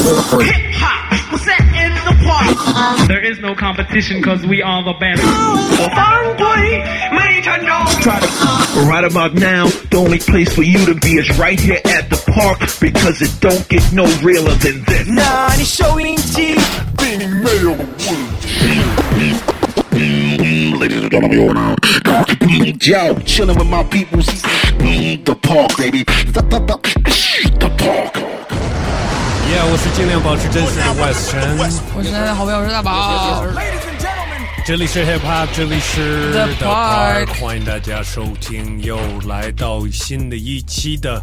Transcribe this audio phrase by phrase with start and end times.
[0.00, 3.06] Hip hop, we're.
[3.06, 5.22] There is no competition because we are the best.
[8.88, 12.16] Right about now, the only place for you to be is right here at the
[12.32, 15.06] park because it don't get no realer than this.
[15.08, 16.56] 나 아니 쇼인지
[20.80, 21.36] Ladies and gentlemen,
[22.80, 24.20] you're chilling with my people.
[24.20, 26.04] The park, baby.
[26.04, 26.42] The
[27.78, 28.29] park.
[29.50, 33.44] 耶我是尽量保持真实的 West 陈，我是好朋友，我是大宝。
[34.64, 41.20] 这里是 Hip Hop，这里是 The Park 欢迎大家收听，又来到新的一期的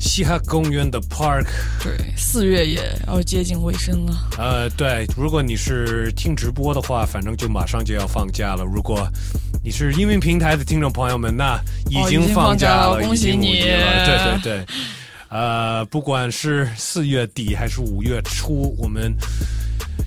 [0.00, 1.46] 嘻哈公园的 Park。
[1.80, 4.28] 对，四月也要接近尾声了。
[4.38, 8.64] 呃，对，如果你是听直播的话，反正就马上就要放假了。
[8.64, 9.06] 如果
[9.62, 14.66] 你是音频平台的听众朋友们，那已经放放假了，了恭喜你了对对对，
[15.32, 19.16] 呃，不管是四月底还是五月初，我们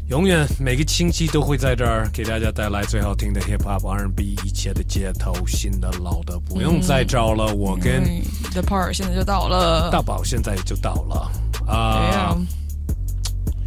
[0.07, 7.55] 永远每个星期都会在这儿给大家带来最好听的 hip hop、R&B，一切的街头，新的老的不用再找了。
[7.55, 9.89] 我跟嗯，The Part 现在就到了。
[9.91, 11.31] 大宝现在就到了
[11.65, 12.37] 啊、呀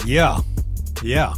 [0.07, 0.41] Yeah,
[1.03, 1.33] yeah，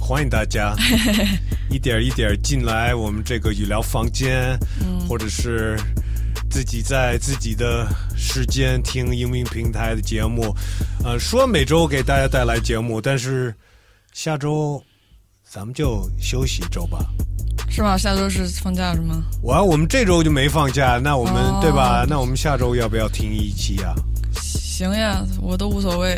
[0.00, 0.74] 欢迎大家
[1.70, 4.58] 一点一点进来我们这个语聊房间，
[5.08, 5.78] 或者是
[6.50, 7.86] 自己在自己的
[8.22, 10.54] 时间听音频平台的节目。
[11.04, 13.52] 呃，说每周给大家带来节目，但是
[14.12, 14.82] 下周
[15.46, 17.04] 咱们就休息一周吧。
[17.68, 17.98] 是吗？
[17.98, 19.24] 下周是放假是吗？
[19.42, 22.06] 我我们这周就没放假，那我们、哦对吧？
[22.08, 23.92] 那我们下周要不要听一期啊？
[24.40, 26.16] 行呀，我都无所谓。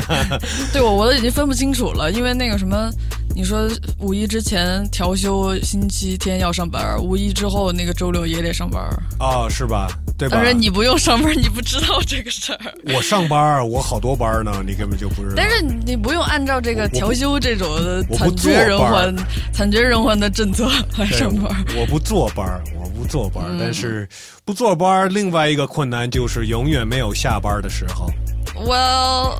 [0.72, 2.90] 对我，我都已经分不清楚了，因为那个什么，
[3.36, 8.82] 你说五一之前调休，星期天要上班，五一之后那个周六也得上班。
[9.20, 9.88] 哦，是吧？
[10.16, 10.38] 对吧？
[10.38, 12.58] 但是你不用上班，你不知道这个事儿。
[12.94, 15.34] 我上班，我好多班呢，你根本就不知道。
[15.36, 17.68] 但是你不用按照这个调休这种
[18.14, 19.14] 惨绝人寰、
[19.52, 21.62] 惨绝人寰的政策来上班。
[21.76, 24.08] 我不坐班，我不坐班，嗯但是
[24.46, 28.10] 不坐班，另外一个困难就是永远没有下班的时候。
[28.54, 29.38] Well，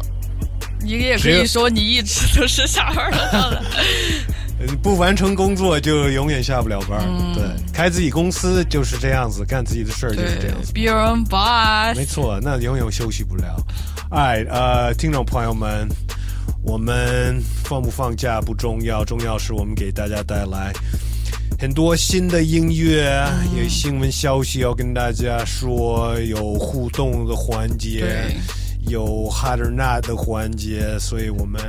[0.81, 3.61] 你也可以说你一直都是下班的状态。
[4.59, 6.99] 呃不完成工作就永远下不了班
[7.35, 7.45] 对，
[7.75, 10.73] 开自己公司就是这样子，干自己的事儿就是这样子。
[10.73, 11.95] ，Be your own boss。
[11.95, 13.55] 没错，那永远休息不了。
[14.11, 15.87] 哎，呃，听众朋友们，
[16.63, 20.73] 我们放不放假不重要，重要是我们给大家带来
[21.61, 28.37] 很多新的音乐，嗯有新闻消息要跟大家说，有互动的环节对，
[28.89, 31.61] 有 hot or not 的环节，所以我们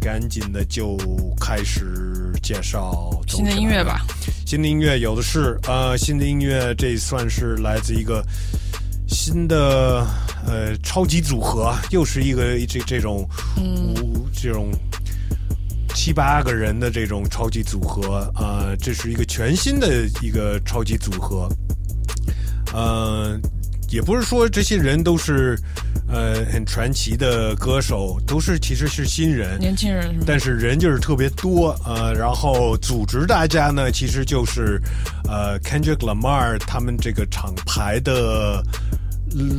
[0.00, 0.96] 赶紧的就
[1.40, 4.00] 开始介绍新的音乐吧。
[4.46, 8.24] 新的音乐有的是，呃，新的音乐这算是来自一个
[9.06, 10.06] 新的
[10.46, 13.28] 呃超级组合，又是一个这这种
[13.58, 14.70] 五、这种
[15.94, 21.48] 七八个人的这种超级组合，呃，这是一个全新的一个超级组合，
[22.72, 23.38] 呃，
[23.90, 25.58] 也不是说这些人都是
[26.12, 30.14] 呃很传奇的歌手，都是其实是新人，年轻人？
[30.26, 34.80] 但是人就是特别多，呃，然后组织大家呢，其实就是，
[35.24, 38.62] 呃，Kendrick Lamar 他们这个厂牌的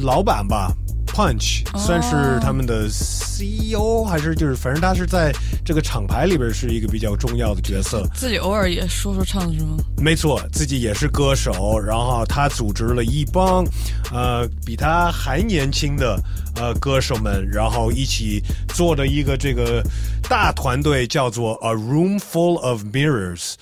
[0.03, 0.72] 老板吧
[1.13, 5.31] ，Punch 哦算是他们的 CEO 还是就是，反正他是在
[5.63, 8.06] 这个厂牌里边是一个比较重要的角色。
[8.13, 9.78] 自己偶尔也说说唱是吗？
[9.97, 13.63] 没错，自己也是歌手，然后他组织了一帮，
[14.12, 16.19] 呃，比他还年轻的
[16.56, 19.84] 呃歌手们，然后一起做的一个这个
[20.28, 23.53] 大团队，叫做 A Room Full of Mirrors，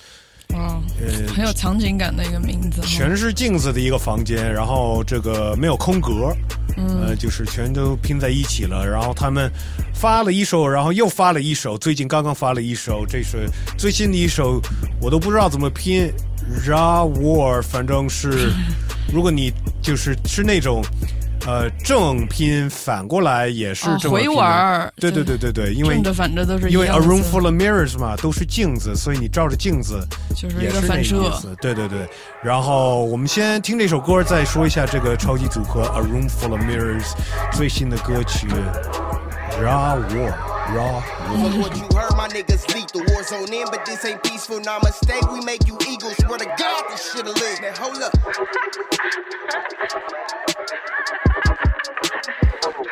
[0.54, 2.80] 哇，呃，很有场景感的一个名字。
[2.82, 6.34] 全是镜子的一个房间，然后这个没有空格，
[6.76, 8.86] 呃，就是全都拼在一起了。
[8.86, 9.50] 然后他们
[9.94, 14.60] 发了一首，然后又发了一首，最近刚刚发了一首，这是最新的一首，
[15.00, 16.12] 我都不知道怎么拼
[16.66, 18.52] ，Ra War，反正是，
[19.12, 20.82] 如果你就是是那种。
[21.44, 30.06] 呃，正拼反过来也是哦回这么拼的玩儿对对对对对，因为反着都是因为 a room full of mirrors 嘛，都是镜子，所以你照着镜子
[30.36, 31.30] 就是一也是那个个反射意。
[31.32, 31.56] 思。
[31.60, 32.08] 对对对，
[32.42, 37.12] 然后我们先听这首歌，再说一下这个超级组合 A Room Full of Mirrors
[37.52, 38.46] 最新的歌曲
[39.60, 40.34] Raw War
[40.72, 41.02] Raw War。
[41.02, 43.02] Fuck what you heard, my niggas lethal.
[43.12, 44.60] War zone in, but this ain't peaceful.
[44.60, 46.14] Nah, mistake, we make you eagles.
[46.18, 47.60] Swear to God, this shit a live.
[47.60, 48.12] Now hold up.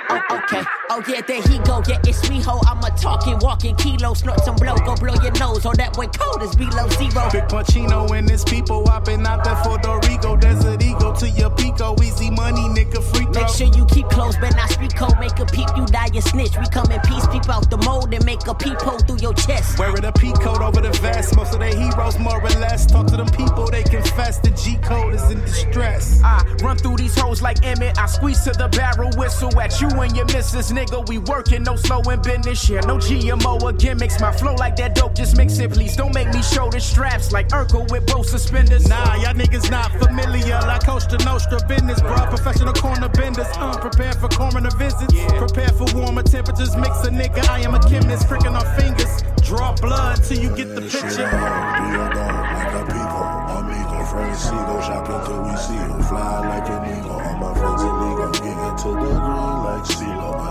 [0.08, 0.62] Oh, okay.
[0.90, 1.82] Oh, yeah, there he go.
[1.86, 2.60] Yeah, it's me, ho.
[2.66, 4.14] I'm a talking, walking kilo.
[4.14, 5.64] Snort some blow, go blow your nose.
[5.66, 7.28] Oh, that way cold is below zero.
[7.30, 9.78] Big Pacino and his people hopping out there for
[10.08, 10.36] Rico.
[10.36, 11.94] Desert Eagle to your Pico.
[12.02, 13.42] Easy money, nigga, free throw.
[13.42, 16.22] Make sure you keep close, but not speak code, make a peep, you die a
[16.22, 16.56] snitch.
[16.58, 19.34] We come in peace, peep out the mold and make a peep hole through your
[19.34, 19.78] chest.
[19.78, 21.36] Wearing a P code over the vest.
[21.36, 22.86] Most of their heroes, more or less.
[22.86, 26.20] Talk to them people, they confess the G code is in distress.
[26.24, 27.98] I run through these hoes like Emmett.
[27.98, 31.06] I squeeze to the barrel, whistle at you and your missus, nigga.
[31.08, 32.68] We working, no slowing business.
[32.68, 34.20] Yeah, no GMO or gimmicks.
[34.20, 35.96] My flow like that dope, just mix it, please.
[35.96, 38.88] Don't make me show the straps like Urkel with both suspenders.
[38.88, 40.60] Nah, y'all niggas not familiar.
[40.66, 42.28] Like Costa Nostra business, bruh.
[42.28, 43.46] Professional corner benders.
[43.56, 45.14] Uh, Unprepared for coroner visits.
[45.38, 46.76] Prepare for warmer temperatures.
[46.76, 47.48] Mix a nigga.
[47.48, 48.28] I am a chemist.
[48.28, 49.22] Pricking our fingers.
[49.42, 51.26] Draw blood till you get the picture.
[51.26, 53.26] hard, do your dog like a people.
[53.56, 56.02] Amigo, friends see, go shopping till we see you.
[56.04, 57.12] Fly like an eagle.
[57.12, 58.30] All my friends illegal.
[58.30, 59.40] Get into the green like CeeLo.
[59.40, 59.49] My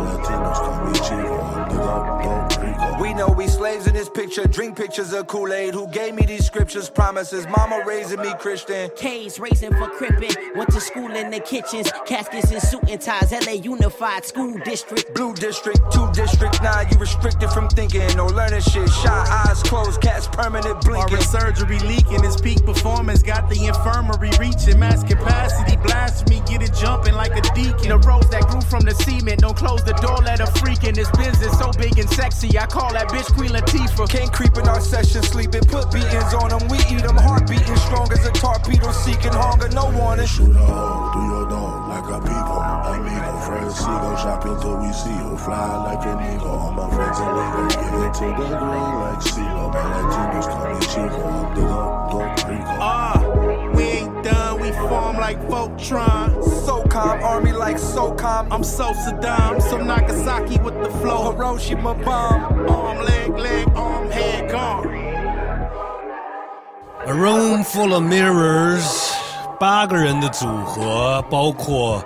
[0.06, 1.42] Latinos call me Chico.
[1.42, 2.19] I'm the GOAT.
[3.09, 4.45] We know we slaves in this picture.
[4.45, 5.73] Drink pictures of Kool Aid.
[5.73, 6.91] Who gave me these scriptures?
[6.91, 7.47] Promises.
[7.47, 8.91] Mama raising me Christian.
[8.95, 10.56] K's raising for crippin'.
[10.56, 11.91] Went to school in the kitchens.
[12.06, 13.31] Caskets and suit and ties.
[13.31, 15.11] LA Unified School District.
[15.15, 16.61] Blue district, two district.
[16.61, 18.88] Nah, you restricted from thinking or learning shit.
[18.89, 21.15] Shot eyes closed, cats permanent blinking.
[21.15, 22.21] Our surgery leaking.
[22.21, 25.77] His peak performance got the infirmary reaching mass capacity.
[25.77, 27.89] Blasphemy, get it jumping like a deacon.
[27.89, 29.41] The rose that grew from the cement.
[29.41, 30.94] Don't close the door, let her freak in.
[30.94, 32.56] This business so big and sexy.
[32.59, 34.10] I call that bitch Queen Latifah.
[34.10, 35.63] Can't creep in our session, sleeping.
[35.72, 36.68] Put beatings on them.
[36.68, 37.16] We eat them.
[37.16, 38.92] Heart beating strong as a torpedo.
[38.92, 40.28] Seeking hunger, no warning.
[40.28, 42.60] Shoot a hole, do your dog like a people.
[42.60, 45.38] Amigo, friends see, go shopping till we see you.
[45.40, 46.51] Fly like an eagle.
[46.51, 47.68] All my friends illegal.
[47.72, 49.66] Get into the green like CeeLo.
[49.72, 51.19] My Latinos call me Chico.
[51.24, 52.75] I'm the GOAT, don't Rico.
[52.84, 53.16] Ah,
[53.75, 54.60] we ain't done.
[54.60, 56.44] We form like Voltron.
[56.66, 58.50] So calm, army like so calm.
[58.50, 61.32] I'm so Saddam, so Nagasaki with the flow.
[61.32, 62.69] Hiroshima bomb.
[62.69, 64.88] Arm, leg, leg, arm, head gone.
[67.06, 69.12] A Room Full of Mirrors，
[69.61, 72.02] 八个人的组合，包括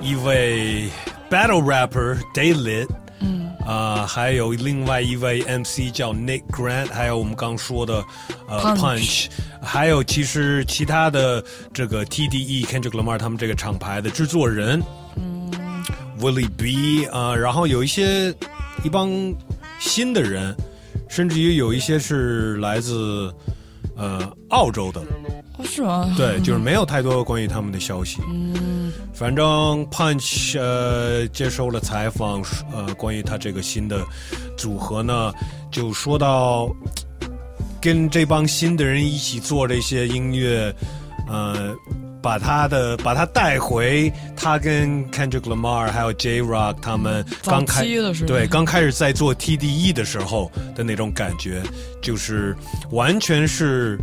[0.00, 0.90] 一位
[1.30, 2.88] battle rapper Daylit，
[3.19, 8.03] 嗯，啊、还有另外一位 MC 叫 Nick Grant，还有我们刚说的
[8.47, 9.27] 呃 Punch
[9.61, 14.81] 还有其实其他的这个 TDE Kendrick Lamar 他们这个厂牌的制作人，
[15.15, 15.51] 嗯
[16.19, 18.33] ，Willie B 啊、然后有一些
[18.83, 19.09] 一帮
[19.79, 20.55] 新的人，
[21.07, 23.33] 甚至于有一些是来自
[23.95, 25.01] 呃澳洲的，
[25.57, 26.13] 哦，是吗？
[26.17, 28.21] 对，就是没有太多关于他们的消息。
[28.27, 32.41] 嗯，反正 Punch 呃接受了采访，
[32.73, 34.05] 呃，关于他这个新的
[34.57, 35.33] 组合呢，
[35.71, 36.69] 就说到
[37.81, 40.73] 跟这帮新的人一起做这些音乐，
[41.27, 41.75] 呃。
[42.25, 47.85] 把他的把他带回他跟 Kendrick Lamar 还有 J Rock 他们刚开
[48.25, 51.61] 对刚开始在做 TDE 的时候的那种感觉，
[52.01, 52.55] 就是
[52.89, 53.99] 完全是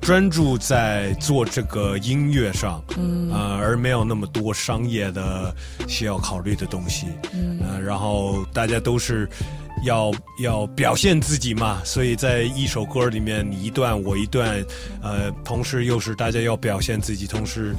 [0.00, 5.52] 专注在做这个音乐上，嗯，呃，而没有那么多商业的
[5.88, 9.28] 需要考虑的东西，嗯，呃，然后大家都是
[9.84, 14.64] 要要表现自己嘛，所以在一首歌里面你一段我一段，
[15.02, 17.74] 呃，同时又是大家要表现自己，同时，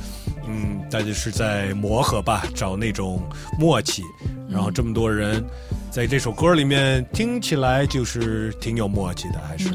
[0.47, 3.21] 嗯，大家是在磨合吧，找那种
[3.59, 4.03] 默契，
[4.49, 5.43] 然后这么多人
[5.95, 9.69] 在这首歌里面听起来就是挺有默契的，还是、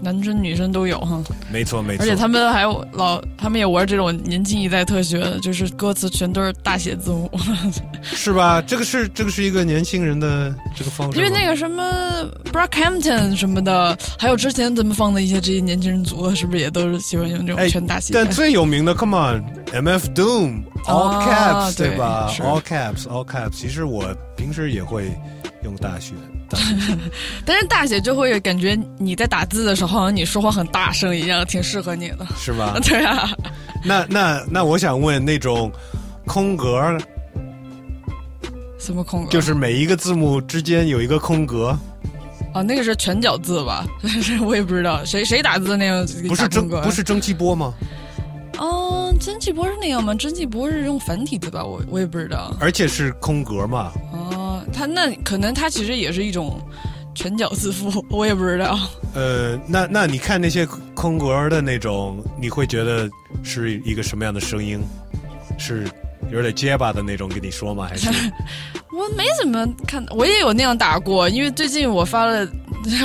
[0.00, 7.30] 男生女生都有哈，没错没错，而且他们还有老，他们也玩这种年轻一代特学，就是歌词全都是大写字母，
[8.00, 8.62] 是吧？
[8.62, 18.14] 这个是这个是一个年轻人的这个方式，因为那个什么 Brockhampton 什么的，还有之前咱们放的一些这些年轻人组合，是不是也都是喜欢用这种哎全大写？
[18.14, 24.06] 但最有名的，Come on，MF Doom All 啊 Caps、对对吧是？All Caps All Caps，其实我
[24.38, 25.10] 平时也会
[25.66, 26.14] 用大写。
[26.48, 26.64] 大 写
[27.44, 32.24] 但是大写就会感觉你在打字的时候，好像你说话很大声一样，挺适合你的。
[32.36, 32.78] 是吧？
[32.86, 33.28] 对啊，
[33.84, 35.70] 那那那，我想问，那种
[36.24, 36.80] 空格，
[38.78, 39.30] 什么空格？
[39.30, 41.76] 就是每一个字母之间有一个空格，
[42.54, 43.84] 啊，那个是全角字吧？
[44.40, 47.74] 我也不知道谁谁打字那样不是蒸不是蒸汽波吗？
[48.58, 50.14] 哦，蒸汽波是那样吗？
[50.14, 51.64] 蒸汽波是用繁体字吧？
[51.64, 52.54] 我我也不知道。
[52.60, 53.92] 而且是空格嘛？
[54.12, 54.35] 哦，
[54.72, 56.60] 他那可能他其实也是一种
[57.14, 58.78] 拳脚自负，我也不知道。
[59.14, 63.08] 呃，那那你看那些空格的那种，你会觉得
[63.42, 64.80] 是一个什么样的声音？
[65.58, 65.88] 是
[66.30, 67.86] 有点结巴的那种跟你说吗？
[67.90, 68.08] 还是
[68.92, 72.48] 我没怎么看，我也有那样打过，因为最近我发了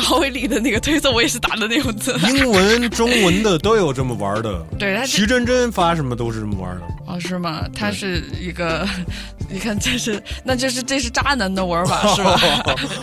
[0.02, 2.18] 郝伟丽的那个推特，我也是打的那种字。
[2.30, 4.66] 英文、中文的都有这么玩的？
[4.80, 6.82] 对他徐真真发什么都是这么玩的。
[7.08, 7.66] 哦，是吗？
[7.76, 8.88] 他是一个，
[9.50, 12.40] 你看这是，那这是这是渣男的玩法是吧？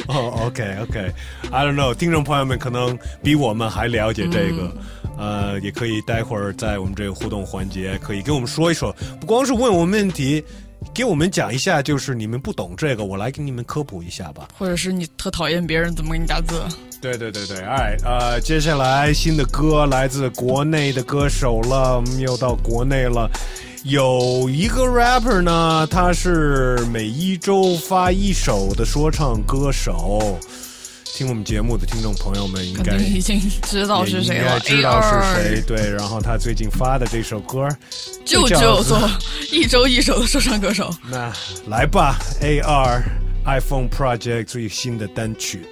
[0.06, 4.72] 哦，OK OK，I don't know，听众朋友们可能比我们还了解这个。
[5.18, 10.42] 呃，也可以待会儿在我们这个互动环节，可以跟我们说一说，不光是问我们问题，
[10.94, 14.48] 给我们讲一下，就是你们不懂这个，我来给你们科普一下吧。
[14.56, 16.62] 或者是你特讨厌别人怎么给你打字？
[17.00, 23.30] 对对对对，哎，呃，接下来新的歌来自国内的歌手了，我们又到国内了。
[23.84, 30.38] 有一个 rapper 呢，他是每一周发一首的说唱歌手。
[31.18, 34.60] 听我们节目的听众朋友们应该已经知道是谁也应该了。
[34.60, 35.60] 知道是谁。
[35.66, 37.68] 对，然后他最近发的这首歌
[38.24, 39.10] 就叫就做
[39.50, 40.94] 一周一首的说唱歌手。
[41.10, 41.32] 那
[41.66, 43.02] 来吧，AR
[43.44, 45.66] iPhone Project 最新的单曲。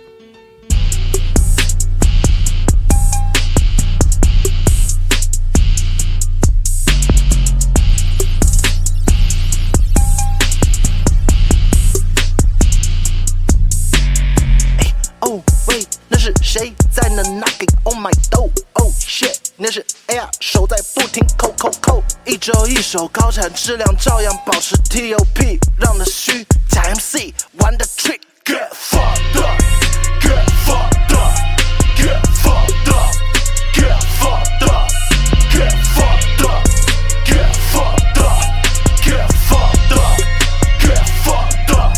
[19.66, 34.68] 那是 Air 手在不停扣扣扣，一周一首高产质量照样保持 TOP，让的虚假 MC 玩的 trick get fucked up，get fucked up，get fucked up，get fucked
[34.70, 41.92] up，get fucked up，get fucked up，get fucked up，get fucked up。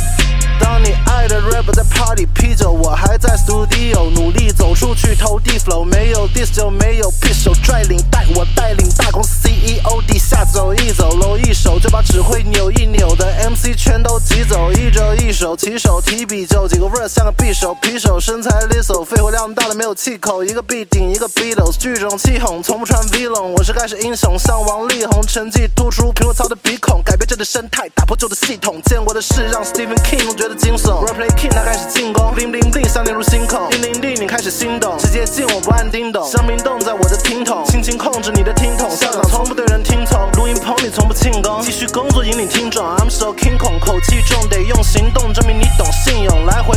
[0.59, 16.87] 当你爱的 rapper 在 party 啤酒，我还在 studio 努力走出去投地 flow，没有 diss 就没有 peace，手拽领带我带领大公司 CEO 地下走一走，搂一手就把指挥扭一扭的 MC 全都挤走，一周一手起手提笔就几个
[16.87, 43.27] verse 像个匕首，匕首身材利索，肺活量大了没有气口，一个 beat 顶一个 Beatles，聚众气哄，从不穿 V 龙，我是盖世英雄，像王力宏，成绩突出，苹果操的鼻孔，改变这的生态，打破旧的系统，见过的事让 Stephen King 都觉得惊悚，Replay King 他开始进攻，bling bling 像进入心口，叮铃铃你开始心动，直接进我不按叮咚，香槟冻在我的听筒，轻轻控制你的听筒，校长从不对人听从，录音棚里从不庆功，继续工作引领听众，I'm so
[43.33, 46.77] king 孔，口气重得用行动证明你懂信用，来回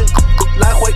[0.59, 0.93] 来回。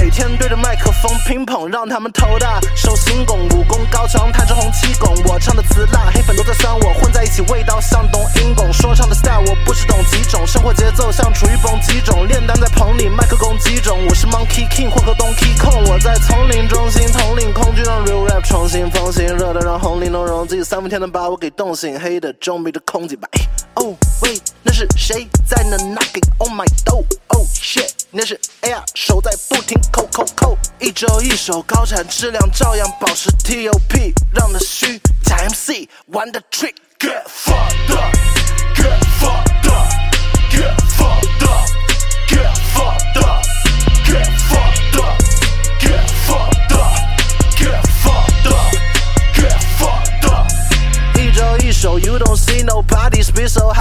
[0.00, 2.60] 每天对着麦克风乒乓，让他们头大。
[2.76, 5.12] 手心拱，武功高强，弹着红七拱。
[5.24, 8.72] 我唱的词辣，黑粉都在酸我，混在一起味道像冬阴功。
[8.72, 12.28] 说唱的 style 我不知懂几种，生活节奏像处于蹦极种。
[12.28, 13.98] 炼丹在棚里，麦克攻击种。
[14.08, 23.28] 我是 Monkey King 混合 Donkey Kong，我在丛林中心统领空军，让 real rap 重新风行，热的让红玲珑融进，三伏天能把我给冻醒，黑的中比的空气吧。
[23.74, 39.69] 哦喂，那是谁在那 knocking on my door？Oh shit，那是 Air 手在不停扣扣扣，一周一首高产质量照样保持 TOP，让的虚假 MC 玩的 trick get fucked up，get fucked
[39.69, 50.47] up，get fucked up，get fucked up，get fucked up，get fucked up，get fucked up，get fucked up。
[51.19, 53.73] 一周一首，You don't see nobody speak so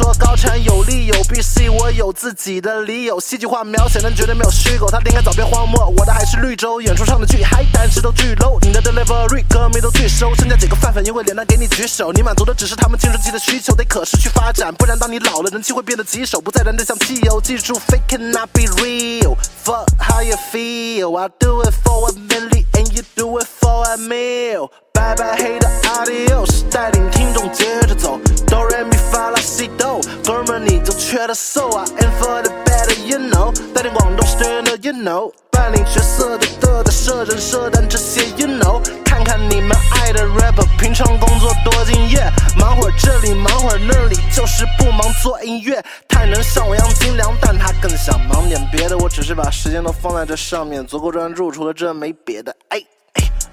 [0.00, 3.20] 说高产有利有弊，C 我有自己的理由。
[3.20, 4.86] 戏剧化描写，但绝对没有虚构。
[4.90, 6.80] 他应该早变荒漠，我的还是绿洲。
[6.80, 8.58] 演出上的巨嗨，但是都巨 low。
[8.62, 12.12] 你的 delivery 歌迷都拒收，剩下几个饭粉因为脸蛋给你举手。
[12.12, 17.38] 你满足的只是他们青春期的需求，得可持续发展，不然当你老了，人气会变得棘手，不再燃得像汽油。
[17.38, 19.36] 记住，fake cannot be real。
[19.62, 21.14] Fuck how you feel.
[21.18, 24.70] I do it for a million and you do it for a meal.
[25.00, 28.20] 拜拜黑的 adios，带领听众接着走。
[28.46, 42.20] 哆来咪发拉西哆，哥们你就缺的 so I am for the better you know，带领广东 straight the you know，扮演角色的的的设人设，但这些 you know，看看你们爱的 rapper，平常工作多敬业，
[42.58, 45.82] 忙会儿这里忙会儿那里，就是不忙做音乐。
[46.10, 48.98] 太能像我一样精良，但他更想忙点别的。
[48.98, 52.54] 我只是把时间都放在这上面，足够专注，除了这没别的。
[52.68, 52.82] 哎。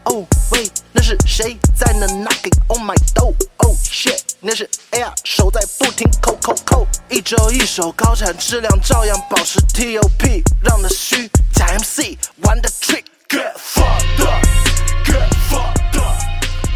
[0.09, 14.25] Oh wait，，那是谁在那 knocking on my door？Oh shit，那是 Air 手在不停扣扣扣，一周一首高产质量照样保持 TOP，让那虚假 MC 玩的 trick get fucked
[14.25, 16.17] up，get fucked up。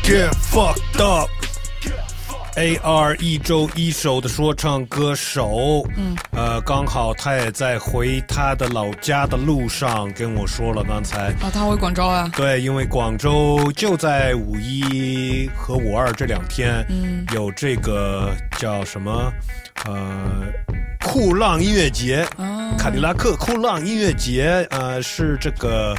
[0.04, 1.30] Get fucked up。
[2.56, 12.30] AR 一周一首的说唱歌手，嗯，呃，刚好他也在回他的老家的路上跟我说了，刚才啊，他回广州啊？
[12.36, 19.32] 对，因为广州就在五一和五二这两天，嗯，有这个叫什么，
[19.86, 20.44] 呃，
[21.04, 25.96] 酷浪音乐节，哦、卡迪拉克酷浪音乐节，呃，是这个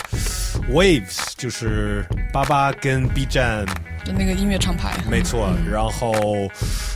[0.70, 3.64] Waves，就是巴巴跟 B 站。
[4.04, 5.48] 就那个音乐厂牌，没错。
[5.58, 6.12] 嗯、然后，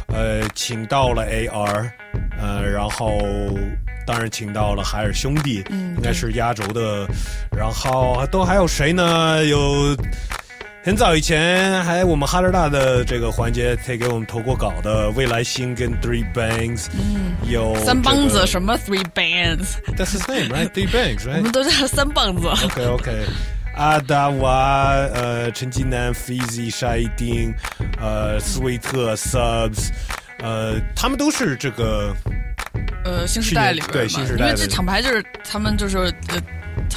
[0.09, 1.89] 呃，请到了 AR，
[2.37, 3.21] 呃，然后
[4.05, 7.07] 当然请到了海尔兄弟，嗯，应该是压轴的。
[7.57, 9.45] 然后都还有谁呢？
[9.45, 9.97] 有
[10.87, 20.69] 很早以前还我们哈德大的这个环节，他给我们投过稿的未来星跟 Three Bangs，嗯，有三棒子什么 Three Bands，That's his name, right?
[20.69, 21.39] Three Bangs, 我 right?
[21.39, 22.47] 我们都叫他三棒子。
[22.47, 23.27] OK OK，
[23.75, 27.53] 阿达娃、呃，陈金南、Fizi、沙一丁、
[28.01, 29.89] 呃，斯威特、Subs，
[30.39, 32.15] 呃，他们都是这个
[33.05, 36.41] 呃，新时代里边对嘛新时代的因为这厂牌就是他们就是呃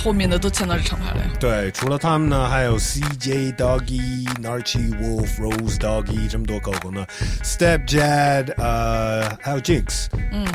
[0.03, 1.29] 后面的都签到这厂牌了呀。
[1.39, 7.05] 对，除了他们呢，还有 CJ Doggy、Narchi Wolf、Rose Doggy 这么多狗狗呢
[7.43, 10.45] ，Step Jad，呃，还有 Jinx，嗯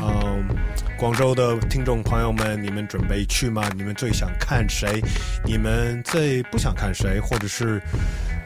[0.97, 3.69] 广州的听众朋友们，你们准备去吗？
[3.75, 5.01] 你们最想看谁？
[5.43, 7.19] 你们最不想看谁？
[7.19, 7.81] 或者是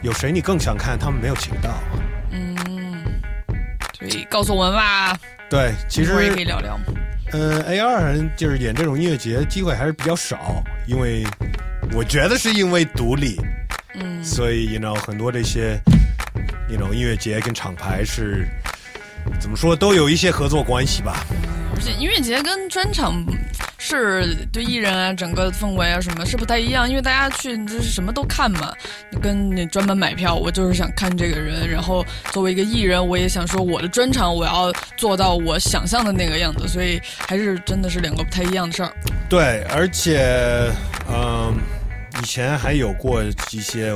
[0.01, 0.98] 有谁你更想看？
[0.98, 1.69] 他们没有请到。
[2.31, 2.57] 嗯，
[3.98, 5.17] 所以告诉我们吧，
[5.50, 6.79] 对，其实也可以聊聊。
[7.31, 11.24] 呃，A 二就是演这种音乐节机会还是比较少，因为
[11.93, 13.39] 我觉得是因为独立，
[13.93, 15.79] 嗯，所以 you know 很多这些
[16.67, 18.48] you know 音乐节跟厂牌是
[19.39, 21.25] 怎么说都有一些合作关系吧。
[21.75, 23.23] 而且音乐节跟专场
[23.77, 28.73] 是对艺人啊、整个氛围啊什么是不太一样，因为大家去就是什么都看嘛。
[29.09, 38.91] 你跟你专门买票，我就是想看这个人，然后作为一个艺人，我也想说我的专场我要做到我想象的那个样子，所以还是真的是两个不太一样的事儿。
[39.29, 40.69] 对，而且
[41.09, 41.55] 嗯、
[42.21, 43.93] 以前还有过一些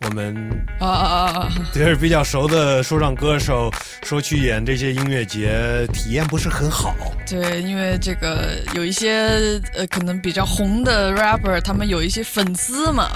[0.00, 1.52] 我们啊啊啊啊！
[1.72, 3.70] 就是比较熟的说唱歌手
[4.04, 6.94] 说去演这些音乐节体验不是很好。
[7.26, 13.08] 对，因为这个有一些呃可能比较红的 rapper，他们有一些粉丝嘛。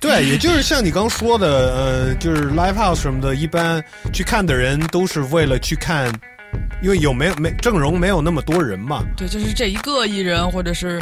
[0.00, 6.08] 对，也就是像你刚说的，呃，就是 live house 什么的，一般去看的人都是为了去看，
[6.80, 9.02] 因为有没有没阵容没有那么多人嘛。
[9.16, 11.00] 对，就是这一个艺人，或者是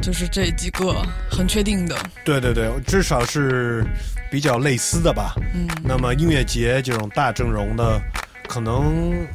[0.00, 1.94] 就是这几个很确定的。
[2.24, 3.84] 对对对，至少是
[4.32, 5.34] 比较类似的吧。
[5.54, 8.00] 嗯，那么音乐节这种大阵容的，
[8.48, 9.26] 可能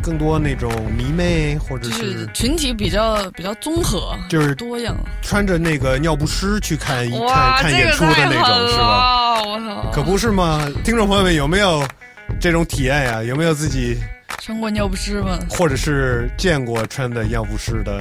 [0.00, 4.96] 更多那种迷妹或者是是群体比较比较综合，就是多样。
[5.22, 9.34] 穿着那个尿不湿去看一，看看演出的那种，是吧？
[9.34, 9.42] 了！
[9.42, 10.64] 我操，可不是吗？
[10.84, 11.84] 听众朋友们有没有
[12.38, 13.20] 这种体验呀？
[13.20, 13.98] 有没有自己
[14.40, 15.38] 穿过尿不湿吗？
[15.50, 18.00] 或者是见过穿的尿不湿的，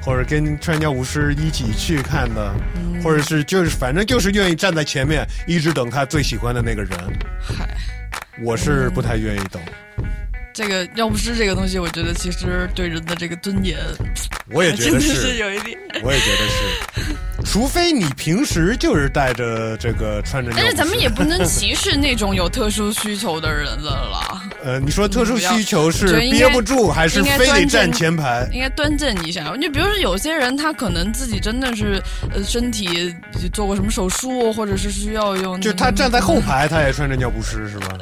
[0.00, 6.90] 或者跟穿尿不湿一起去看的，嗯或者是就是反正就是愿意站在前面一直等他最喜欢的那个人。
[7.40, 7.68] 嗨，
[8.42, 9.62] 我是不太愿意等，
[10.52, 13.78] 这个尿不湿这个东西，我觉得其实对人的这个尊严，
[14.50, 15.78] 我也觉得是 是有一点。
[16.02, 24.42] 我也觉得是，除非你平时就是带着这个穿着尿，但是咱们也不能歧视那种有特殊需求的人了啦。
[24.64, 28.48] 呃，你说特殊需求是憋不住，还是非得站前排？
[28.52, 29.56] 应该端正一下。
[29.56, 32.02] 就比如说，有些人他可能自己真的是
[32.34, 33.14] 呃身体
[33.52, 37.96] 做过什么手术，或者是需要用，就他站在后排，他也穿着尿不湿是吧？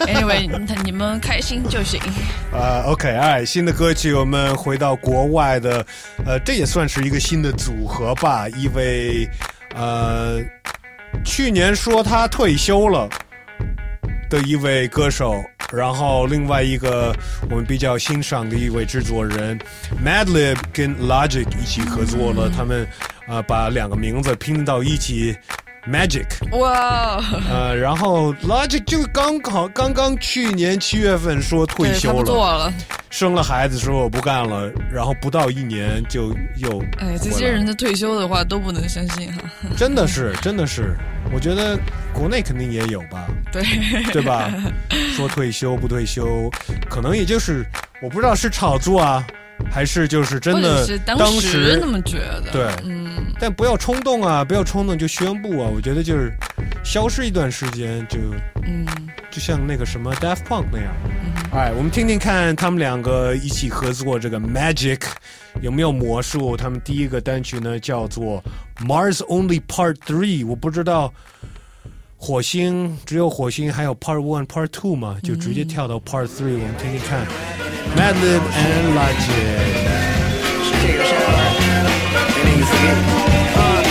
[0.08, 2.00] anyway，你你们开心就行。
[2.52, 5.84] 啊、o k 哎，新的歌曲，我们回到国外的，
[6.24, 8.48] 呃，这也算是一个新的组合吧。
[8.48, 9.28] 一位，
[9.74, 10.40] 呃，
[11.24, 13.08] 去年说他退休了
[14.30, 15.42] 的一位歌手，
[15.72, 17.14] 然后另外一个
[17.50, 19.58] 我们比较欣赏的一位制作人
[20.04, 22.84] ，Madlib 跟 Logic 一起合作了，他们
[23.26, 25.36] 啊、呃把两个名字拼到一起
[25.88, 26.26] ，Magic。
[26.58, 32.72] 哇，呃，然后 Logic 就刚好刚刚去年七月份说退休了，做了。
[33.10, 39.42] 生了孩子说我不干了，然后不到一年就又哎，这些人的退休的话都不能相信哈。
[39.76, 40.96] 真的是真的是，
[41.30, 41.78] 我觉得
[42.14, 43.62] 国内肯定也有吧，对
[44.12, 44.50] 对吧？
[45.14, 46.50] 说退休不退休，
[46.88, 47.66] 可能也就是
[48.00, 49.26] 我不知道是炒作啊，
[49.70, 52.50] 还是就是真的当当时那么觉得。
[52.52, 56.32] 对，嗯，但不要冲动啊，不要冲动就宣布啊，我觉得就是
[56.84, 58.18] 消失一段时间就
[58.64, 58.86] 嗯，
[59.30, 60.94] 就像那个什么 Daft Punk 那样。
[61.52, 65.02] 哎、我们听听看他们两个一起合作这个 Magic
[65.60, 66.56] 有没有魔术？
[66.56, 68.42] 他们第一个单曲呢叫做
[68.86, 71.12] Mars Only Part Three，我不知道
[72.24, 77.26] 火星只有火星还有 Part One、Part Two 嘛，就直接跳到 Part Three，、我们听听看
[77.96, 79.82] Madlib and Logic。
[80.84, 81.02] Hey yo,
[82.44, 82.62] break
[83.56, 83.81] fast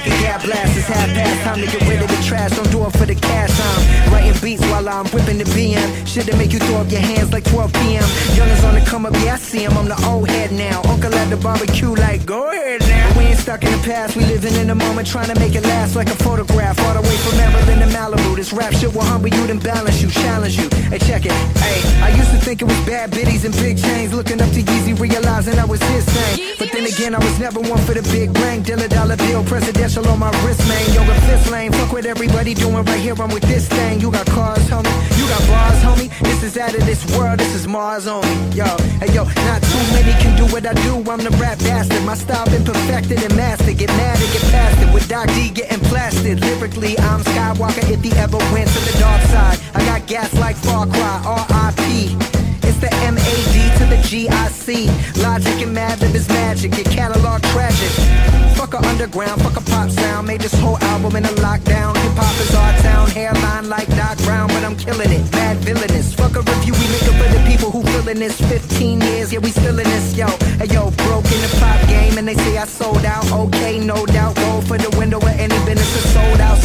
[0.00, 0.76] like a gap blast.
[0.76, 1.42] It's half past.
[1.44, 2.50] Time to get rid of the trash.
[2.56, 3.52] Don't do it for the cash.
[3.60, 6.06] I'm writing beats while I'm whipping the BM.
[6.06, 8.02] Shit that make you throw up your hands like 12 p.m.
[8.36, 9.76] Youngins on the come up, yeah, I see 'em.
[9.76, 10.82] I'm the old head now.
[10.88, 13.18] Uncle at the barbecue like, go ahead now.
[13.18, 15.64] We ain't stuck in the past, we living in the moment, trying to make it
[15.64, 16.78] last like a photograph.
[16.84, 18.36] All the way from Maryland to Malibu.
[18.36, 20.68] This rap shit will humble you, then balance you, challenge you.
[20.90, 21.32] Hey, check it.
[21.58, 24.12] Hey, I used to think it was bad biddies and big chains.
[24.12, 26.56] Looking up to Yeezy, realizing I was his thing.
[26.58, 28.62] But then again, I was never one for the big bang.
[28.62, 29.42] Dilla dollar bill,
[29.90, 30.94] presidential on my wrist, man.
[30.94, 33.14] Yo, Yoga fifth lane, fuck what everybody doing right here.
[33.20, 34.00] I'm with this thing.
[34.00, 35.18] You got cars, homie.
[35.18, 36.08] You got bars, homie.
[36.20, 37.38] This is out of this world.
[37.38, 38.56] This is Mars on me.
[38.56, 38.66] Yo,
[39.00, 40.96] hey yo, not too many can do what I do.
[41.10, 42.04] I'm the rap bastard.
[42.04, 43.78] My style been perfected and mastered.
[43.78, 44.94] Get mad and get past it.
[44.94, 46.40] With Doc D getting blasted.
[46.40, 49.58] Lyrically, I'm Skywalker if he ever went to the dark side.
[49.74, 51.22] I got gas like Far Cry.
[51.24, 52.49] R.I.P.
[52.62, 54.86] It's the M-A-D to the G-I-C.
[55.22, 56.76] Logic and Madlib is magic.
[56.76, 57.92] Your catalog tragic.
[58.56, 60.26] Fuck a underground, fuck a pop sound.
[60.26, 61.96] Made this whole album in a lockdown.
[61.96, 63.10] Hip hop is our town.
[63.10, 65.32] Hairline like Doc Brown, but I'm killing it.
[65.32, 66.14] Mad villainous.
[66.14, 68.40] Fuck a review, we make it for the people who feeling this.
[68.40, 70.26] 15 years, yeah, we still in this, yo.
[70.58, 73.24] Hey, yo, broke in the pop game, and they say I sold out.
[73.32, 74.38] Okay, no doubt.
[74.38, 76.09] Roll for the window of any business,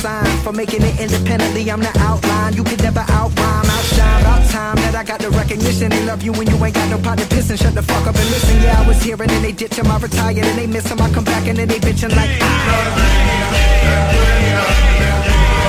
[0.05, 2.53] For making it independently, I'm the outline.
[2.53, 4.21] You could never outrhyme, outshine.
[4.21, 5.89] About time that I got the recognition.
[5.89, 8.05] They love you when you ain't got no pot to piss and shut the fuck
[8.05, 8.61] up and listen.
[8.61, 9.89] Yeah, I was here and they ditch him.
[9.89, 11.01] I retired and they miss him.
[11.01, 12.29] I come back and then they bitching like.
[12.37, 12.45] Ah.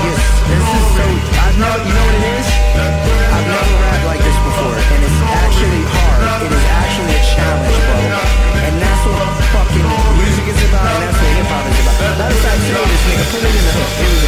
[0.04, 0.20] Yes,
[0.52, 1.06] this is so.
[1.40, 2.48] I know, you know what it is?
[3.32, 6.44] I've never rapped like this before, and it's actually hard.
[6.44, 8.04] It is actually a challenge, bro.
[8.68, 9.88] And that's what fucking
[10.20, 12.55] music is about, and that's what hip hop is about.
[12.66, 13.06] This.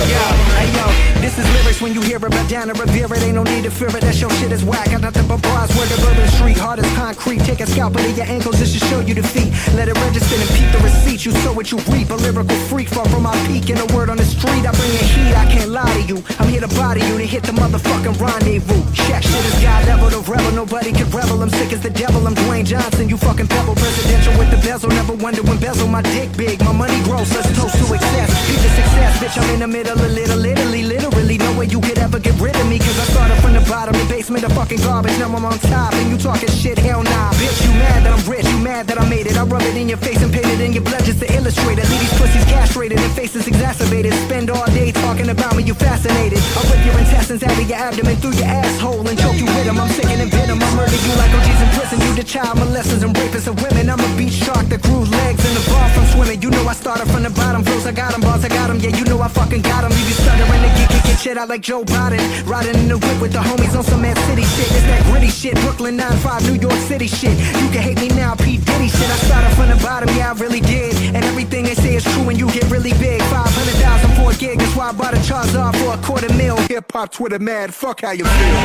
[0.08, 0.22] Yo,
[0.54, 0.86] hey yo,
[1.20, 3.22] this is lyrics when you hear it, but down to revere it.
[3.22, 4.00] Ain't no need to fear it.
[4.00, 4.90] That your shit is whack.
[4.90, 7.40] Got nothing but bars where the bourbon street hard as concrete.
[7.42, 9.50] Take a scalpel to your ankles just to show you defeat.
[9.74, 11.26] Let it register and peep the receipt.
[11.26, 12.10] You sow what you reap.
[12.10, 13.70] A lyrical freak far from my peak.
[13.70, 15.34] And a word on the street, I bring the heat.
[15.34, 16.22] I can't lie to you.
[16.38, 18.82] I'm here to body you to hit the motherfucking rendezvous.
[18.94, 20.52] Check shit is God level to rebel.
[20.52, 21.42] Nobody can rebel.
[21.42, 22.24] I'm sick as the devil.
[22.26, 23.08] I'm Dwayne Johnson.
[23.08, 23.74] You fucking pebble.
[23.74, 24.90] Presidential with the bezel.
[24.90, 25.88] Never wonder when bezel.
[25.88, 26.62] My dick big.
[26.62, 27.34] My money grows.
[27.34, 28.27] Let's toast to excess.
[28.48, 29.12] Beat the success.
[29.20, 31.38] Bitch, I'm in the middle of little, literally, literally.
[31.38, 32.78] No way you could ever get rid of me.
[32.78, 33.94] Cause I started from the bottom.
[33.96, 35.18] The basement of fucking garbage.
[35.18, 35.92] Now I'm on top.
[35.94, 36.78] And you talking shit.
[36.78, 37.32] Hell nah.
[37.40, 38.46] Bitch, you mad that I'm rich.
[38.46, 39.36] You mad that I made it.
[39.36, 41.78] I rub it in your face and paint it in your blood just to illustrate
[41.78, 41.88] it.
[41.90, 44.12] Leave these pussies castrated and faces exacerbated.
[44.26, 45.62] Spend all day talking about me.
[45.62, 46.38] You fascinated.
[46.56, 49.64] I rip your intestines out of your abdomen through your asshole and choke you with
[49.64, 49.78] them.
[49.78, 50.62] I'm sick and venom.
[50.62, 52.00] I murder you like OG's in prison.
[52.00, 53.88] You the child molesters and rapists of women.
[53.88, 56.42] I'm a beach shark that grew legs in the bar from swimming.
[56.42, 57.64] You know I started from the bottom.
[57.64, 58.78] Flows, I got 'em, balls, I got 'em.
[58.80, 59.90] Yeah, you know I fucking got 'em.
[59.90, 62.20] Leave you stuttering and get, get, get shit out like Joe Biden.
[62.46, 64.70] Riding in the whip with the homies on some mad city shit.
[64.72, 65.54] It's that gritty shit.
[65.60, 67.36] Brooklyn 9-5, New York City shit.
[67.60, 68.58] You can hate me now, P.
[68.58, 69.10] Diddy shit.
[69.10, 70.94] I started from the bottom, yeah, I really did.
[71.14, 73.20] And everything they say is true when you get really big.
[73.22, 76.56] 500,000 for a gig, that's why I bought a Charizard for a quarter mil.
[76.68, 78.58] Hip hop Twitter mad, fuck how you feel.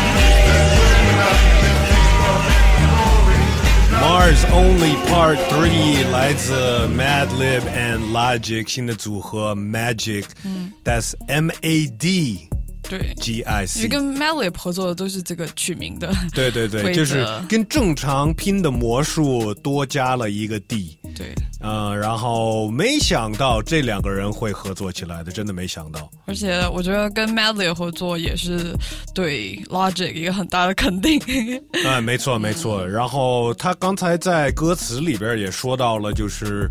[3.93, 6.53] Mars Only Part Three 来自
[6.97, 12.49] Madlib and Logic 新的组合 Magic，嗯 That's M A D
[12.83, 13.89] 对 G I 因 C 为。
[13.89, 16.13] 跟 Madlib 合作的都是这个取名的。
[16.35, 26.10] 对对对，规则就是跟正常拼的魔术多加了一个 D， 对，呃，然后没想到这两个人会合作起来的，真的没想到。
[26.26, 28.76] 而且我觉得跟 Madlib 合作也是
[29.14, 31.22] 对 Logic 一个很大的肯定。
[31.86, 32.86] 哎，没错没错。
[32.88, 36.70] 然后他刚才在歌词里边也说到了，就是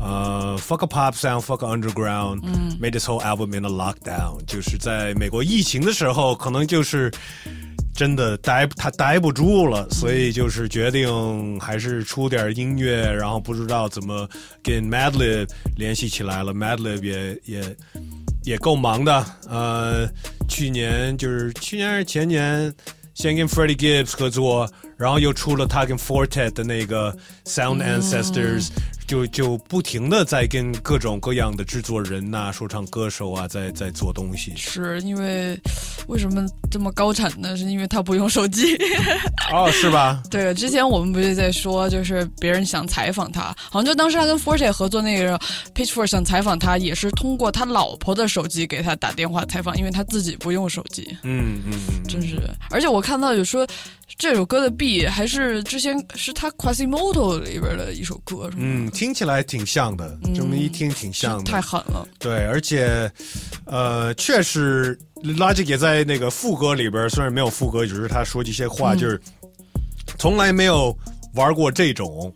[0.00, 7.10] 呃，fuck a pop sound, fuck underground, 嗯 made this whole album in a lockdown，就是在美国疫情的时候，可能就是。
[7.94, 14.28] 真的待他待不住了，所以就是决定还是出点音乐，然后不知道怎么
[14.62, 16.52] 跟 Madlib 联系起来了。
[16.52, 17.76] Madlib 也也
[18.42, 20.08] 也够忙的，呃，
[20.48, 22.74] 去年就是去年还是前年，
[23.14, 28.68] 先跟 Freddie Gibbs 合作，然后又出了他跟 Fortet 的那个 Sound Ancestors，、
[29.06, 34.52] 就就不停的在跟各种各样的制作人呐、说唱歌手啊，在在做东西。
[34.56, 35.58] 是因为
[36.06, 37.56] 为什么这么高产呢？
[37.56, 38.76] 是因为他不用手机。
[39.52, 40.22] 哦，是吧？
[40.30, 45.38] 对，之前我们不是在说，就是别人想采访他，好像就当时他跟 Forte 合作那个
[45.74, 51.16] Pitchfork 想采访他，也是通过他老婆的手机给他打电话采访，因为他自己不用手机。
[51.22, 52.36] 嗯嗯嗯，真是，
[52.70, 53.66] 而且我看到有说
[54.16, 58.58] 这首歌的 B 还是之前是他 Quasimodo 里边的一首歌，是吗？
[58.58, 62.06] 嗯，听起来挺像的，这么一听挺像的，太狠了。
[62.18, 63.10] 对，而且，
[63.66, 69.20] 呃，确实，Logic 也在那个副歌里边，虽然没有副歌，只是他说这些话，嗯就是
[70.18, 70.96] 从来没有
[71.34, 72.32] 玩过这种，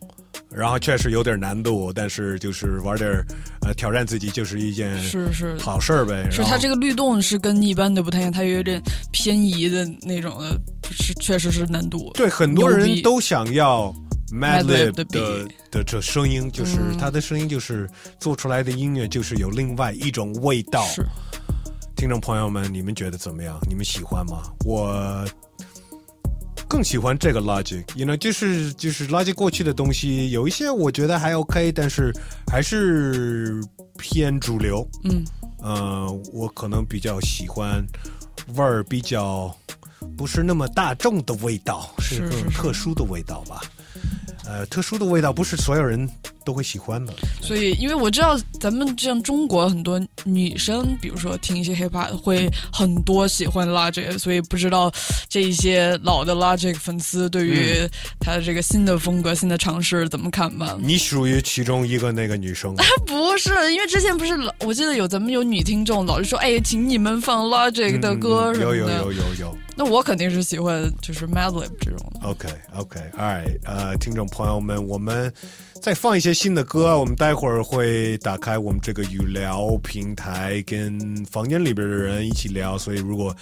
[0.51, 3.11] 然后确实有点难度，但是就是玩点
[3.63, 6.29] 呃挑战自己，就是一件是是好事儿呗。
[6.31, 8.83] 是它这个律动是跟一般的不太一样，它有点
[9.13, 10.59] 偏移的那种的，
[10.91, 12.11] 是确实是难度。
[12.15, 13.95] 对很多人都想要
[14.33, 20.85] Madlib Madlib 的的的这声音，就是他的声音，就是做出来的音乐，就是有另外一种味道。
[20.87, 21.05] 是，
[21.95, 23.59] 听众朋友们，你们觉得怎么样？
[23.69, 24.43] 你们喜欢吗？
[24.65, 25.25] 我
[26.69, 32.13] 更喜欢这个 Logic，you know，就是就是 Logic 过去的东西，有一些我觉得还 OK，但是
[32.47, 33.61] 还是
[33.97, 34.87] 偏主流。
[35.05, 35.25] 嗯，
[35.63, 37.85] 呃，我可能比较喜欢
[38.55, 39.53] 味儿比较
[40.17, 43.63] 不是那么大众的味道，是是更是特殊的味道吧。
[44.45, 46.09] 呃，特殊的味道不是所有人
[46.49, 47.13] 都会喜欢的。
[47.43, 54.91] 所以因为我知道咱们像中国很多女生，比如说听一些 hiphop 会很多喜欢 Logic，所以不知道
[55.29, 57.87] 这一些老的 Logic 粉丝对于
[58.19, 60.79] 他的这个新的风格、新的尝试怎么看吧？
[60.81, 62.83] 你属于其中一个那个女生吗？
[63.05, 68.77] 不是，因为之前不是老，我记得有咱们有女听众老是说，哎，请你们放 Logic 的歌什么的。
[68.77, 69.59] 嗯有有有有有。
[69.77, 72.27] 那我肯定是喜欢就是 Madlib 这种的。
[72.27, 75.33] OK OK，All right，呃，听众朋友们，我们
[75.81, 82.77] 再放一些新的歌，我们待会儿会打开我们这个语聊平台，跟房间里边的人一起聊。
[82.77, 83.35] 所以，如果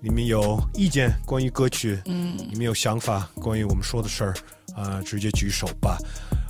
[0.00, 4.34] 你们有意见关于歌曲，嗯，你们有想法关于我们说的事儿，
[4.74, 5.98] 啊、直接举手吧。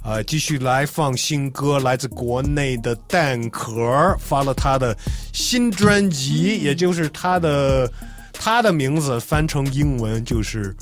[0.05, 4.97] 啊、继续来放新歌，来自国内的蛋壳发了他的
[5.33, 7.91] 新专辑，也就是他的
[8.33, 10.75] 他的名字翻成英文就是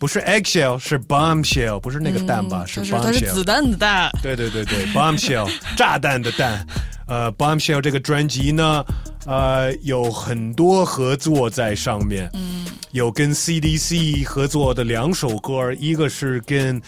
[0.00, 2.64] 不是 eggshell 是 bombshell，不是那个蛋吧？
[2.66, 3.02] 是嗯是 bombshell。
[3.02, 4.10] 它是子弹的弹。
[4.22, 6.66] 对对对对，bombshell 炸弹的弹。
[7.06, 8.82] 呃，bombshell 这个专辑呢，
[9.26, 12.30] 呃，有很多合作在上面。
[12.32, 16.80] 嗯，有跟 CDC 合作的两首歌，一个是跟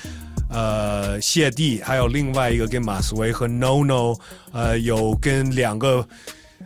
[0.49, 4.15] 呃谢帝，还有另外一个跟马思唯和 No No，
[4.53, 6.09] 呃，有跟两个。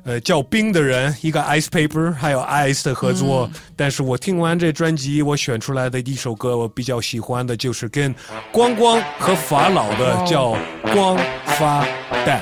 [0.07, 3.51] 呃，叫冰的人，一个 Ice Paper，还有 Ice 的合作。
[3.75, 8.15] 但是我听完这专辑，我选出来的一首歌，我比较喜欢的就是跟
[8.53, 10.53] 光光和法老的，叫
[10.95, 11.85] 《光发
[12.25, 12.41] 蛋》。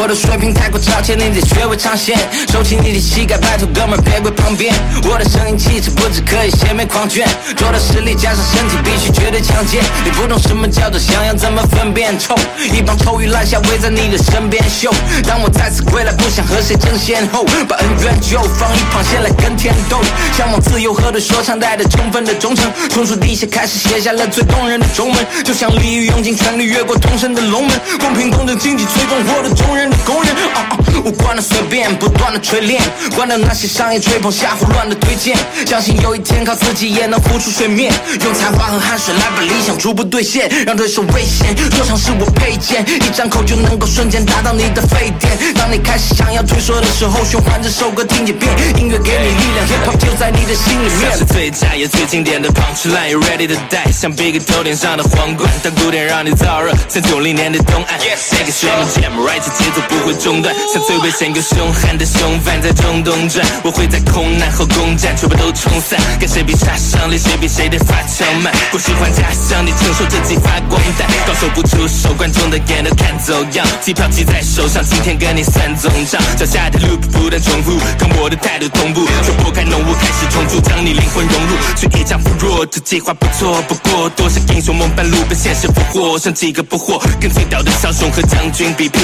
[0.00, 2.18] 我的水平太过超前，你得学会尝鲜。
[2.50, 4.74] 收起你的膝盖，拜托哥们别跪旁边。
[5.04, 7.24] 我的声音气质不止可以邪魅狂狷，
[7.56, 9.82] 做到实力加上身体必须绝对强健。
[10.04, 12.34] 你不懂什么叫做想要怎么分辨臭，
[12.72, 14.92] 一帮臭鱼烂虾围在你的身边秀。
[15.26, 20.00] 当我再次归来，不想和谁争先后，把恩怨就放一旁，先来跟天斗。
[20.36, 30.34] 向往自由和对说唱带着充分的忠诚，从树底下开始写下了最动人的中文，就像鲤鱼用尽全力越过通身的龙门，公平公正经济吹动我的众人的工人。
[30.34, 32.80] 啊啊，我管他随便，不断的锤炼，
[33.14, 37.92] 关掉那些商业吹捧瞎胡乱的推荐，相信有一天靠自己也能浮出水面，
[38.22, 41.54] 用才华和汗水来把理想逐步兑现，让对手危险。
[41.74, 45.54] 说唱是我配件，一张口就能够瞬间达到你的沸点。
[45.54, 51.18] 当你开始想要退缩的时候，循环这首歌听几遍，音乐给你力量，hip hop 就在你的心里面。
[51.18, 57.98] 是最炸也最经典的 punchline you ready to die，像 Big 头顶上的皇冠，当古典让你燥热，像九零年的东岸。
[57.98, 89.02] 这个旋律 jam right，这节奏都不会中断，像最危险又凶悍的凶犯在中东转，我会在空难后攻占，全部都冲散，跟谁比杀伤力，谁比谁的发枪慢，不喜欢假象，你承受这几发光弹，高手不出手，观众的眼都看走样，机票记在手上，今天跟你算总账，脚下的 loop 不断重复，跟我的态度同步，就拨开浓雾开始重铸，将你灵魂融入，去一场不弱，这计划不错，不过多少英雄梦半路被现实俘获，剩几个不惑，跟最屌的枭雄和将军比拼，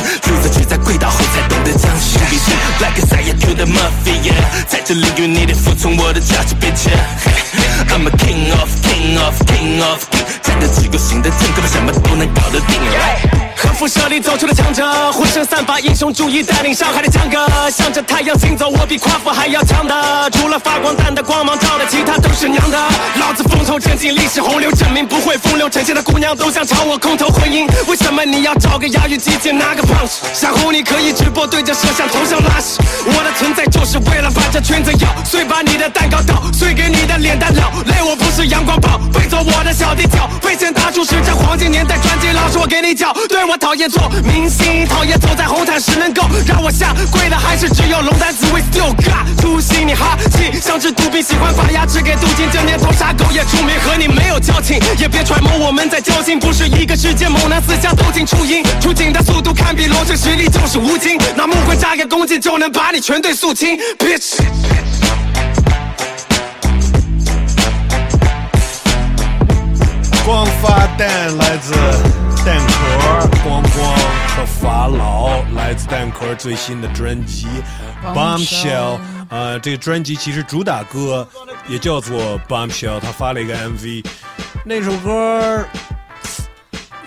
[0.65, 4.33] 在跪倒后才懂得将心比心，like a Saya Q 的 mafia，
[4.67, 6.89] 在这领域你得服从我的 judge bitch。
[7.89, 12.81] I'm a king of king of king of king，站得直又行得正，根本什么都能搞得定。
[13.57, 20.31] 和辐射里走出的强者，浑身散发英雄主义，带领上海的江哥，向着太阳行走，我比夸父还要强的。
[20.31, 22.79] 除了发光弹的光芒照的，其他都是娘的。
[23.19, 30.21] 老子风头正劲，历史洪流证明不会风流成性的姑娘都想朝我空投婚姻，为什么你要找个押韵机器拿个 punch？
[30.51, 38.03] 想红你可以直播对着摄像头上拉屎，我的存在就是为了把这圈子咬碎，把你的蛋糕捣碎，给你的脸蛋老累。
[38.03, 64.39] 我不是阳光宝，背走我的小弟脚，被钱打出是这黄金年代专辑，老师我给你讲，对我讨厌做明星，讨厌走在红毯时能够让我下跪的，还是只有龙丹紫薇 still got 粗心，你哈气像只毒品，喜欢把牙齿给镀金，这年头杀狗也出名，和你没有交情，也别揣摩我们在交心，不是一个世界，猛男四下都进出营，出警的速度堪比罗振，实力就是无情，拿木棍扎个弓箭就能把你全队肃清，bitch。
[70.25, 71.75] 光发蛋来自
[72.47, 73.95] 蛋壳，光光
[74.35, 77.47] 和法老来自蛋壳最新的专辑
[78.15, 78.97] 《Bombshell》。
[79.29, 81.29] 呃，这个专辑其实主打歌
[81.69, 84.05] 也叫做 Bombshell，他发了一个 MV，
[84.65, 85.65] 那首歌，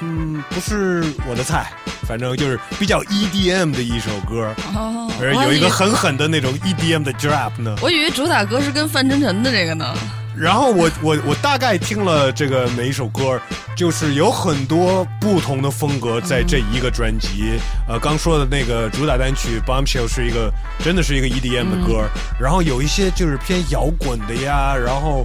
[0.02, 1.72] 嗯，不是我的菜，
[2.08, 7.76] 反正就是比较 EDM 的一首歌，哦而有一个狠狠的那种 EDM 的 drop 呢。
[7.82, 9.94] 我以为主打歌是跟范丞丞的这个呢。
[10.36, 13.40] 然后我我我大概听了这个每一首歌，
[13.78, 17.60] 就是有很多不同的风格在这一个专辑。
[17.88, 20.52] 呃，刚说的那个主打单曲《Bombshell》是一个
[20.84, 22.10] 真的是一个 EDM 的歌，
[22.42, 25.24] 然后有一些就是偏摇滚的呀，然后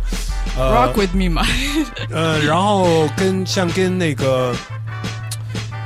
[0.59, 1.43] 呃 Rock with me 嘛，
[2.13, 4.55] 呃，然后跟像跟那个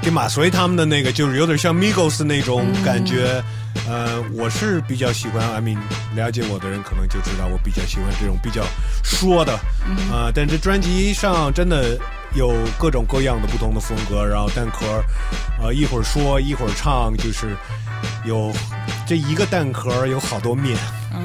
[0.03, 3.43] 跟马随他们的那个，就是有点像 Migos 那种感觉。
[3.89, 5.79] 呃，我是比较喜欢，I mean，
[6.15, 8.63] 了解我的人可能就知道我比较喜欢这种比较
[9.03, 9.55] 说的，
[10.13, 11.99] 啊、但这专辑上真的
[12.35, 15.03] 有各种各样的不同的风格，然后蛋壳，
[15.63, 17.57] 呃，一会儿说一会儿唱，就是
[18.25, 18.53] 有
[19.07, 20.77] 这一个蛋壳有好多面。
[21.15, 21.25] 嗯，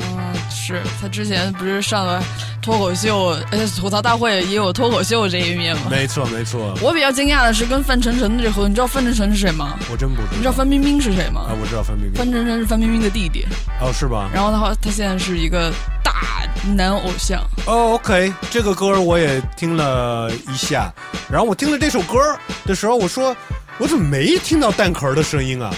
[0.49, 2.21] 是他之前不是上了
[2.61, 5.83] 脱口秀，而且吐槽大会也有脱口秀这一面吗？
[5.89, 6.77] 没错，没错。
[6.81, 9.77] 我比较惊讶的是跟范丞丞的这合作，你知道范丞丞是谁吗？
[9.89, 10.27] 我真不知道。
[10.31, 11.47] 你知道范冰冰是谁吗？
[11.49, 12.15] 啊，我知道范冰冰。
[12.15, 13.45] 范丞丞是范冰冰的弟弟，
[13.79, 14.29] 哦，是吧？
[14.33, 15.71] 然后的话他现在是一个
[16.03, 17.41] 大男偶像。
[17.65, 20.93] 哦，OK，这个歌我也听了一下，
[21.31, 22.17] 然后我听了这首歌
[22.65, 23.33] 的时候，我说
[23.77, 25.73] 我怎么没听到蛋壳的声音啊？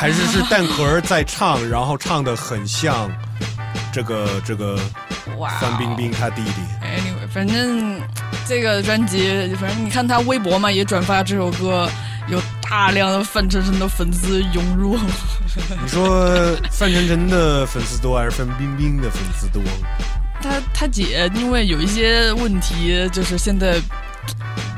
[0.00, 3.10] 还是是蛋壳在唱，然后唱的很像
[3.92, 4.78] 这个这个
[5.60, 6.52] 范冰冰她弟弟。
[6.82, 8.00] Anyway，反正
[8.48, 11.86] 这个专辑，反正你看他微博嘛，也转发这首歌，
[12.28, 14.98] 有大量的范丞丞的粉丝涌入。
[15.82, 16.34] 你说
[16.70, 19.62] 范丞丞的粉丝多还是范冰冰的粉丝多？
[20.40, 23.78] 他他姐因为有一些问题，就是现在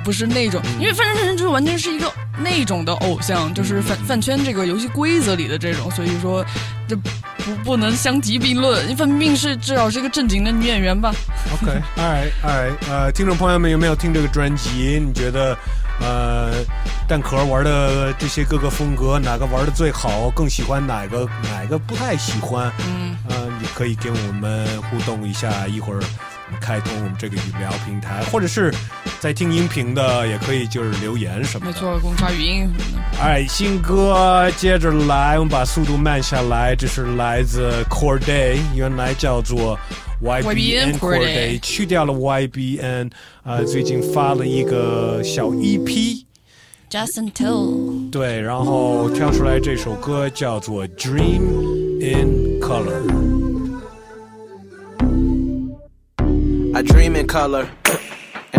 [0.04, 6.44] 不是那种，因为范丞丞就是完全是一个那种的偶像，就是饭饭圈这个游戏规则里的这种，所以说
[6.88, 7.10] 这不
[7.64, 8.82] 不能相提并论。
[8.84, 11.12] 因为范冰冰是至少是一个正经的女演员吧。
[11.52, 15.00] OK， 哎哎，呃，听众朋友们有没有听这个专辑？
[15.04, 15.56] 你觉得，
[16.00, 16.52] 呃，
[17.06, 20.30] 蛋壳玩的这些各个风格，哪个玩的最好？
[20.30, 21.28] 更喜欢哪个？
[21.44, 22.72] 哪个不太喜欢？
[22.86, 28.72] 嗯，呃，你可以跟我们互动一下，一会儿我们开通我们这个语聊平台，或者是
[29.22, 31.72] 在听音频的，也可以就是留言什么的。
[31.72, 33.18] 没错，公刷语音什么的。
[33.20, 36.74] 哎，新歌接着来，我们把速度慢下来。
[36.74, 39.78] 这是来自 Corday，原来叫做
[40.24, 43.12] YBN Corday Corday，去掉了 YBN，
[43.44, 51.42] 呃，最近发了一个小 EP，Justin Till，对，然后跳出来这首歌叫做 Dream
[52.00, 53.02] in Color。
[56.74, 57.66] I dream in color.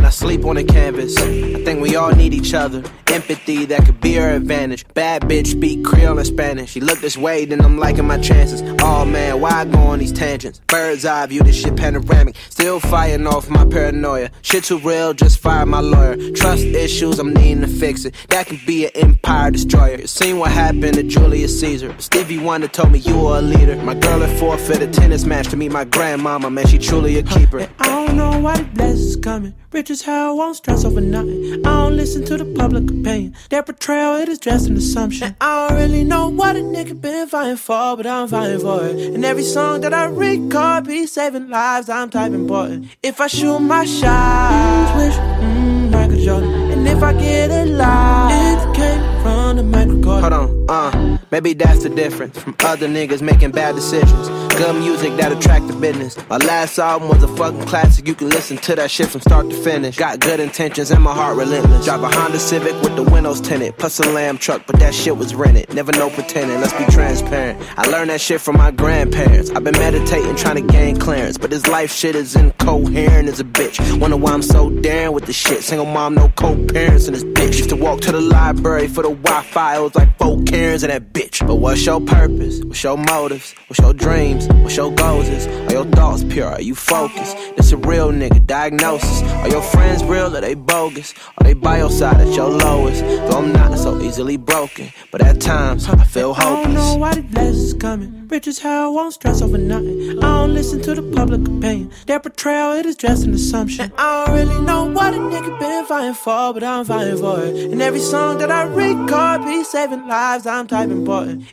[0.05, 1.17] I sleep on a canvas.
[1.17, 2.83] I think we all need each other.
[3.07, 4.85] Empathy that could be our advantage.
[4.93, 6.71] Bad bitch speak Creole and Spanish.
[6.71, 8.61] She look this way, then I'm liking my chances.
[8.81, 10.61] Oh man, why I go on these tangents?
[10.67, 12.35] Bird's eye view, this shit panoramic.
[12.49, 14.31] Still fighting off my paranoia.
[14.41, 16.15] Shit too real, just fire my lawyer.
[16.31, 18.15] Trust issues, I'm needing to fix it.
[18.29, 19.99] That can be an empire destroyer.
[19.99, 21.95] You seen what happened to Julius Caesar.
[21.99, 23.75] Stevie Wonder told me you were a leader.
[23.83, 26.49] My girl had forfeit a tennis match to meet my grandmama.
[26.49, 27.69] Man, she truly a keeper.
[27.79, 29.53] I don't know why the blessings coming.
[29.93, 31.53] Rich as hell, won't stress over nothing.
[31.67, 33.35] I don't listen to the public opinion.
[33.51, 35.27] Their portrayal, it is just an assumption.
[35.27, 38.87] And I don't really know what a nigga been fighting for, but I'm fighting for
[38.87, 39.13] it.
[39.13, 42.87] And every song that I record be saving lives, I'm type important.
[43.03, 46.71] If I shoot my shot, wish, mm, Michael Jordan.
[46.71, 50.21] And if I get it live, it came from the microcord.
[50.21, 54.29] Hold on, uh, maybe that's the difference from other niggas making bad decisions.
[54.55, 56.15] Good music that attract the business.
[56.29, 58.07] My last album was a fucking classic.
[58.07, 59.97] You can listen to that shit from start to finish.
[59.97, 61.85] Got good intentions and my heart relentless.
[61.85, 65.17] Drive a Honda Civic with the windows tinted, plus a lamb truck, but that shit
[65.17, 65.73] was rented.
[65.73, 66.61] Never no pretending.
[66.61, 67.59] Let's be transparent.
[67.79, 69.49] I learned that shit from my grandparents.
[69.49, 73.43] I've been meditating, trying to gain clearance, but this life shit is incoherent as a
[73.43, 73.79] bitch.
[73.99, 75.63] Wonder why I'm so daring with the shit.
[75.63, 77.57] Single mom, no co-parents in this bitch.
[77.57, 79.77] Used to walk to the library for the Wi-Fi.
[79.77, 81.22] It was like four Karens and that bitch.
[81.31, 82.63] But what's your purpose?
[82.63, 83.55] What's your motives?
[83.67, 84.47] What's your dreams?
[84.47, 85.27] What's your goals?
[85.27, 85.47] Is?
[85.47, 86.47] Are your thoughts pure?
[86.47, 87.37] Are you focused?
[87.55, 89.21] This a real nigga diagnosis.
[89.23, 91.13] Are your friends real or they bogus?
[91.37, 93.01] Are they by your side at your lowest?
[93.01, 96.65] Though I'm not so easily broken, but at times I feel hopeless.
[96.65, 98.27] I don't know why the blessings coming.
[98.27, 100.17] Rich as hell, won't stress over nothing.
[100.19, 101.91] I don't listen to the public opinion.
[102.07, 103.85] Their portrayal, it is just an assumption.
[103.85, 107.43] And I don't really know what a nigga been fighting for, but I'm fighting for
[107.43, 107.71] it.
[107.71, 110.89] And every song that I record be saving lives, I'm type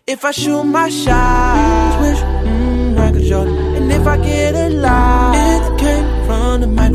[0.07, 3.57] If I shoot my shot, wish, mm, Michael Jordan.
[3.77, 6.90] And if I get it live, it came from the microcord.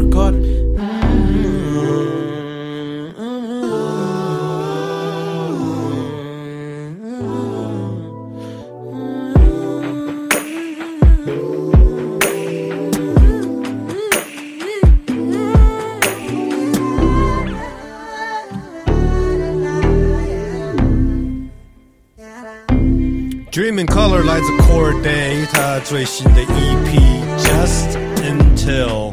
[23.66, 29.12] Dream in Color 来自 Core Day，他最新的 EP Just Until，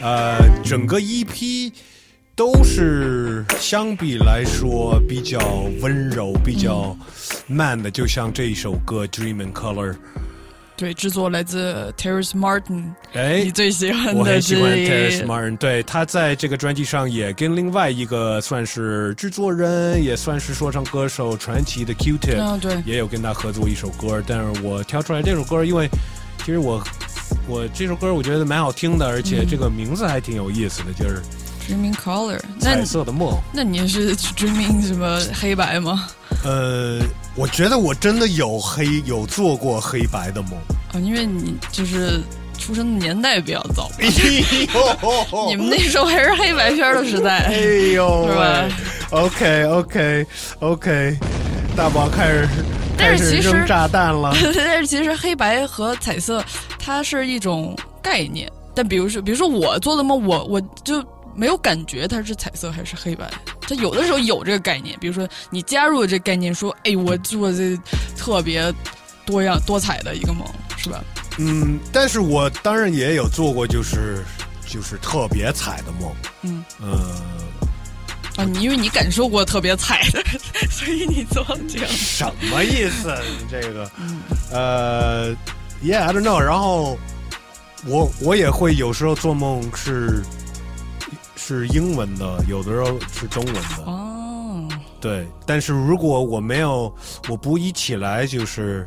[0.00, 1.72] 呃，整个 EP
[2.36, 5.40] 都是相比来说比较
[5.80, 6.96] 温柔、比较
[7.48, 9.96] 慢的，就像这一首歌 Dream in Color。
[10.78, 24.22] 对，制作来自 Terrace Martin，哎，你最喜欢我的很喜欢 Terrace Martin，对他在这个专辑上也跟另外一个算是制作人，也算是说唱歌手传奇的 Q-Tip，、啊对也有跟他合作一首歌。
[24.24, 25.88] 但是我挑出来这首歌，因为
[26.38, 26.80] 其实我
[27.48, 31.20] 我这首歌我觉得蛮好听的，而且嗯这个名字还挺有意思的，就是
[31.68, 33.36] Dreaming Color，那彩色的梦。
[33.52, 36.08] 那你是 Dreaming 什么黑白吗？
[36.44, 37.00] 呃，
[37.34, 40.52] 我觉得我真的有黑有做过黑白的梦。
[40.92, 42.20] 啊，因为你就是
[42.58, 44.08] 出生的年代比较早，哎
[45.48, 47.56] 你们那时候还是黑白片的时代，哎
[47.92, 50.26] 呦是吧喂？，OK OK
[50.60, 51.18] OK，
[51.76, 52.48] 大宝开始
[52.96, 54.34] 开始但是其实扔炸弹了。
[54.56, 56.42] 但是其实黑白和彩色
[56.78, 61.04] 它是一种概念，但比如说，比如说我做的梦，我我就
[61.38, 63.30] 没有感觉它是彩色还是黑白。
[63.60, 67.78] 它有的时候有这个概念，比如说你加入了这概念，说，哎，我做这
[68.16, 68.74] 特别
[69.24, 70.44] 多样多彩的一个梦，
[70.76, 71.04] 是吧？
[71.38, 74.24] 嗯，但是我当然也有做过，就是
[74.66, 76.12] 就是特别彩的梦。
[76.42, 77.22] 嗯呃，
[78.36, 80.20] 啊，你因为你感受过特别彩的，
[80.68, 81.88] 所以你做这样。
[81.88, 83.14] 什么意思？
[83.38, 83.90] 你这个，
[84.50, 85.30] 呃
[85.84, 86.40] ，Yeah，I don't know。
[86.40, 86.98] 然后
[87.86, 90.20] 我我也会有时候做梦是
[91.48, 93.84] 是英文的，有的时候是中文的。
[93.86, 94.68] 哦，
[95.00, 96.94] 对，但是如果我没有，
[97.26, 98.86] 我不一起来，就是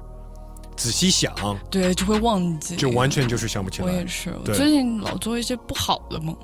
[0.75, 1.33] 仔细想，
[1.71, 3.87] 对，就会忘记，就完全就是想不起来。
[3.87, 6.35] 我也是，我最近老做一些不好的梦。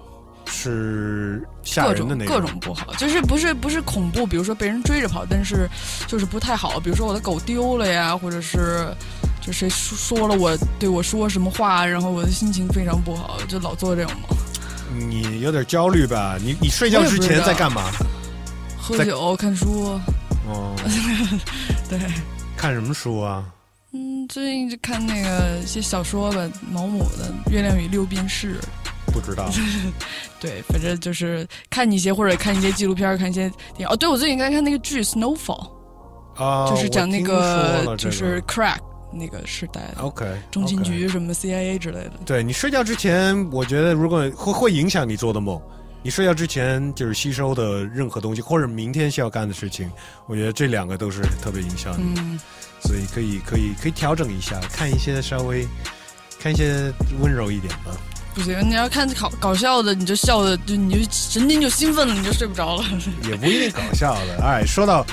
[0.49, 5.69] 是吓人的那种各种不好，就是不是不是恐怖，比如说被人追着跑，但是
[6.07, 8.87] 就是不太好，比如说我的狗丢了呀，或者是
[9.41, 14.37] 就谁说说了我对我说什么话，然后我的心情非常不好，就老做这种梦，
[14.93, 16.37] 你有点焦虑吧？
[16.41, 17.91] 你你睡觉之前在干嘛？
[18.79, 19.99] 喝酒、看书，
[20.47, 20.73] 哦，
[21.89, 21.99] 对，
[22.55, 23.43] 看什么书啊？
[23.93, 28.55] 嗯，最近就看那个一些小说吧，毛姆的《月亮与六便士》。
[29.13, 29.49] 不知道。
[30.39, 33.87] 对，反正就是看一些或者看一些纪录片，看一些电影。
[33.87, 35.69] 哦，对，我最近在看那个剧《Snowfall》，
[36.43, 38.77] 啊，就是讲那个就是 crack
[39.17, 42.11] 那个时代的 OK 中情局什么 CIA 之类的。
[42.25, 45.61] 对你睡觉之前，我觉得如果会会影响你做的梦。
[46.03, 49.91] 你睡觉之前就是吸收的任何东西，或者明天需要干的事情，
[50.27, 52.39] 我觉得这两个都是特别影响你，嗯，
[52.81, 55.67] 所以可以可以可以调整一下，看一些稍微
[56.39, 57.91] 看一些温柔一点的。
[58.33, 62.83] 不行，你要看搞搞笑的，你就笑的就你就神经就兴奋了，你就睡不着了。
[63.27, 64.45] 也不一定搞笑的。
[64.45, 65.05] 哎，说到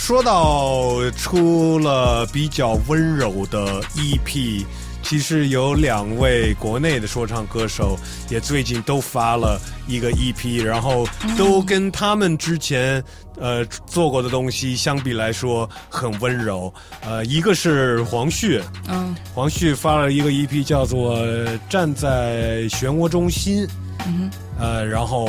[0.00, 4.64] 说到出了比较温柔的 EP，
[5.02, 7.96] 其实有两位国内的说唱歌手
[8.30, 13.00] 也最近都发了一个 EP，然后都跟他们之前
[13.38, 16.72] 呃做过的东西相比来说很温柔。
[17.02, 21.18] 呃，一个是黄旭，嗯黄旭发了一个 EP 叫做
[21.68, 23.64] 《站在漩涡中心》。
[24.06, 25.28] 嗯呃，然后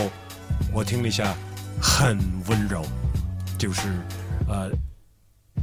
[0.73, 1.35] 我听了一下，
[1.79, 2.17] 很
[2.47, 2.81] 温柔，
[3.59, 3.81] 就是
[4.47, 4.69] 呃，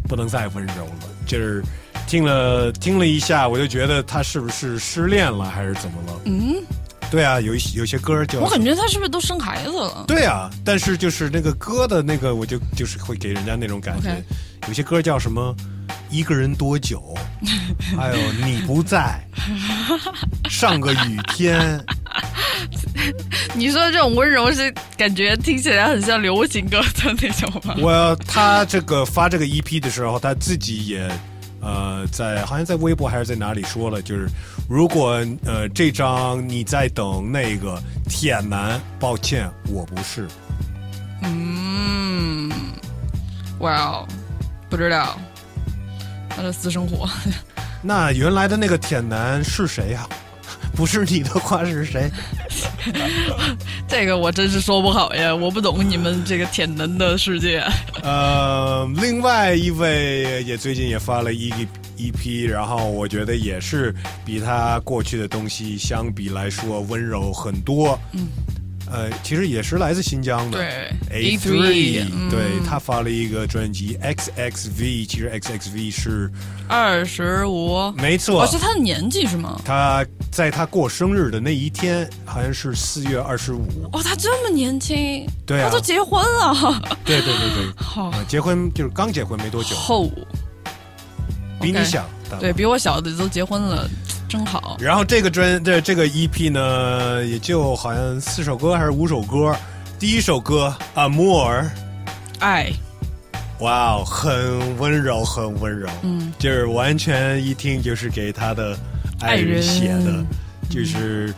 [0.08, 1.08] 不能再温柔了。
[1.26, 1.62] 就是
[2.06, 6.20] 听了听了一下，我就觉得他是不是失恋了，还是怎么了？
[6.24, 6.56] 嗯，
[7.10, 10.04] 对啊，有一有些歌叫我感觉他是不是都生孩子了？
[10.06, 14.22] 对啊，但是就是那个歌的那个，我就就是会给人家那种感觉。
[14.66, 15.54] 有些歌叫什么
[16.10, 17.14] “一个人多久”，
[17.96, 19.18] 还有“你不在”，
[20.48, 21.82] 上个雨天。
[23.54, 27.74] 你说这种温柔是感觉听起来很像流行歌的那种吗？
[27.78, 31.10] 我他这个发这个 EP 的时候，他自己也
[31.60, 34.28] 呃在好像在微博还是在哪里说了，就是
[34.68, 40.28] 如果呃这张你在等那个铁男，抱歉我不是。
[41.22, 42.50] 嗯，
[43.58, 44.08] 哇哦，
[44.70, 45.18] 不知道
[46.28, 47.08] 他的私生活。
[47.82, 50.08] 那原来的那个铁男是谁呀、
[50.74, 52.10] 不是你的话是谁？
[53.88, 57.62] 这个我真是说不好呀，我不懂你们这个舔能的世界。
[58.02, 61.52] 呃，另外一位也最近也发了一
[61.96, 63.92] 一批然后我觉得也是
[64.24, 67.98] 比他过去的东西相比来说温柔很多。
[68.12, 68.28] 嗯，
[68.90, 70.58] 呃，其实也是来自新疆的。
[70.58, 76.30] 对 A Three，嗯对他发了一个专辑 XXV，其实 XXV 是
[76.68, 79.60] 二十五，没错哦，是他的年纪是吗？
[79.64, 83.66] 他在他过生日的那一天，好像是四月二十五。
[83.92, 89.74] 哦，他这么年轻，对啊他都结婚了，对对对对， 好呃结婚就是刚结婚没多久。
[89.76, 90.10] 后
[91.60, 92.08] 比你小。
[92.38, 93.88] 对比我小的都结婚了，
[94.28, 94.76] 真好。
[94.78, 99.56] 然后这个专这这个 EP 呢，也就好像四首歌还是五首歌。
[99.98, 100.72] 第一首歌
[101.10, 101.62] 《Amour》，
[102.38, 102.70] 爱，
[103.58, 108.78] 哇哦，很温柔，很温柔，嗯，就是完全一听就是给他的
[109.20, 110.24] 爱爱人人写的，
[110.70, 111.34] 就是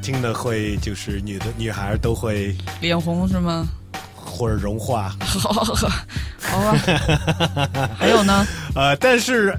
[0.00, 3.66] 听的会就是女的女孩都会脸红是吗？
[4.14, 5.12] 或者融化。
[5.18, 7.90] 好，好吧。
[7.98, 8.46] 还有呢？
[8.76, 9.52] 呃，但是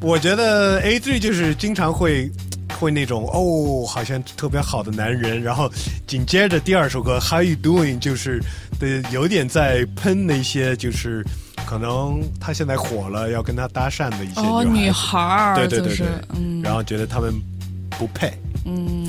[0.00, 2.30] 我觉得 A three 就是经常会
[2.78, 5.70] 会那种哦，好像特别好的男人，然后
[6.06, 8.40] 紧接着第二首歌 How You Doing 就是
[8.78, 11.24] 对有点在喷那些就是
[11.66, 17.34] 可能他现在火了要跟他搭讪的一些哦，女女孩儿，对对对对就是，嗯，然后觉得他们
[17.98, 18.32] 不配。
[18.64, 19.06] 嗯，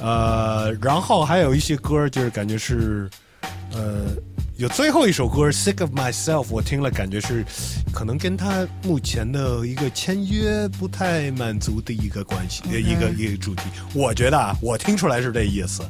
[0.00, 3.08] 呃，然后还有一些歌就是感觉是，
[3.72, 4.06] 呃，
[4.62, 7.44] 有最后一首歌《Sick of Myself》，我听了感觉是，
[7.92, 13.62] 可能跟他目前的一个签约不太满足的一个关系一个一个主题。
[13.92, 15.82] 我觉得啊，我听出来是这意思，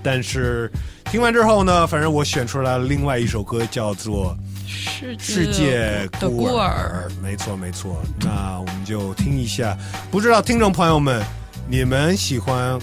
[0.00, 0.70] 但是
[1.06, 7.10] 听完之后呢，反正我选出来了另外一首歌，叫做世《世界孤孤儿儿》。
[7.20, 9.76] 没错没错，那我们就听一下。
[10.08, 11.20] 不知道听众朋友们，
[11.68, 12.78] 你们喜欢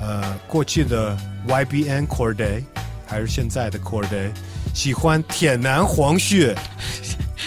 [0.00, 1.18] 呃过去的
[1.48, 2.62] YBN Core Day
[3.08, 4.30] 还是现在的 Core Day？
[4.74, 6.54] 喜欢铁男黄血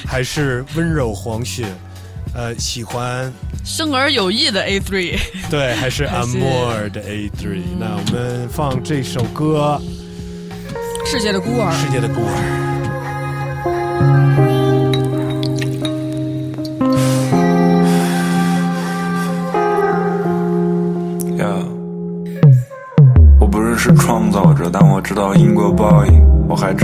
[0.06, 1.66] 还是温柔黄血？
[2.34, 3.30] 呃，喜欢
[3.66, 5.20] 生而有意的 A three，
[5.50, 9.82] 对还是还是 Amour 的 A Three？、那我们放这首歌
[11.06, 12.32] 世界的孤儿，《世界的孤儿》。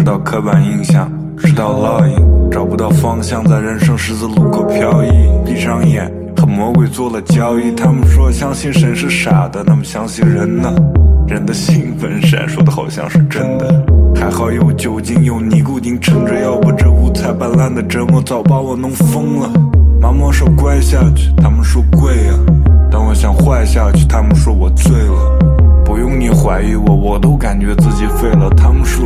[0.08, 2.16] 到刻板印象，直到烙印，
[2.50, 5.10] 找不到方向，在人生十字路口漂移。
[5.46, 7.74] 闭上眼，和魔鬼做了交易。
[7.76, 10.74] 他们说相信神是傻的，那么相信人呢？
[11.28, 13.86] 人的兴奋闪烁的好像是真的。
[14.16, 19.50] 还好有酒精，有尼古丁撑着，要不这五彩斑斓的折磨早把我弄疯了。
[20.00, 22.34] 妈妈说乖下去，他们说贵呀、
[22.90, 25.38] 当我想坏下去，他们说我醉了。
[25.84, 28.50] 不用你怀疑我，我都感觉自己废了。
[28.56, 29.06] 他们说，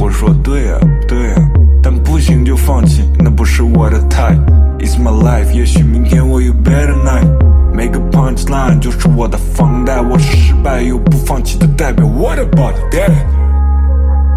[0.00, 1.34] 我说对呀、对呀、
[1.82, 4.36] 但不行就放弃，那不是我的菜。
[4.78, 7.26] It's my life，也许明天我有 better night。
[7.72, 12.06] 每个 punchline 就是我的房贷，我是失败又不放弃的代表。
[12.06, 13.12] What about that？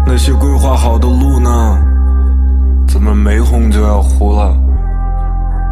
[0.06, 1.78] 那些规划好的路呢？
[2.88, 4.56] 怎么没红就要糊了？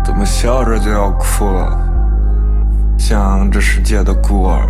[0.04, 1.78] 怎么笑着就要哭了？
[2.96, 4.68] 像这世界的孤儿。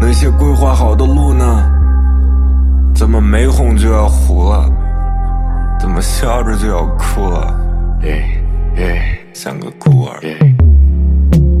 [0.00, 1.70] 那些规划好的路呢？
[3.00, 4.70] 怎么没红就要糊了？
[5.80, 7.58] 怎么笑着就要哭了？
[8.02, 8.22] 耶
[8.76, 10.20] 耶，像个孤儿。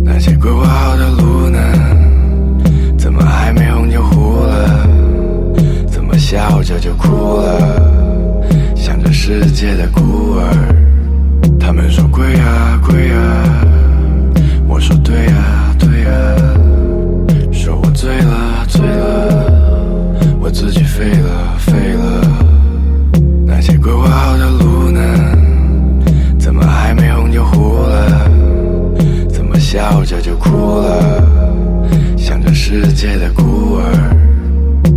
[0.04, 1.58] 那些规划好的路呢？
[2.98, 4.86] 怎么还没红就糊了？
[5.90, 8.44] 怎么笑着就哭了？
[8.76, 10.44] 像这世界的孤儿。
[11.58, 13.16] 他们说贵呀贵呀，
[14.68, 16.10] 我说对呀对呀，
[17.50, 19.49] 说我醉了醉了，
[20.40, 22.22] 我自己废了废了。
[23.46, 25.00] 那些规划好的路呢？
[26.38, 28.30] 怎么还没红就糊了？
[29.28, 31.22] 怎么笑着就哭了？
[32.16, 34.16] 像这世界的孤儿。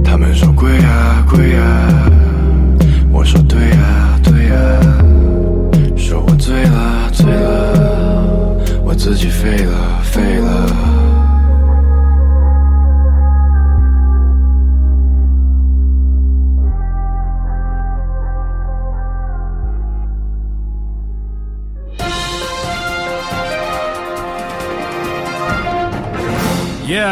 [0.04, 2.10] 他们说贵啊贵啊，
[3.12, 4.58] 我说对啊对啊，
[5.98, 10.43] 说我醉了醉了，我自己废了废了。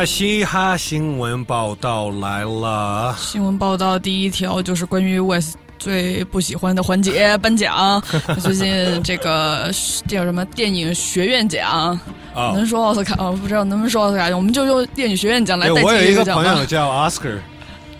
[0.05, 3.13] 嘻哈新闻报道来了。
[3.19, 8.01] 新闻报道第一条就是关于 West 最不喜欢的环节 颁奖。
[8.39, 9.69] 最近这个
[10.07, 11.99] 叫什么电影学院奖，
[12.33, 13.33] 啊能说奥斯卡我？
[13.33, 17.37] 不知道能不能说奥斯卡，我们就用电影学院奖来哎代替我有一个朋友叫 Oscar，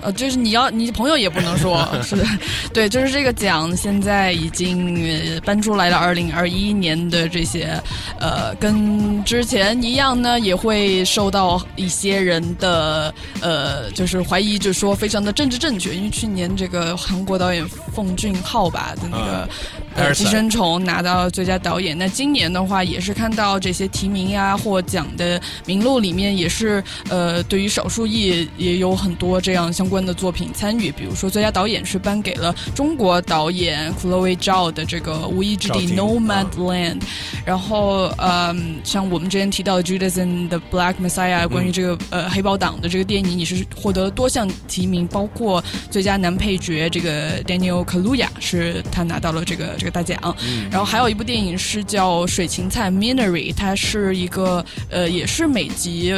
[0.01, 2.25] 呃，就是你要你朋友也不能说， 是的，
[2.73, 4.95] 对，就是这个奖现在已经
[5.35, 7.81] 呃颁出来了，二零二一年的这些，
[8.19, 19.49] 呃，跟之前一样呢，也会受到一些人的呃，就是怀疑，就是说非常的政治正确，因为去年这个韩国导演奉俊昊吧的那个。
[19.95, 21.97] 呃，寄生虫拿到最佳导演。
[21.97, 30.91] 那今年的话，也是看到这些提名呀、获奖的名录里面，也是呃，对于少数裔也有很多这样相关的作品参与。
[30.91, 36.99] 比如说，最佳导演是颁给了中国导演 Chloe Zhao 的这个《无依之地 Nomadland》，
[37.45, 50.19] 然后呃，像我们之前提到的《Judas and the Black Messiah》关于这个、呃黑豹党的这个电影，你是获得了多项提名，包括最佳男配角这个 Daniel Kaluuya 是他拿到了这个这个大奖。
[50.47, 56.13] 嗯然后还有一部电影是叫《水芹菜 Minery》，它是一个呃也是美籍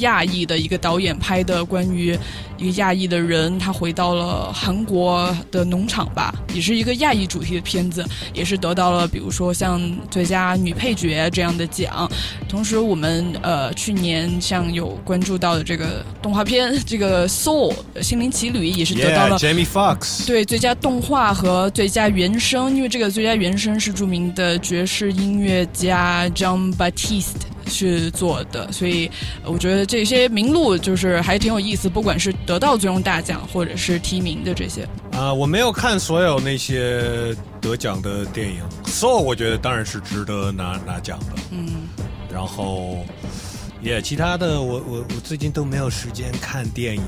[0.00, 2.18] 亚裔的一个导演拍的关于
[2.58, 12.10] 一个亚裔的人，他回到了韩国的农场吧，也是一个亚裔主题的片子，也是得到了比如说像最佳女配角这样的奖。
[12.48, 20.26] 同时，我们呃去年像有关注到的这个动画片，这个《Soul》心灵奇旅也是得到了 Yeah，Jamie Foxx。
[20.26, 29.10] 对最佳动画和最佳原声，因为这个最佳原声是著名的爵士音乐家 John Batiste 去做的，所以
[29.42, 34.86] 呃我觉得这些名录就是还挺有意思，不管是得到最终大奖或者是提名的这些。
[35.12, 41.42] 啊、我没有看所有那些得奖的电影，Soul 我觉得当然是值得拿拿奖的。
[41.50, 41.88] 嗯，
[42.32, 43.04] 然后，
[43.80, 47.04] 也其他的我我我最近都没有时间看电影。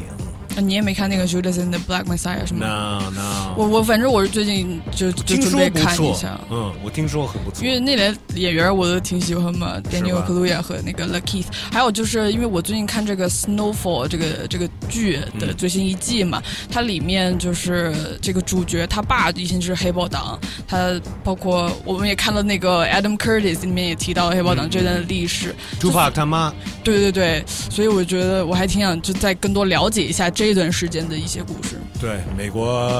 [0.57, 7.65] 呃你也没看那个 Judas and the Black Messiah 是吗？No No，我我反正我是最近就就听准备看一下，，嗯，我听说很不错。
[7.65, 7.71] 因。
[7.71, 26.51] 为那俩演员我都挺喜欢嘛，Daniel 吧？Kaluuya 和那个 Lakeith，还有就是因为我最近看这个 Snowfall 这个这个剧的最新一季嘛，它里面就是这个主角他爸以前就是黑豹党，他包括我们也看了那个 Adam Curtis 里面也提到黑豹党这段的历史，Tupac 他妈，
[26.83, 31.81] 对对对，所以我觉得我还挺想就再更多了解一下这段时间的一些故事。
[32.01, 32.91] 对美国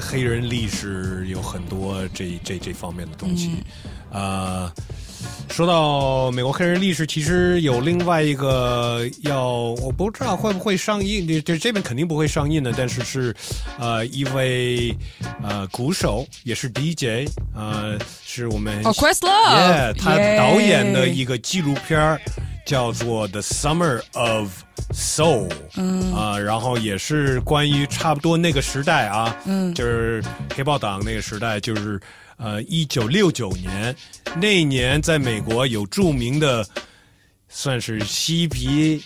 [0.00, 3.50] 黑人历史有很多这这这方面的东西。
[4.10, 4.72] 呃，
[5.50, 9.50] 说到美国黑人历史，其实有另外一个要，
[9.82, 13.34] 我不知道会不会上映，这这这边肯定不会上映的，但是是
[13.78, 14.96] 呃一位
[15.42, 22.20] 呃鼓手，也是 DJ，呃，是我们哦，Questlove yeah, 他导演的一个纪录片儿
[22.66, 24.50] 叫做《The Summer of
[24.92, 30.22] Soul》，嗯啊、然后也是关于差不多那个时代啊，嗯就是
[30.54, 31.98] 黑豹党那个时代，就是
[32.36, 33.94] 呃一九六九年
[34.38, 36.66] 那一年，在美国有著名的
[37.48, 39.00] 算是嬉皮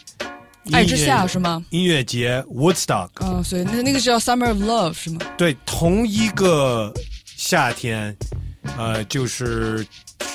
[0.65, 1.63] 音乐爱之夏是吗？
[1.69, 5.21] 音乐节 Woodstock，嗯，所以那那个是叫 Summer of Love 是吗？
[5.37, 6.93] 对，同一个
[7.25, 8.17] 夏天，
[8.79, 9.87] 呃，就是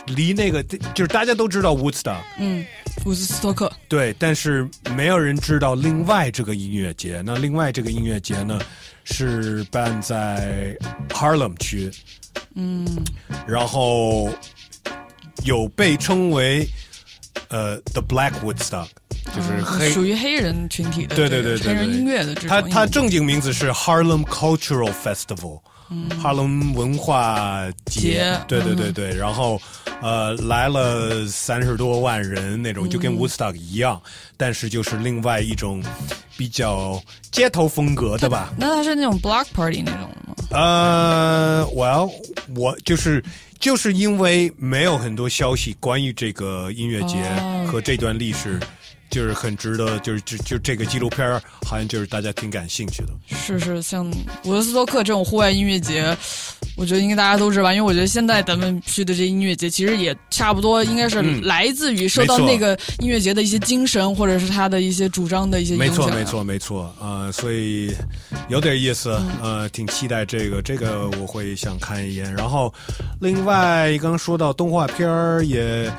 [0.07, 2.21] 离那个就是大家都知道 Woodstock。
[2.37, 2.65] 嗯，
[3.05, 3.71] 伍兹斯托克。
[3.87, 7.21] 对，但是没有人知道另外这个音乐节。
[7.25, 8.59] 那另外这个音乐节呢，
[9.03, 10.75] 是办在
[11.09, 11.91] Harlem 区，
[12.55, 12.85] 嗯
[13.47, 14.29] 然后
[15.43, 16.67] 有被称为
[17.49, 18.87] 呃 The Black Woodstock，
[19.33, 26.09] 就是黑、嗯属于黑人群体的对这个对对对对，黑人音乐的这种它它正经名字是 Harlem Cultural Festival，嗯。
[26.21, 28.93] 哈伦文化节节，对对对嗯。
[28.93, 29.59] 对，然后
[30.01, 33.17] 呃来了三十多万人那种，就跟嗯。
[33.17, 34.01] Woodstock 一样，
[34.37, 35.83] 但是就是另外一种
[36.37, 37.01] 比较
[37.31, 38.53] 街头风格的吧。
[38.57, 40.35] 那它是那种 block party 那种的吗？
[40.51, 42.11] 呃，Well，
[42.55, 43.23] 我就是
[43.59, 47.67] 就是因为没有很多消息关于这个音乐节哦。
[47.71, 48.59] 和这段历史，
[49.09, 53.09] 就是很值得，就是就就这个纪录片儿好像就是大家挺感兴趣的。
[53.27, 54.09] 是是，像
[54.43, 56.15] 伍德斯托克这种户外音乐节，
[56.77, 65.87] 我觉得应该大家都知道吧，因为我觉得现在咱们去的这音乐节，其实也差不多应该是嗯来自于受到那个音乐节的一些精神，或者是他的一些主张的一些影响。
[65.87, 67.93] 没错，没错，没错，呃，所以
[68.49, 72.33] 有点意思，呃，挺期待这个，这个我会想看一眼。
[72.35, 72.73] 然后，
[73.21, 75.89] 另外刚刚说到动画片儿，也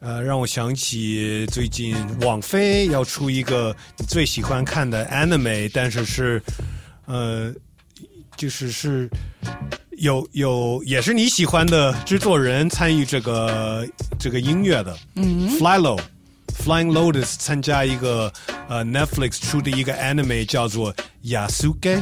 [0.00, 6.42] 呃让我想起最近网飞要出一个你最喜欢看的 anime，但是是
[7.06, 7.54] 呃，
[8.36, 9.08] 就是是。
[9.98, 13.86] 有有也是你喜欢的制作人参与这个
[14.18, 16.00] 这个音乐的，嗯，Flylo。
[16.64, 18.32] Flying Lotus 参加一个
[18.68, 22.00] 呃 Netflix 出的一个 anime 叫做 Yasuke。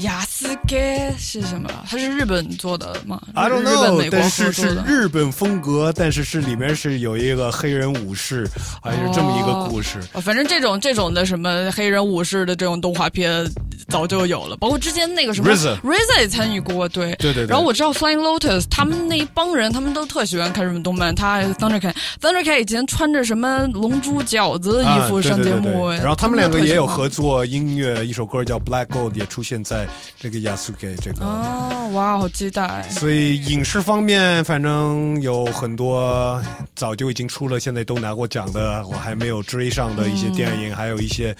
[0.00, 1.68] 雅斯盖是什么？
[1.88, 4.82] 它是日本做的吗 I don't 日本 know，美国合但是是。
[4.86, 8.48] 日本风格，但是是里面是有一个黑人武士，
[8.82, 9.98] 还是这么一个故事。
[10.12, 13.46] 哦反正这种这种的什么黑人武士的这种动画片，
[13.88, 21.14] 早就有了，包括之前那个什么 RZA RZA 也参与过，对对对对然后我知道 Flying Lotus 他们那一帮人，他们都特喜欢看日本动漫。
[21.14, 29.86] 他 Thundercat，Thundercat 以前穿着什么龙珠饺子的衣服上节目，对然后他们两个也有合作音乐，一首歌叫《Black Gold》也出现在
[30.18, 31.24] 这个 Yasuke 这个。
[31.24, 32.88] 哦，哇，好期待！
[32.90, 36.42] 所以影视方面，反正有很多
[36.74, 41.34] 早就已经出了，现在都拿过奖的，我还没有追上的一些电影，还有一些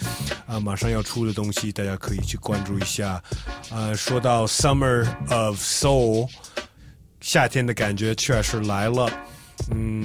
[0.46, 3.22] 啊、马上要出的东西，大家可以去关注一下。
[3.70, 6.28] 呃，说到 Summer of Soul，
[7.20, 9.10] 夏天的感觉确实来了。
[9.70, 10.04] 嗯，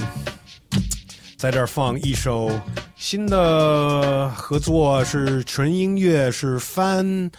[1.37, 2.51] 在这儿放一首
[2.97, 7.31] 新的合作，是纯音乐，是翻，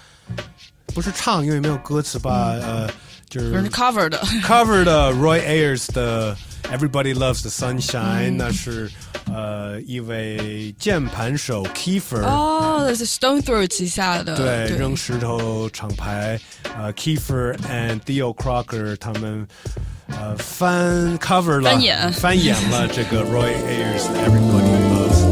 [0.95, 2.51] 不是唱，因为没有歌词吧？
[2.61, 2.89] 呃，
[3.29, 8.89] 就是人 cover 的 cover 的 Roy Ayers 的 Everybody Loves the Sunshine，、嗯那是
[9.33, 12.21] 呃一位键盘手 Kiefer。
[12.23, 16.39] 哦，是 Stone Throw 旗下的，对，扔石头厂牌，
[16.77, 19.47] 呃，Kiefer and Theo Crocker 他们
[20.07, 25.24] 呃翻 cover 了，翻演翻演了这个 Roy Ayers 的 Everybody Loves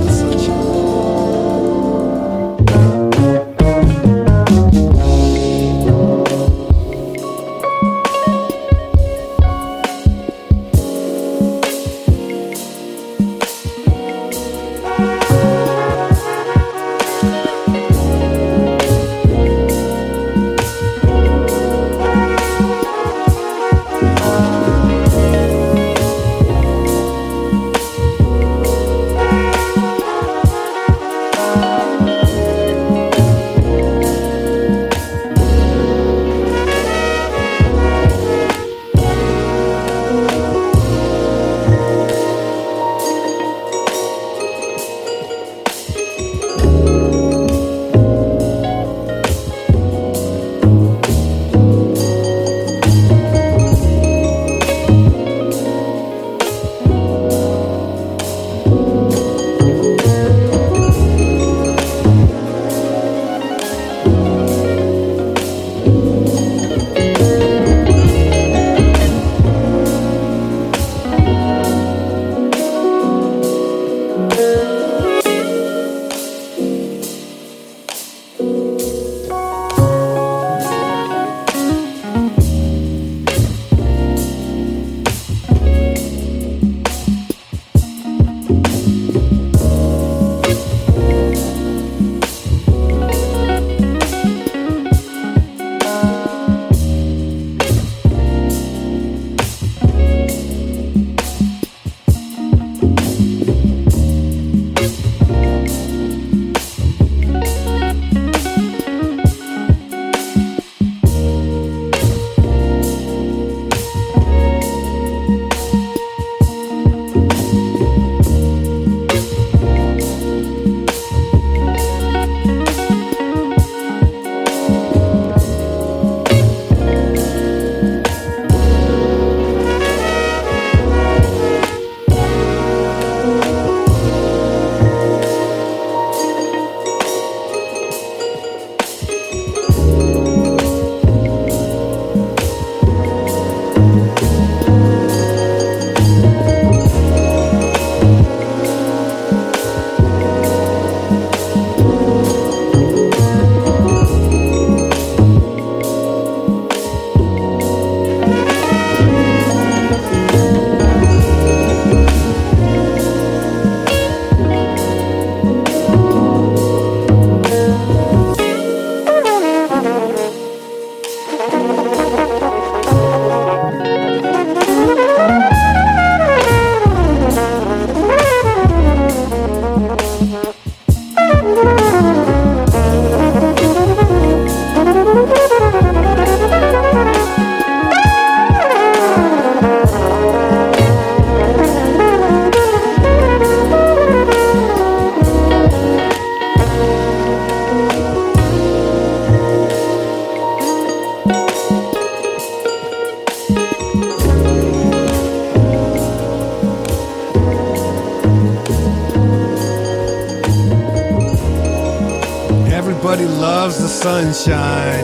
[214.04, 215.02] sunshine。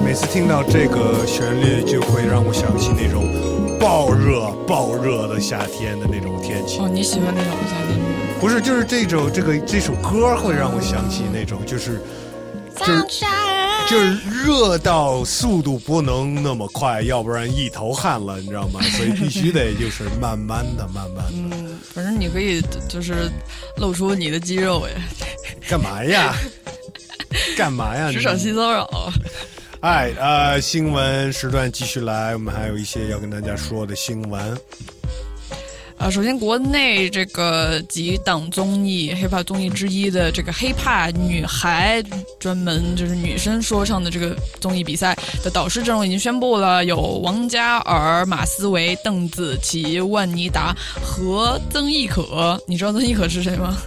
[0.00, 3.26] 每次听到这个旋律，就会让我想起那种
[3.76, 6.78] 暴热、暴热的夏天的那种天气。
[6.78, 7.98] 哦，你喜欢那种夏天？
[8.38, 12.00] 不是，就是这种这个这首歌会让我想起那种，就是
[12.76, 13.02] 就是
[13.90, 18.80] 就是热到速度不能那么快，要不然一头汗了，你知道吗？
[18.96, 21.32] 所以必须得就是慢慢的、慢慢的。
[21.32, 23.28] 嗯，反正你可以就是
[23.78, 24.94] 露出你的肌肉呀。
[25.68, 26.36] 干嘛呀？
[27.56, 28.12] 干嘛呀？
[28.12, 29.10] 职场性骚扰。
[29.80, 34.60] 哎，呃，新闻时段继续来，我们还有一些要跟大家说的新闻。
[35.96, 42.04] 啊，首先国内这个几档综艺 hiphop 综艺之一的这个 hiphop 女孩
[42.38, 52.60] 专门就是女生说唱的这个综艺比赛的导师阵容已经宣布了，有王嘉尔、马思唯、邓紫棋、万妮达和曾轶可。
[52.66, 53.78] 你知道曾轶可是谁吗？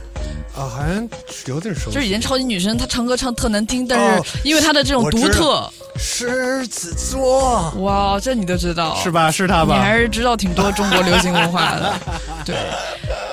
[0.59, 1.09] 啊，好像
[1.47, 1.95] 有点熟悉。
[1.95, 5.71] 就是以前超级女声，她唱歌唱特难听，但是因为她的这种独特。
[6.01, 9.29] 狮子座，哇，这你都知道是吧？
[9.31, 9.75] 是她吧？
[9.75, 11.93] 你还是知道挺多中国流行文化的，
[12.45, 12.55] 对。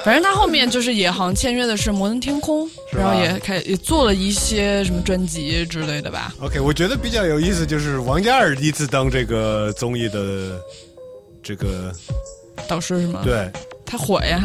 [0.04, 6.34] 反正她后面就是也好像签约的是摩登天空，然后也开也做了一些什么专辑之类的吧。
[6.40, 10.60] OK，我觉得比较有意思就是王嘉尔第一次当这个综艺的
[11.42, 11.92] 这个
[12.66, 13.20] 导师是吗？
[13.22, 13.48] 对，
[13.86, 14.42] 他火呀，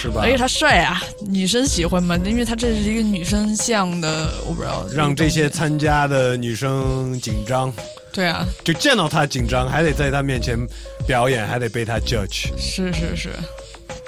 [0.00, 0.20] 是吧？
[0.22, 4.86] 而且他帅啊，女生喜欢嘛，因为他这是一个女生向的，我不知道。
[4.94, 7.72] 让这些参加的女生紧张。
[8.12, 10.58] 对啊，就见到他紧张，还得在他面前
[11.06, 12.48] 表演，还得被他 judge。
[12.58, 13.30] 是是是。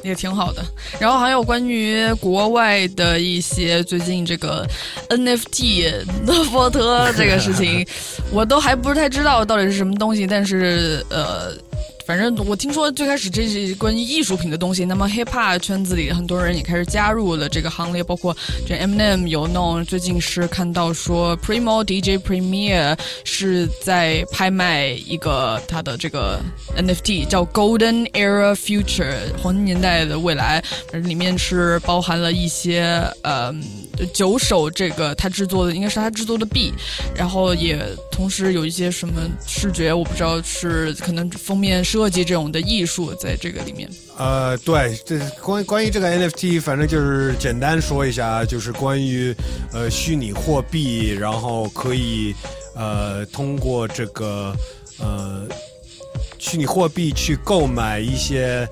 [0.04, 0.64] 也挺好的，
[1.00, 4.64] 然后还有关于国外的一些最近这个
[5.08, 5.90] NFT
[6.24, 7.84] 的波特这个事情，
[8.30, 11.52] 我都还不是太知道到底是什么东西，但是呃。
[12.08, 18.34] 反正我听说最开始这是关于艺术品的东西，那么 hip hop 圈子里很多人也开始加入了这个行列，包括
[18.66, 26.40] 这 MNM 有弄最近是看到说 Primo DJ Premier 是在拍卖一个他的这个
[26.78, 33.54] NFT 叫 Golden Era Future 黄金年代的未来，里面是包含了一些呃
[34.14, 36.72] 九首这个他制作的应该是他制作的币，
[37.14, 37.78] 然后也
[38.18, 39.14] 同时有一些什么
[39.46, 41.84] 视觉我不知道是可能封面。
[41.84, 49.32] 设计这种的艺术在这个里面，呃，对，这关关于这个 NFT，反正就是简单说一下，就是关于
[49.72, 52.34] 呃虚拟货币，然后可以
[52.74, 54.52] 呃通过这个
[54.98, 55.46] 呃
[56.38, 58.68] 虚拟货币去购买一些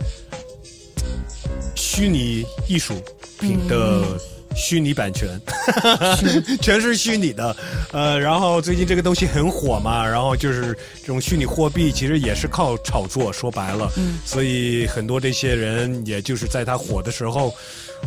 [1.77, 2.95] 虚拟艺术
[3.39, 4.03] 品的。
[4.57, 5.41] 虚拟版权，
[6.61, 7.55] 全是虚拟的，
[7.93, 17.55] 呃，然后最近这个东西很火嘛，然后就是这种虚拟货币其实也是靠炒作，说白了，嗯，所以很多这些人也就是在它火的时候，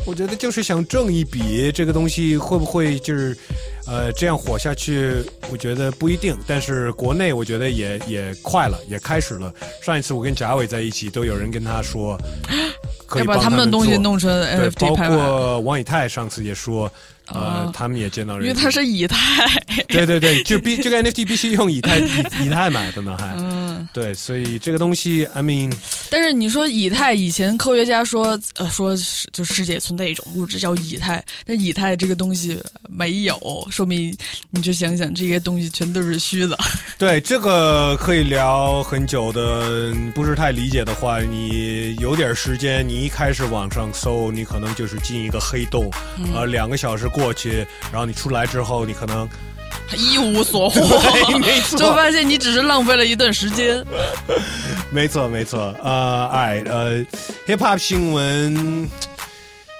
[0.05, 3.37] 我觉得就是想挣一笔，这个东西会不会就是，
[3.85, 5.23] 呃，这样火下去？
[5.51, 9.53] 我觉得不一定，但是国内我觉得也也快了，也开始了。
[9.81, 12.17] 上一次我跟贾伟在一起，都有人跟他说。
[13.07, 16.91] 可以把他们的东西弄成 NFT 包括王以太上次也说，
[17.33, 19.17] 呃，他们也见到人，因为他是以太。
[19.87, 25.73] 对对对，就必这个 NFT 必须用以太 以以太买的呢，还嗯，对，所以这个东西，I mean，
[26.09, 28.95] 但是你说以太，以前科学家说，呃，说
[29.31, 34.15] 就世界存在一种物质叫以太，但以太这个东西没有，说明
[34.51, 36.57] 你就想想这些东西全都是虚的。
[36.99, 49.27] 对，这个可以聊很久的，不是太理解的话，你有点时间，你一开始网上搜，你可能就是进一个黑洞，嗯、呃，两个小时过去，然后你出来之后，你可能。
[49.95, 50.79] 一无所获，
[51.77, 53.83] 就发现你只是浪费了一段时间。
[54.91, 55.75] 没错，没错。
[55.83, 56.97] 呃，哎，呃
[57.47, 58.87] ，hip hop 新闻，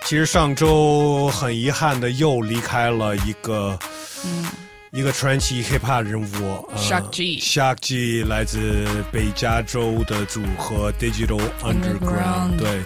[0.06, 3.78] 其实上周很遗憾的又离开了一个，
[4.26, 4.46] 嗯，
[4.92, 6.70] 一个传奇 hip hop 人物。
[6.76, 12.58] Shark G，Shark G 来自北加州的组合 Digital Underground。
[12.58, 12.80] 对，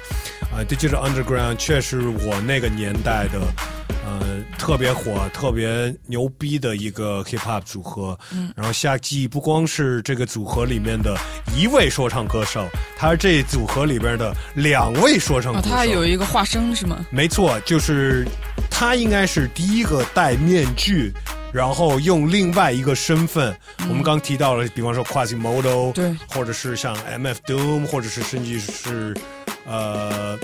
[0.51, 3.39] 啊、呃、，Digital Underground 确实我那个年代的。
[4.05, 8.17] 呃，特别火、特别牛逼的一个 hip hop 组合。
[8.33, 11.17] 嗯，然后夏季不光是这个组合里面的
[11.57, 15.69] 一位说唱歌手，他是这组合里边的两位说唱歌手。
[15.69, 17.05] 哦、他有一个化身是吗？
[17.09, 18.27] 没错，就是
[18.69, 21.13] 他应该是第一个戴面具。
[21.53, 29.15] 然后用另外一个身份，嗯、我们刚提到了，比方说 Quasimodo，对，或者是像 MF Doom，或者是甚至是
[29.67, 30.37] 呃。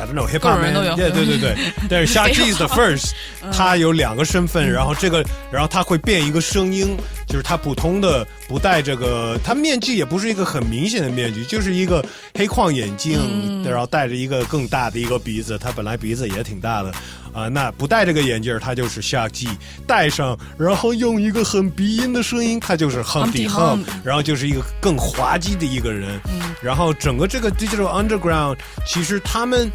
[0.00, 1.56] I don't know hip hop man，对对对对，
[1.88, 3.12] 但是 Shark G is the first，
[3.52, 16.92] 他有两个身份，然后这个，然后他会变一个声音，就是他普通的不戴这个，他面具也不是一个很明显的面具，就是一个黑框眼镜，嗯、然后戴着一个更大的一个鼻子，他本来鼻子也挺大的。
[17.34, 19.48] 啊，那不戴这个眼镜，他就是 Shark G；
[19.86, 26.20] 戴上，然后用一个很鼻音的声音，他就是 Humpty Hump，然后就是一个更滑稽的一个人。
[26.28, 28.56] 嗯，然后整个这个 Digital Underground，
[28.86, 29.68] 其实他们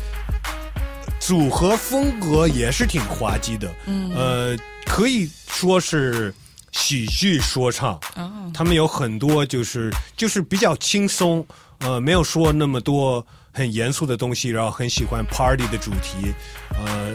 [1.20, 3.70] 组合风格也是挺滑稽的。
[3.86, 6.34] 嗯，呃，可以说是
[6.72, 8.50] 喜剧说唱，哦。
[8.54, 11.46] 他们有很多就是就是比较轻松，
[11.80, 16.34] 呃，没有说那么多很严肃的东西，然后很喜欢 party 的主题，
[16.72, 17.14] 呃，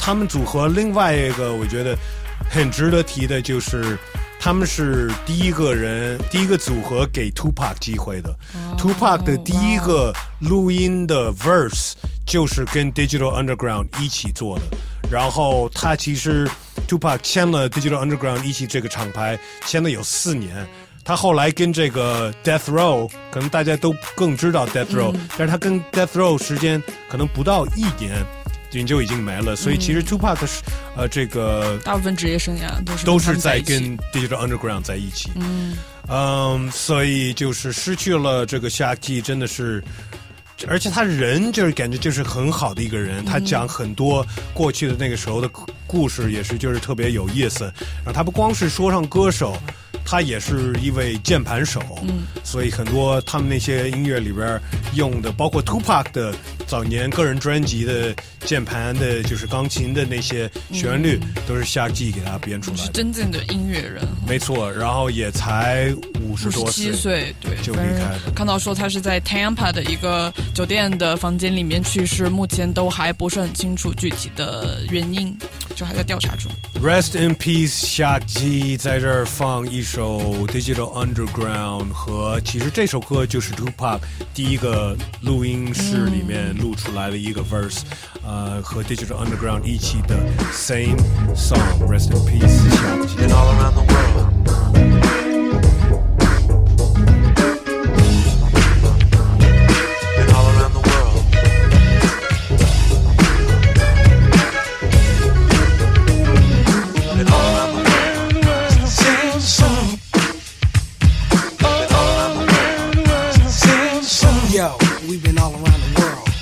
[0.00, 1.96] 他们组合另外一个我觉得
[2.48, 3.96] 很值得提的就是。
[4.42, 8.34] 他们是第一个人，第一个组合给 Tupac 机会的。
[8.78, 11.92] Tupac 的第一个录音的 verse
[12.26, 14.64] 就是跟 Digital Underground 一起做的。
[15.10, 16.48] 然后他其实
[16.88, 20.66] Tupac 签了 Digital Underground 一起这个厂牌，签了有四年。
[21.04, 28.24] 他后来跟这个 Death Row，可能大家都更知道 Death Row，、嗯但是他跟 Death Row 时间可能不到一年，
[28.72, 29.56] 人就已经没了。
[29.56, 30.62] 所以其实 Tupac 是
[30.96, 35.30] 呃这个大部分职业生涯都是都是在跟 Digital Underground 在一起。
[35.36, 35.76] 嗯
[36.12, 39.80] 嗯，所以就是失去了这个夏季，真的是，
[40.66, 47.64] 而且他人就是感觉就是很好的一个人，他讲很多过去的那个时候的故故事，也是就是特别有意思。
[48.04, 49.56] 然后他不光是说唱歌手，
[50.10, 54.60] 他也是一位键盘手，嗯所以很多他们那些音乐里边
[54.94, 56.34] 用的，包括 Tupac 的
[56.66, 58.12] 早年个人专辑的
[58.44, 62.88] 键盘的，就是钢琴的那些旋律，都是夏季给他编出来是。
[62.90, 64.02] 真正的音乐人。
[64.26, 68.32] 没错，然后也才五十多七岁，对，就离开了。
[68.34, 75.38] 看到说他是在 Tampa 的一个酒店的房间里面去世，目前都还不是很清楚具体的原因，
[75.76, 76.50] 就还在调查中。
[76.82, 84.00] Rest in peace，夏季在这儿放一首首 Digital Underground 和其实这首歌就是 Tupac
[84.32, 87.80] 第一个录音室里面录出来的一个 verse，、
[88.24, 90.16] 呃，和 Digital Underground 一起的
[90.54, 90.96] Same
[91.36, 91.60] Song。
[91.86, 93.14] Rest in peace，夏季。
[93.18, 93.30] Been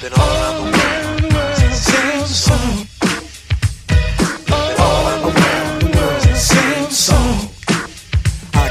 [0.08, 2.26] Been all around the world.
[2.28, 2.86] Song.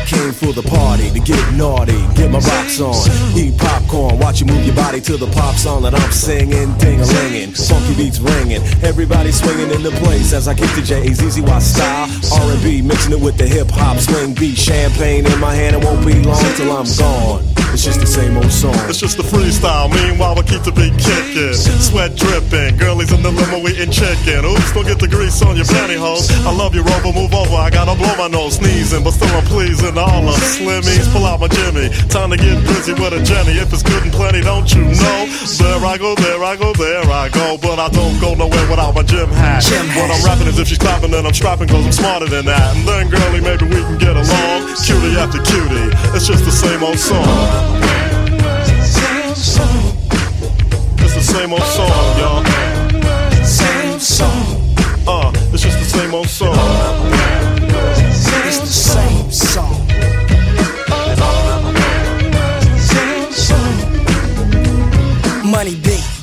[0.07, 2.95] Came for the party to get naughty, get my rocks on,
[3.37, 7.01] eat popcorn, watch you move your body to the pop song that I'm singing, ding
[7.01, 11.21] a linging, funky beats ringing, everybody swinging in the place as I kick the J's,
[11.21, 12.09] easy style,
[12.41, 16.05] R&B mixing it with the hip hop swing beat, champagne in my hand, it won't
[16.05, 17.56] be long till I'm gone.
[17.73, 18.73] It's just the same old song.
[18.89, 19.91] It's just the freestyle.
[19.93, 21.53] Meanwhile, we keep the beat kicking.
[21.53, 22.77] Sweat dripping.
[22.77, 24.45] Girlies in the limo eating chicken.
[24.45, 26.31] Oops, don't get the grease on your pantyhose.
[26.45, 27.13] I love you, Rover.
[27.13, 27.55] Move over.
[27.55, 28.57] I gotta blow my nose.
[28.57, 29.97] Sneezing, but still I'm pleasing.
[29.97, 31.05] All the slimmies.
[31.13, 31.89] Pull out my Jimmy.
[32.09, 33.59] Time to get busy with a Jenny.
[33.61, 35.19] If it's good and plenty, don't you know?
[35.61, 37.57] There I go, there I go, there I go.
[37.61, 39.61] But I don't go nowhere without my gym hat.
[39.93, 42.75] What I'm rapping is if she's clapping, then I'm strapping, cause I'm smarter than that.
[42.75, 44.75] And then, girlie, maybe we can get along.
[44.81, 45.93] Cutie after cutie.
[46.15, 47.27] It's just the same old song.
[49.35, 49.83] Same.
[50.99, 52.43] It's the same old song, y'all.
[53.43, 54.61] Same song.
[55.07, 56.86] Uh, it's just the same old song.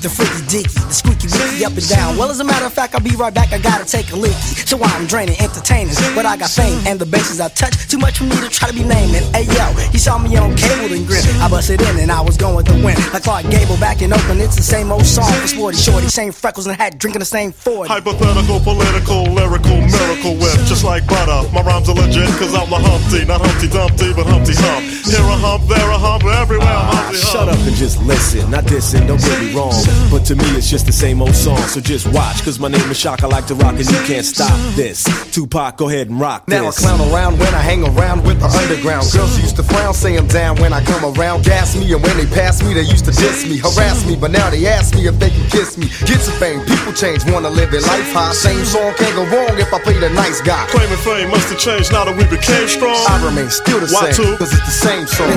[0.04, 2.20] The freaky dicky, the squeaky wicky up and down.
[2.20, 3.56] Well, as a matter of fact, I'll be right back.
[3.56, 4.36] I gotta take a leaky.
[4.68, 7.88] So I'm draining entertainers, but I got fame and the bases I touch.
[7.88, 9.24] Too much for me to try to be naming.
[9.32, 11.24] Hey yo, he saw me on cable and grin.
[11.40, 13.00] I busted in and I was going to win.
[13.16, 16.32] Like Clark Gable back in Oakland, it's the same old song for Sporty Shorty, same
[16.32, 17.88] freckles and hat, drinking the same Ford.
[17.88, 21.48] Hypothetical, political, lyrical, miracle whip, just like butter.
[21.56, 24.84] My rhymes are legit, cause I'm the Humpty, not Humpty Dumpty, but Humpty Hump.
[25.08, 28.50] Here a hump, there a hump, everywhere I'm Humpty shut up and just listen.
[28.50, 29.72] Not dissing, don't get me wrong.
[30.10, 31.58] But to me, it's just the same old song.
[31.68, 33.22] So just watch, cause my name is Shock.
[33.22, 35.04] I like to rock and you can't stop this.
[35.34, 38.46] Tupac, go ahead and rock Now I clown around when I hang around with the
[38.46, 39.10] underground.
[39.12, 41.44] Girls used to frown, say I'm down when I come around.
[41.44, 44.16] Gas me, and when they pass me, they used to diss me, harass me.
[44.16, 45.86] But now they ask me if they can kiss me.
[46.06, 48.32] Get some fame, people change, wanna live their life high.
[48.32, 50.66] Same song can't go wrong if I play the nice guy.
[50.70, 52.96] Claiming fame must have changed now that we became strong.
[53.08, 54.36] I remain still the Why same, two?
[54.36, 55.28] cause it's the same song.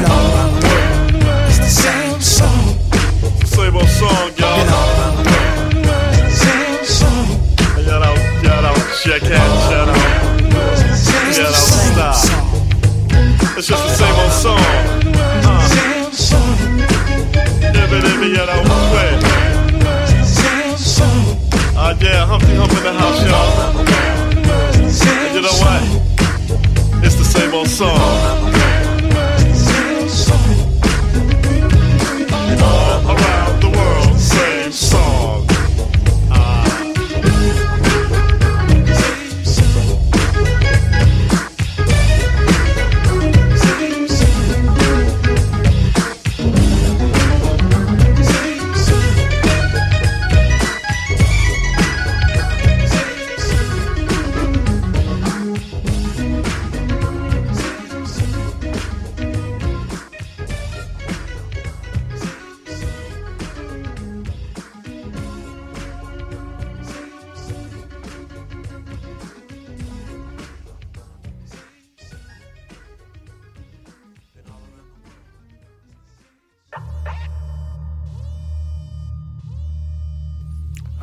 [1.50, 2.57] It's the same song.
[3.58, 4.66] Same old song, y'all.
[6.30, 7.26] Same song.
[7.58, 9.98] Get out, get out, check shut out.
[11.34, 12.16] Get out, stop.
[13.58, 14.62] It's just the same old song.
[15.74, 16.58] Same song.
[18.32, 19.18] get out, quick.
[20.24, 21.26] Same song.
[21.76, 23.50] Uh, yeah, Humpty Hump in the house, y'all.
[25.26, 25.82] And you know what?
[27.04, 28.57] It's the same old song.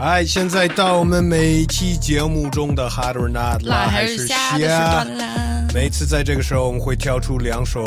[0.05, 5.67] 哎，现在到我们每期节目中的 Hard or Not 辣还还是是虾的时段啦。
[5.73, 7.83] 每次在这个时候，我们会挑出两首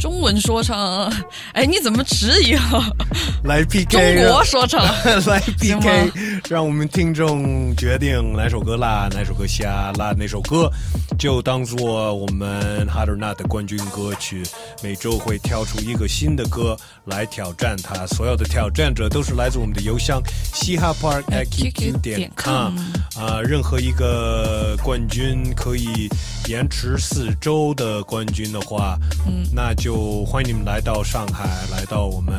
[0.00, 1.08] 中文说唱，
[1.54, 2.90] 哎，你怎么迟疑啊？
[3.44, 4.84] 来 PK，中国说唱
[5.28, 6.10] 来 PK，
[6.50, 10.68] 让我们听众决定哪首歌辣，哪首歌虾，辣哪首歌
[11.16, 14.42] 就当做我们 Hard or Not 的冠军歌曲。
[14.82, 20.22] 每周会挑出一个新的歌来挑战它，所有的挑战者都是来自我们的邮箱
[20.52, 22.74] 嘻哈 park at qq 点 com
[23.16, 26.08] 啊、任何一个冠军可以
[26.48, 32.34] 延迟四周的冠军的话，嗯那就欢迎你们来到上海，来到我们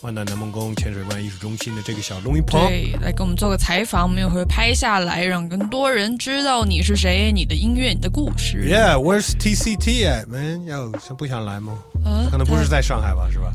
[0.00, 2.60] 万达南梦宫浅水湾艺术中心的这个小录音棚。
[2.66, 8.66] 对，来给我们做个采访，我们也会拍下来，让更多人知道你是谁，你的音乐，你的故事。
[8.68, 10.64] Yeah, where's TCT at, man?
[10.64, 11.78] 要想不想来吗？
[12.04, 13.52] 呃可能不是在上海吧，是吧？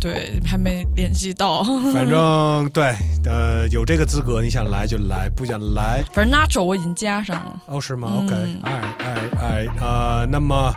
[0.00, 1.64] 对，还没联系到。
[1.92, 2.94] 反正对，
[3.24, 7.62] 呃，有这个资格，你想来就来，不想来反正 Nacho 我已经加上了。
[7.66, 10.74] 哦，是吗嗯？OK，哎哎哎，呃，那么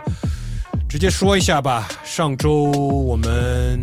[0.88, 1.86] 直接说一下吧。
[2.04, 3.78] 上周我们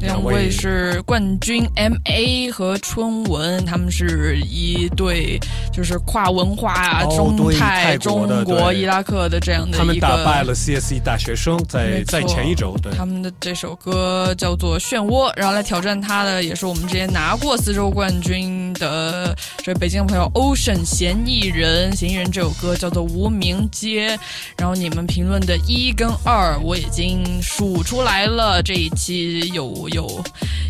[0.00, 0.50] 两位。
[0.50, 5.38] 是冠军 M A 和春文，他们是一对
[5.72, 9.98] 就是跨文化啊，哦中对泰、中国、伊拉克的这样的他们。
[10.00, 24.16] 打败了 CSE 大学生，在在前一周，对，他们的这首歌叫做《漩涡》，然后来挑战他的也是我们之前拿过四周冠军的这北京的朋友 Ocean 嫌疑人，嫌疑人这首歌叫做《无名街》，
[24.56, 30.22] 然后你们评论的一跟二我已经数出来了，这一期有有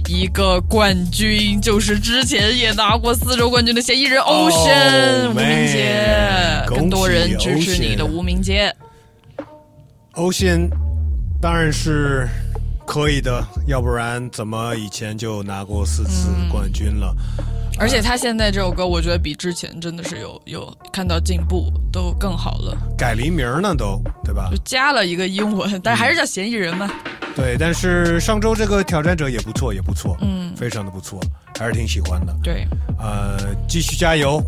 [0.09, 8.75] 一个冠军，就是之前也拿过四周冠军的嫌疑人 Ocean、无名街，更多人支持你的无名街。
[10.15, 10.69] Ocean
[11.41, 12.29] 当然是
[12.85, 17.15] 可以的，要不然怎么以前就拿过四次嗯冠军了？
[17.81, 24.57] 而且他现在这首歌，我觉得比之前真的是有有看到进步，都更好了，改了一名呢，都对吧就？
[24.59, 26.91] 加了一个英文，但还是叫嫌疑人嘛。
[27.35, 31.19] 对，但是上周这个挑战者也不错，也不错，嗯非常的不错，
[31.59, 32.37] 还是挺喜欢的。
[32.43, 32.67] 对，
[32.99, 34.45] 呃，继续加油。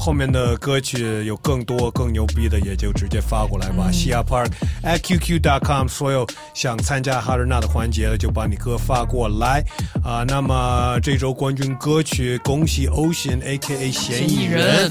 [0.00, 3.90] 后面的歌曲有更多更牛逼的，也就直接发过来吧。
[3.92, 4.50] 西亚 Park
[4.82, 9.62] at qq.com，所有想参加哈尔纳的环节的，就把你歌发过来
[10.02, 14.90] 啊、那么这周冠军歌曲，恭喜 Ocean A.K.A 嫌疑人。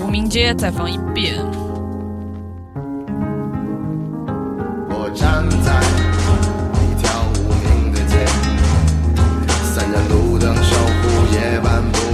[0.00, 1.34] 无名街再放一遍。
[4.88, 5.82] 我站在
[6.80, 8.24] 一条无名的街，
[9.74, 12.09] 三盏路灯守护夜晚不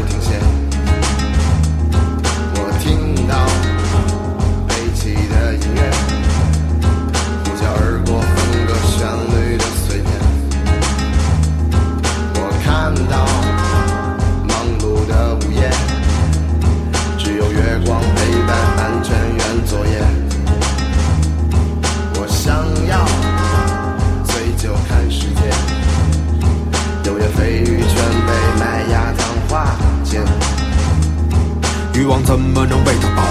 [31.97, 33.23] 欲望怎么能喂它饱？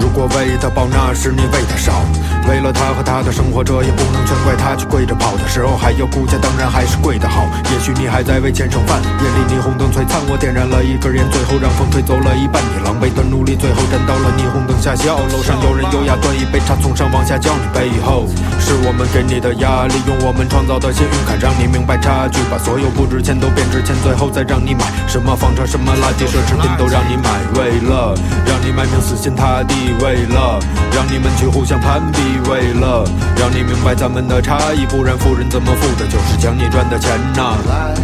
[0.00, 2.02] 如果喂它饱，那是你喂它少。
[2.48, 7.46] 为了他和他的生活，这也不能全怪他去跪着跑的时候还有顾家，当然还是跪得好。
[7.70, 12.62] 也许你还在为钱剩饭，夜里霓虹灯璀璨，我点燃了一根烟，最后让风吹走了一半。
[12.74, 15.18] 你狼狈的努力，最后站到了霓虹灯下笑。
[15.30, 18.26] 楼上有人优雅端一杯茶，从上往下叫你背后，
[18.68, 28.12] 是我们给你的压力，用我们创造的幸运卡让你明白差距，把所有不值钱都变值钱，最后再让你买什么房车什么垃圾奢侈品都让你买，为了
[28.44, 29.72] 让你卖命死心塌地，
[30.04, 30.60] 为了
[30.92, 32.20] 让你们去互相攀比，
[32.50, 33.08] 为了
[33.38, 37.56] 让你明白咱们的差异，不然富人怎么富的，就是抢你赚的钱呐。
[37.66, 37.94] 来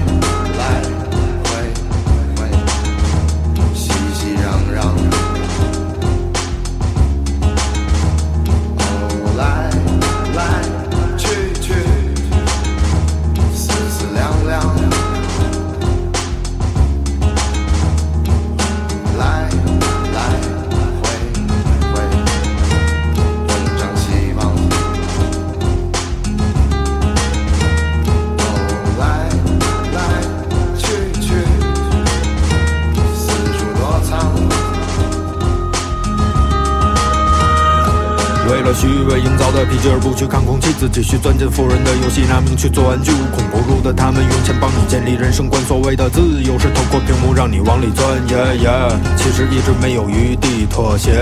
[39.65, 45.61] 的疲倦而不去看空气，自己去钻进富人的游戏，拿命去做玩具，无孔不入的他们用钱帮你建立人生观。
[45.65, 48.69] 所谓的自由是透过屏幕让你往里钻，耶耶。
[49.17, 51.13] 其实一直没有余地妥协，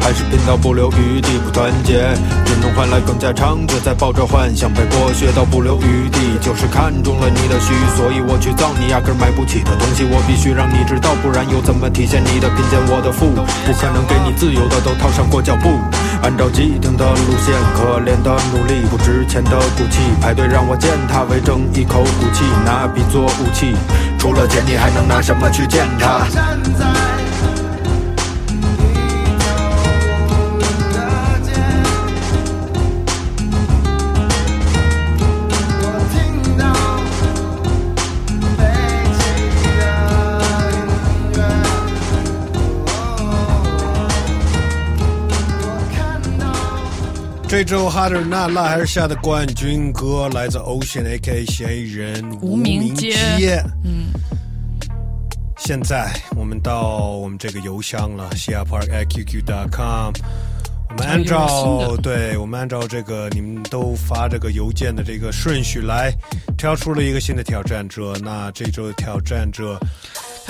[0.00, 2.16] 还是拼到不留余地不团结，
[2.46, 13.28] 只能换来更加猖獗，在抱着幻想被剥削到不留余地，就是看中了你的虚，所以我去造你压根买不起的东西，我必须让你知道，不然又怎么体现你的贫贱我的富？
[13.66, 15.68] 不可能给你自由的都套上过脚布，
[16.22, 23.74] 按照既定的路线，可怜的努力，不值钱的骨气，排队让我践踏，为争一口骨气，拿笔做武器，
[24.18, 26.26] 除了钱你还能拿什么去践踏？
[26.30, 27.19] 站在
[47.50, 51.44] 这周哈德纳拉还是下的冠军歌，来自 Ocean A.K.
[51.46, 53.60] 嫌疑人无名街街。
[53.82, 54.12] 嗯，
[55.58, 60.12] 现在我们到我们这个邮箱了 s h a p a r k at qq.com。
[60.90, 66.12] 我们按照对，我们按照这个你们都发这个邮件的这个顺序来
[66.56, 68.14] 挑出了一个新的挑战者。
[68.22, 69.76] 那这周的挑战者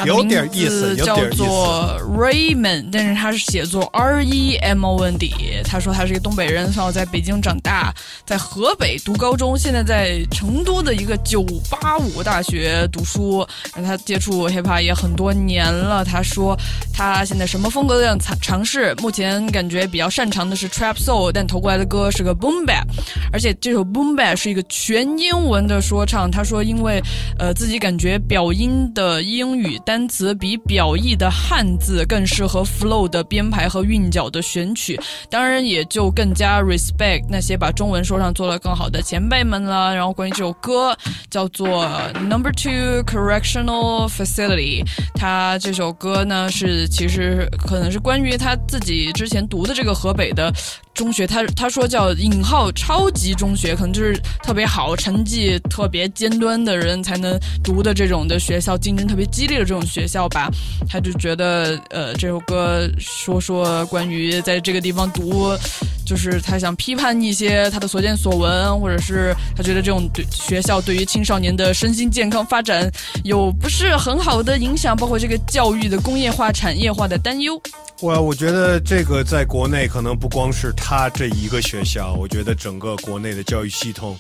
[0.04, 1.36] 有点意思，名字叫有点意思。
[1.36, 5.32] 做 Raymond，但是他是写作 R E M O N D。
[5.64, 7.94] 他说他是一个东北人，从小在北京长大，
[8.24, 13.46] 在河北读高中，现在在成都的一个985大学读书。
[13.74, 16.04] 然后他接触 hiphop 也很多年了。
[16.04, 16.58] 他说
[16.92, 22.84] 他现在什么风格都想尝尝试，目前感觉比较擅长的是 trap soul，但投过来的歌是个 boom bap，
[23.32, 26.30] 而且这首 boom bap 是一个全英文的说唱。
[26.30, 27.02] 他说因为
[27.38, 34.96] 呃自己感觉表音的英语单词比表意的汉字更适合 flow 的编排和韵脚的选取，
[35.28, 39.92] 当然也就更加 respect 那些把中文说唱做得更好的前辈们了。
[39.92, 40.96] 然后关于这首歌
[41.28, 41.88] 叫做
[42.20, 44.86] Number Two Correctional Facility，
[45.16, 50.54] 他这首歌呢是其实可能是关于他自己之前读的这个河北的
[51.00, 60.50] 中学，他他说叫引号超级中学，可能就是特别好、成绩特别尖端的人才能读的这种的学校，竞争特别激烈的这种学校吧。
[60.86, 65.56] 他就觉得，呃，这首歌说说关于在这个地方读，
[66.04, 72.86] 就是他想批判一些他的所见所闻，或者是他觉得这种对学校对于青少年的身心健康发展
[73.24, 77.58] 有不是很好的影响，包括这个教育的工业化、产业化的担忧。
[78.02, 84.18] 我我觉得这个在国内可能不光是他这一个学校，我觉得整个国内的教育系统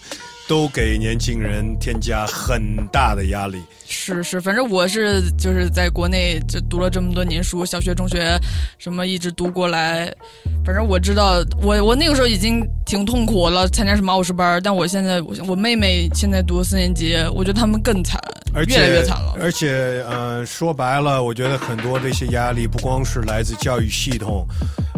[0.48, 3.58] 都给年轻人添加很大的压力。
[3.88, 8.38] 是是，反正我是就是在国内就读了这么多年书，小学、中学
[8.78, 10.14] 什么一直读过来。
[10.64, 14.60] 反正我知道，我我那个时候已经挺痛苦了，参加什么奥数班。
[14.62, 18.20] 但我现在，我我妹妹现在读四年级，我觉得他们更惨，
[18.54, 19.34] 而越来越惨了。
[19.40, 24.46] 而且，呃，说白了，我觉得很多这些压力不光是来自教育系统，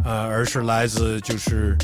[0.04, 1.76] 呃，而是来自就是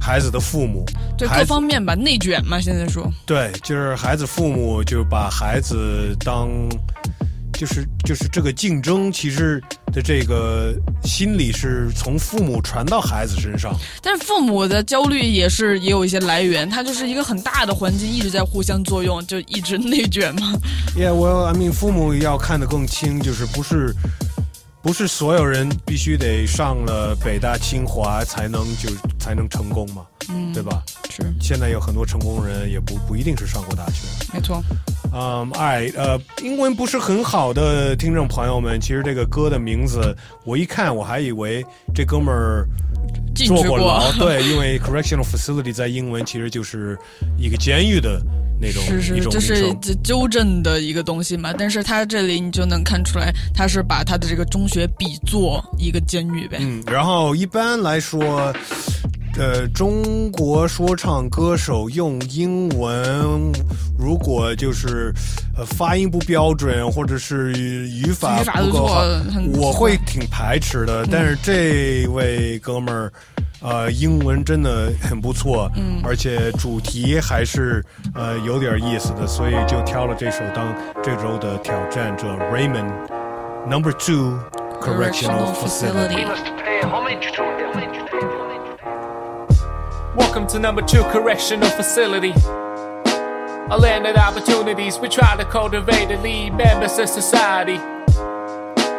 [0.00, 0.84] 孩子的父母，
[1.16, 3.10] 对各方面吧，内卷嘛，现在说。
[3.26, 6.48] 对，就是孩子父母就把孩子当，
[7.52, 9.62] 就是就是这个竞争，其实
[9.92, 13.74] 的这个心理是从父母传到孩子身上。
[14.02, 20.52] 但是父母的焦虑也是也有一些来源，它就是一个很大的环境一直在互相作用，就一直 内卷嘛。
[20.96, 23.94] Yeah, well, I mean，父母要看得更清，就是不是
[24.86, 28.88] 不是所有人必须得上了北大清华才能就
[29.18, 30.82] 才能成功吗，嗯对吧？
[31.10, 31.22] 是。
[31.40, 34.06] 现在有很多成功人也不不一定是上过大学。
[34.32, 34.62] 没错。
[35.12, 40.14] 嗯，哎，呃，英文不是很好的听众朋友们，其实这个歌的名字，
[40.44, 41.64] 我一看我还以为
[41.94, 42.66] 这哥们儿
[43.34, 46.98] 坐过牢， 对，因为 correctional facility 在英文其实就是
[47.38, 48.20] 一个监狱的
[48.60, 51.52] 那种是是，就是纠正的一个东西嘛。
[51.56, 56.58] 但是他这里你就能看出来，他是把他的这个中学比作一个监狱呗。
[56.60, 58.52] 嗯，然后一般来说，
[59.38, 63.52] 呃，中国说唱歌手用英文，
[63.98, 65.12] 如果就是
[65.56, 69.02] 呃发音不标准，或者是语法不够好，
[69.54, 71.04] 我会挺排斥的。
[71.04, 73.12] 嗯但是这位哥们儿。
[73.62, 77.82] 呃，英文真的很不错，嗯而且主题还是
[78.14, 80.72] 呃有点意思的，所以就挑了这首当
[81.02, 82.92] 这周的挑战者 Raymond
[83.66, 84.38] Number Two
[84.78, 86.26] Correctional Facility。
[90.16, 92.32] Welcome to number two correctional facility.
[93.70, 94.98] A land of opportunities.
[94.98, 97.76] We try to cultivate and lead members of society.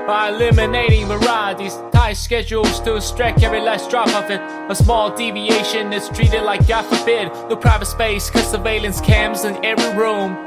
[0.07, 1.75] by eliminating varieties.
[1.91, 4.39] Tight schedules to extract every last drop of it.
[4.69, 7.27] A small deviation is treated like God forbid.
[7.49, 10.46] No private space, cause surveillance cams in every room.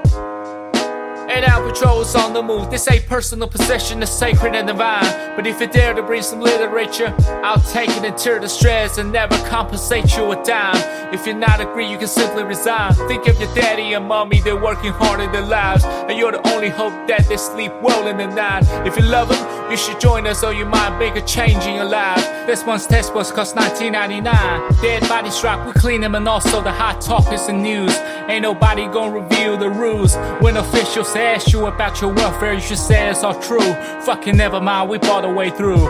[1.31, 2.71] And our patrols on the move.
[2.71, 5.37] They say personal possession is sacred and divine.
[5.37, 8.99] But if you dare to bring some literature, I'll take it and tear the stress
[8.99, 11.15] and never compensate you a dime.
[11.15, 12.95] If you're not agree, you can simply resign.
[13.09, 15.85] Think of your daddy and mommy, they're working hard in their lives.
[15.85, 18.65] And you're the only hope that they sleep well in the night.
[18.87, 21.75] If you love them, you should join us or you might make a change in
[21.75, 22.25] your life.
[22.47, 24.83] This month's test was cost 19.99.
[24.83, 27.97] Dead bodies drop, we clean them and also the hot topics and news.
[28.31, 30.15] Ain't nobody gonna reveal the rules.
[30.39, 33.75] When officials ask you about your welfare, you should say it's all true.
[34.05, 35.85] Fucking never mind, we bought a way through.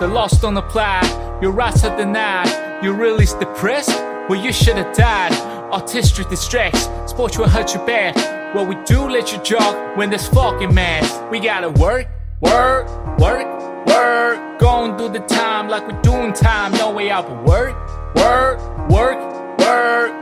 [0.00, 1.02] The lost don't apply,
[1.42, 2.82] your rights are denied.
[2.82, 3.90] You're really depressed?
[4.26, 5.34] Well, you should have died.
[5.70, 8.16] Artistry distracts, sports will hurt you bad.
[8.54, 11.20] Well, we do let you jog when there's fucking mass.
[11.30, 12.08] We gotta work,
[12.40, 12.88] work,
[13.18, 14.58] work, work.
[14.58, 17.76] Going through the time like we're doing time, no way out but work,
[18.16, 19.33] work, work,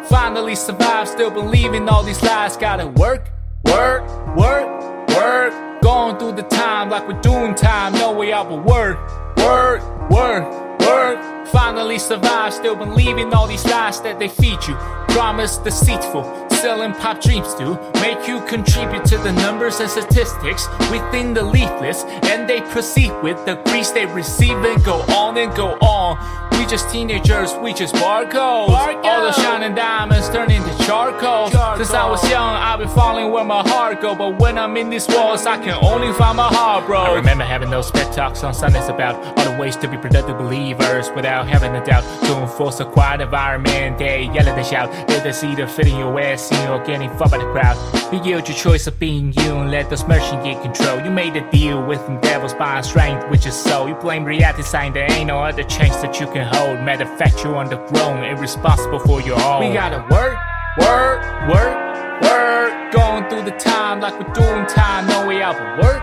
[0.08, 2.56] Finally survive, still believing all these lies.
[2.56, 3.30] Gotta work,
[3.64, 4.02] work,
[4.36, 5.82] work, work.
[5.82, 8.98] Going through the time like we're doing time, no way out but work,
[9.38, 11.46] work, work, work.
[11.48, 14.74] Finally survive, still believing all these lies that they feed you.
[15.08, 21.34] Promise deceitful, selling pop dreams to make you contribute to the numbers and statistics within
[21.34, 25.72] the leaflets, and they proceed with the grease they receive and go on and go
[25.80, 26.51] on.
[26.62, 28.68] We just teenagers, we just barcodes.
[29.02, 31.50] All the shining diamonds turn into charcoal.
[31.76, 34.14] Since I was young, I've been falling where my heart go.
[34.14, 37.00] But when I'm in these walls, I can only find my heart, bro.
[37.00, 40.38] I remember having those pet talks on Sundays about all the ways to be productive
[40.38, 42.04] believers without having a doubt.
[42.26, 44.88] To enforce a quiet environment, they yell and they shout.
[45.08, 47.76] Let the seed of fitting your ass in or getting fucked by the crowd.
[48.12, 51.00] You yield your choice of being you and let those merchants get control.
[51.00, 53.88] You made a deal with them devils buying strength, which is so.
[53.88, 56.80] You blame reality, saying there ain't no other chance that you can hold.
[56.80, 59.60] Matter of fact, you're undergrown and responsible for your own.
[59.68, 60.38] We gotta work,
[60.78, 61.74] work, work,
[62.22, 62.92] work.
[62.92, 66.02] Going through the time like we're doing time, no way out but work,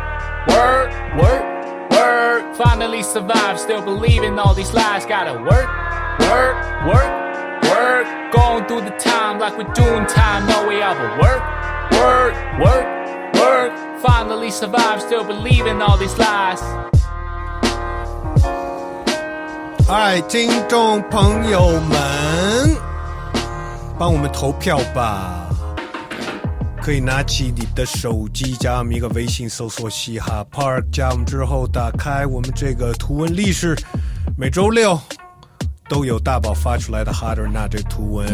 [0.50, 0.90] work,
[1.22, 2.56] work, work.
[2.56, 5.06] Finally survive, still believing all these lies.
[5.06, 5.70] Gotta work,
[6.20, 6.56] work,
[6.88, 8.32] work, work.
[8.34, 11.42] Going through the time like we're doing time, no way out but work,
[12.00, 12.86] work, work,
[13.36, 14.02] work.
[14.02, 16.62] Finally survive, still believing all these lies.
[19.92, 22.78] 嗨，听众朋友们，
[23.98, 25.50] 帮我们投票吧！
[26.80, 33.76] 可以拿起你的手机，加我们一个微信，搜索“嘻哈 Park”，加我们之后打开我们这个图文历史，
[34.38, 34.94] 每周六
[35.90, 38.28] 都有大宝发出来的 Hard or Not 这图文。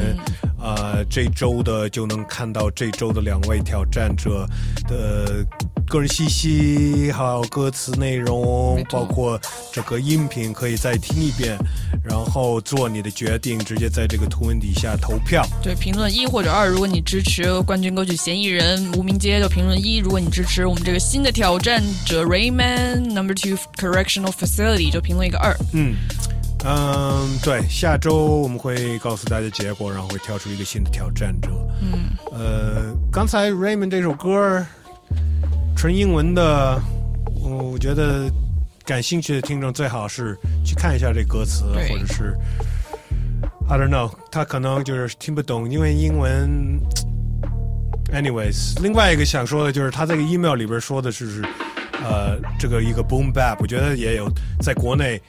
[0.60, 4.48] 呃，这周的就能看到这周的两位挑战者
[4.88, 5.46] 的
[5.88, 9.40] 个人信息，还有歌词内容，包括
[9.72, 11.56] 这个音频，可以再听一遍，
[12.04, 15.46] 然后做你的决定，直接在这个图文底下投票。
[15.62, 25.56] 对，评论一或者二，如果你支持冠军歌曲嫌疑人无名街，就评论一；如果你支持我们这个新的挑战者 Rayman Number Two Correctional Facility，就评论一个二。
[25.74, 25.94] 嗯。
[26.68, 31.52] 嗯，对，下周我们会告诉大家结果，然后会跳出一个新的挑战者。
[31.80, 34.66] 嗯，呃，刚才 Raymond 这首歌
[35.78, 36.82] 纯英文的，
[37.40, 38.32] 我觉得
[38.84, 40.36] 感兴趣的听众最好是
[40.66, 42.36] 去看一下这歌词，或者是
[43.70, 46.80] I don't know，他可能就是听不懂，因为英文。
[48.12, 51.44] Anyways，另外一个想说的就是他这个 email 里边说的是，
[52.04, 54.28] 呃，这个一个 boom bap，我觉得也有
[54.62, 55.22] 在国内。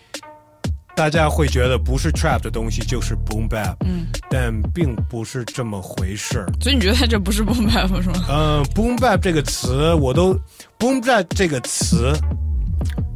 [0.97, 6.47] 大家会觉得不是 trap 的东西就是 boom bap，嗯，但并不是这么回事儿。
[6.59, 8.25] 所以你觉得这不是 boom bap 是吗？
[8.31, 10.35] 嗯，boom bap 这个词我都
[10.79, 12.15] boom bap 这个词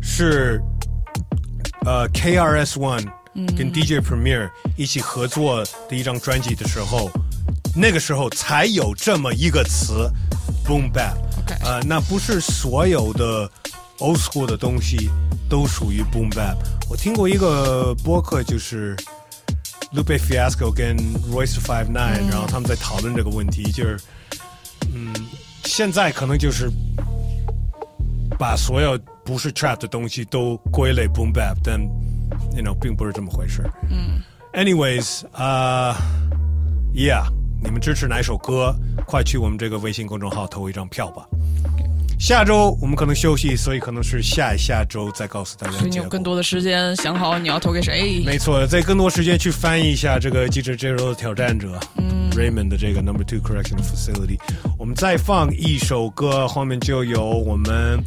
[0.02, 0.60] 是
[1.86, 3.06] 呃 KRS One
[3.56, 7.10] 跟 DJ Premier 一起合作的一张专辑的时候，
[7.74, 10.10] 那个时候才有这么一个词
[10.66, 11.14] boom bap。
[11.64, 13.50] 呃，那不是所有的
[13.98, 15.10] old school 的东西
[15.50, 16.56] 都属于 boom bap。
[16.88, 18.96] 我听过一个播客，就是
[19.92, 20.96] Lupe Fiasco 跟
[21.30, 23.98] Royce Five Nine，、然后他们在讨论这个问题，就是
[24.94, 25.12] 嗯，
[25.64, 26.70] 现在可能就是
[28.38, 31.80] 把所有不是 trap 的东西都归类 boom bap，但
[32.56, 33.62] you know 并不是这么回事。
[33.90, 34.22] 嗯
[34.52, 35.96] Anyways，啊、
[36.92, 37.32] y e a h
[37.62, 38.74] 你们支持哪首歌？
[39.06, 41.26] 快去我们这个微信公众号投一张票吧。
[42.20, 45.96] 下周我们可能休息，所以可能是下下周再告诉大家所以你。
[45.96, 48.22] 有更多的时间想好你要投给谁。
[48.26, 54.38] 没错，在更多时间去翻译一下这个记者这周的挑战者、嗯 Raymond 的这个 Number Two Correctional Facility。
[54.78, 57.98] 我们再放一首歌，后面就有我们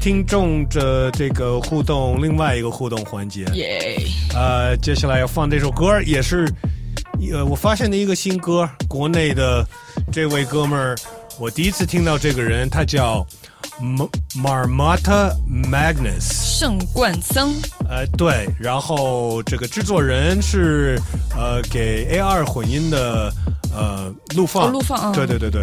[0.00, 3.44] 听众的这个互动，另外一个互动环节。
[3.52, 3.98] 耶！
[4.34, 6.50] 呃，接下来要放这首歌，也是
[7.30, 9.64] 呃我发现的一个新歌，国内的
[10.10, 10.96] 这位哥们儿，
[11.38, 13.24] 我第一次听到这个人，他叫
[13.80, 16.58] Marmata Magnus。
[16.58, 17.54] 圣冠僧，
[17.88, 21.00] 呃，对，然后这个制作人是
[21.36, 23.32] 呃给 A 二混音的
[23.74, 25.62] 呃陆放，哦陆放啊对对对对，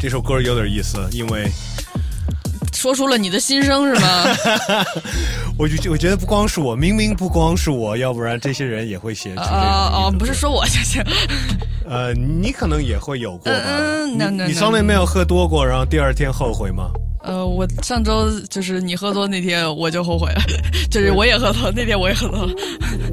[0.00, 1.48] 这首歌有点意思，因为
[2.72, 4.24] 说出了你的心声是吗？
[5.58, 9.56] 我就我觉得不光是我，明明不光是我，要不然这些人也会写出这个。
[9.56, 11.02] 哦哦，不是说我就行，
[11.88, 13.60] 呃，你可能也会有过吧？
[13.66, 16.90] 嗯，你从来没有喝多过，然后第二天后悔吗？
[17.22, 20.40] 呃，我上周就是你喝多那天，我就后悔了，
[20.90, 22.54] 就是我也喝多，那天我也喝多了。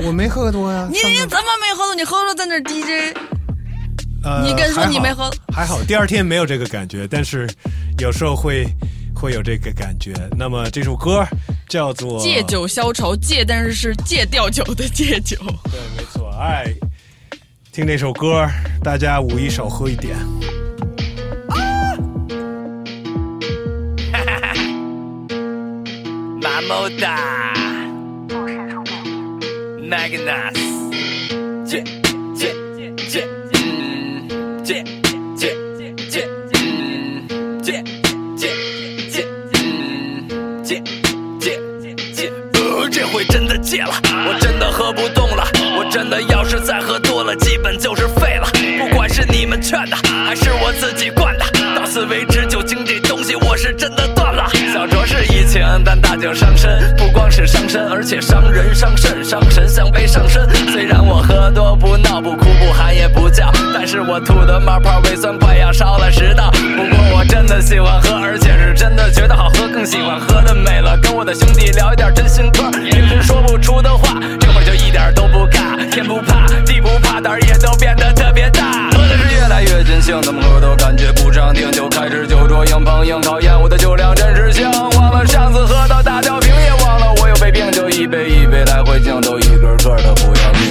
[0.05, 0.87] 我没喝多呀。
[0.89, 1.95] 你你怎么没喝多？
[1.95, 3.13] 你喝多在那 DJ，
[4.23, 7.45] 呃，你跟说你没喝，还好，第二天没有这个感觉，但是
[7.99, 8.65] 有时候会
[9.17, 10.13] 会有这个感觉。
[10.37, 11.25] 那么这首歌
[11.67, 15.35] 叫做借酒消愁，借但是是戒掉酒的戒酒。
[15.63, 16.29] 对，没错。
[16.39, 16.71] 哎，
[17.71, 18.47] 听这首歌，
[18.83, 20.15] 大家五一少喝一点。
[26.39, 27.53] 马莫达
[29.81, 30.57] ，Magnus，
[43.85, 45.45] 我真的喝不动了，
[45.77, 48.47] 我真的要是再喝多了，基本就是废了。
[48.79, 51.45] 不管是你们劝的，还是我自己灌的，
[51.75, 54.49] 到此为止，酒精这东西我是真的断了。
[55.83, 60.47] 但大酒伤身，不光是伤身，而且伤人伤肾伤神，像被上身。
[60.71, 66.51] 虽然我喝多不闹不哭不喊也不叫，但是我吐的冒泡胃酸快要烧了食道。
[66.51, 70.97] 不过我真的喜欢喝，而且是真的觉得好喝，更喜欢喝的美了。
[70.97, 78.89] 跟我的兄弟聊一点真心话，平时说不出的话，这会儿就一点都不尬，天不怕地不怕，胆儿也都变得特别大。
[78.91, 84.71] 喝的是越来越尽兴，怎么喝都感觉不上听，就开始酒桌硬碰硬，考验我的酒量真是香。
[85.09, 90.61] 忘了上次喝到大吊瓶，也忘了我有胃病，就一杯一杯来回敬，都一个个的不要命。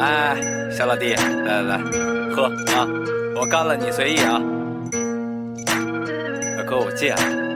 [0.00, 0.36] 哎，
[0.70, 1.80] 小老弟，来来来，
[2.34, 2.86] 喝啊！
[3.34, 4.40] 我干了，你随意啊。
[6.56, 7.49] 大哥，我戒了。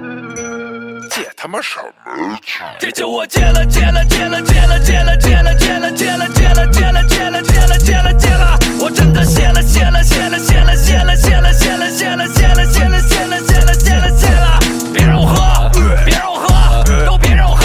[1.45, 2.63] 他妈什么去？
[2.79, 14.59] 这酒我戒了，戒了，戒了，戒了，戒了，戒了，戒了，戒了，戒了，戒了，戒了，戒了，戒了，戒了，我真的戒了，戒了，戒了，戒了，戒了，戒了，戒了，戒了，戒了，戒了，戒了，戒了，戒了，戒了，
[14.95, 15.69] 别让我喝，
[16.07, 17.64] 别让我喝，都别让我喝，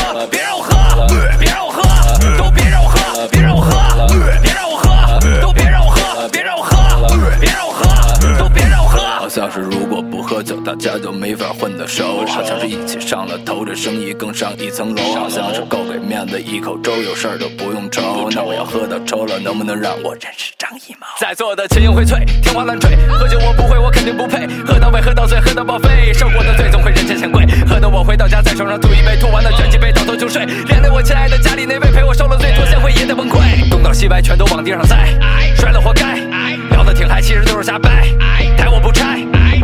[9.40, 12.26] 像是如果不喝酒，大家就没法混得熟。
[12.28, 15.02] 好像是一起上了头，这生意更上一层楼。
[15.14, 18.28] 好像是够给面子一口粥，有事儿都不用愁。
[18.36, 21.08] 那我要喝到抽了，能不能让我认识张艺谋？
[21.22, 24.46] 在座的群英荟萃，天花乱坠，喝酒我不会，我肯定不配。
[24.68, 27.46] 喝到位，喝到醉，喝到报废，受过的罪总会人前显贵。
[27.66, 30.46] 喝得我回到家，在床上吐一杯，吐完了卷几杯，倒头就睡。
[30.68, 33.70] 连累我亲爱的家里那位陪我受了罪，多贤惠也得崩溃。
[33.70, 35.18] 东倒西歪，全都往地上栽，
[35.56, 36.29] 摔了活该。
[36.94, 38.08] 挺嗨，其实都是瞎掰。
[38.58, 39.20] 台我不拆，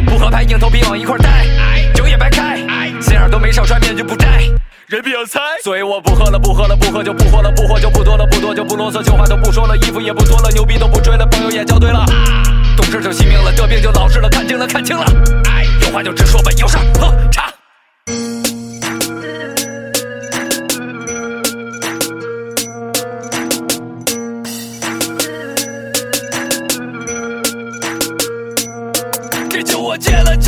[0.05, 1.45] 不合拍，硬头皮往一块儿带，
[1.93, 2.57] 酒也白开，
[3.01, 4.27] 心眼都没少摔，面具不摘。
[4.87, 12.05] 人比较猜，所以我不喝了，不喝了，不喝就不活了，不活就不多了，不多就不啰嗦，旧话都不说了，衣服也不脱了，牛逼都不吹了，朋友也交对了，
[12.77, 15.05] 懂事就惜命了，得病就老实了，看清了看清了，
[15.81, 17.51] 有话就直说吧，有事儿喝茶。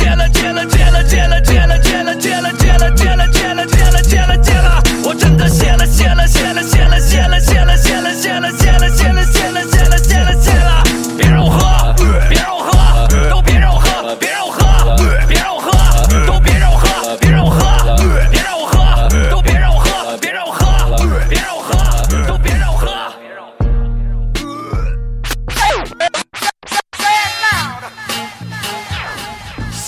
[0.08, 9.17] 戒了，戒了，戒了，戒了，戒了，戒了，戒了，戒了，戒了，戒了，戒了，戒了，戒了，我真的谢了，戒了，戒了，戒了，戒了，戒了，戒了，戒了，戒了，戒了，戒了，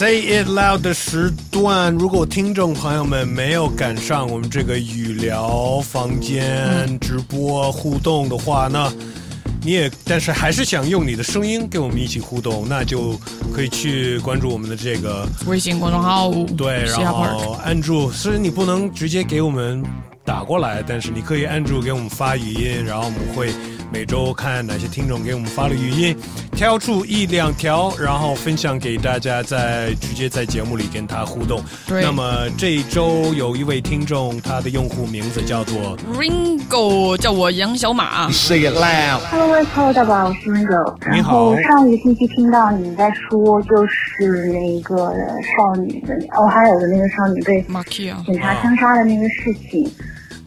[0.01, 8.90] Say It Loud 的时段，如果听众朋友们没有赶上我们这个语聊房间直播互动的话，那
[9.62, 13.14] 你也但是还是想用你的声音跟我们一起互动，那就
[13.52, 16.32] 可以去关注我们的这个微信公众号。
[16.56, 19.85] 对，然后按住，虽然你不能直接给我们
[20.24, 23.52] 打过来，但是你可以按住给我们发语音，然后我们会
[23.92, 26.16] 每周看哪些听众给我们发了语音，
[26.52, 31.60] 挑出一两条，然后分享给大家，再直接在节目里跟他互动。
[31.88, 38.30] 对那么这一周有一位听众，他的用户名字叫做 Ringo 叫我杨小马。
[38.30, 39.20] Say it loud。
[39.30, 40.97] Hello w Hello，大宝，我是 Ringo。
[41.12, 45.12] 你好上一个星期听到你在说，就是那个
[45.56, 47.64] 少女的，哦，还有的那个少女被
[48.24, 49.90] 警察枪杀的那个事情。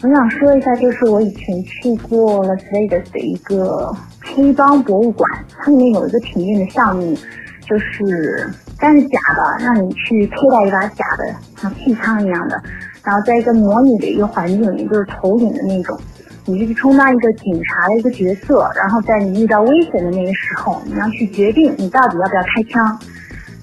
[0.04, 3.90] 我想说一下，就是我以前去过 Las Vegas 的一个
[4.22, 5.26] 黑帮博物馆，
[5.58, 7.18] 它里面有一个体验的项目，
[7.66, 12.62] 就是但是假的，让你去佩戴一把假的像气枪一样的，
[13.02, 15.98] 然后在一个模拟的一个环境里，就是投影的那种。
[16.46, 23.00] 你是充当一个警察的一个角色，然后在你遇到危险的那个时候，你要去决定你到底要不要开枪。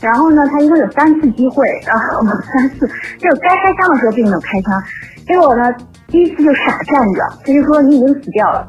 [0.01, 2.87] 然后呢，他一共有三次机会，然后三次
[3.19, 4.83] 就该开枪的时候并没有开枪，
[5.27, 5.73] 结果呢，
[6.09, 8.67] 第一次就傻站着，他就说你已经死掉了。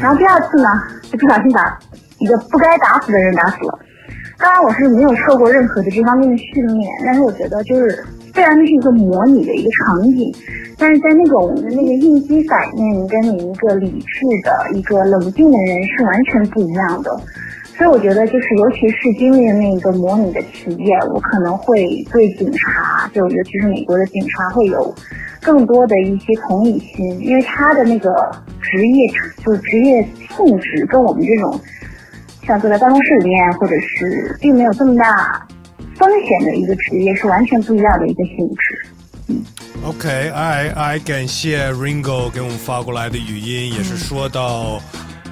[0.00, 0.68] 然后第二次呢，
[1.10, 1.78] 就不小心把
[2.18, 3.78] 一个不该打死的人打死了。
[4.38, 8.04] 当然我是没有受过任何的这方面的训练，但是我觉得就是
[8.34, 10.32] 虽然那是一个模拟的一个场景，
[10.78, 17.10] 但是在那种那个应激反应跟你一个理智的一个冷静的人是完全不一样的。
[17.78, 24.92] 所以我觉得就是尤其是经历了那个模拟的体验，我可能会对警察，就尤其是美国的警察会有
[25.40, 28.12] 更多的一些同理心，因为他的那个
[28.60, 29.08] 职业
[29.46, 30.02] 就职业
[30.36, 31.58] 性质跟我们这种
[32.44, 35.46] 像坐在办公室里面，或者是并没有这么大
[35.94, 38.86] 风险的一个职业是完全不一样的一个性质。
[39.28, 39.44] 嗯
[39.86, 44.80] OK，I I 感谢 Ringo 给我们发过来的语音，也是说到，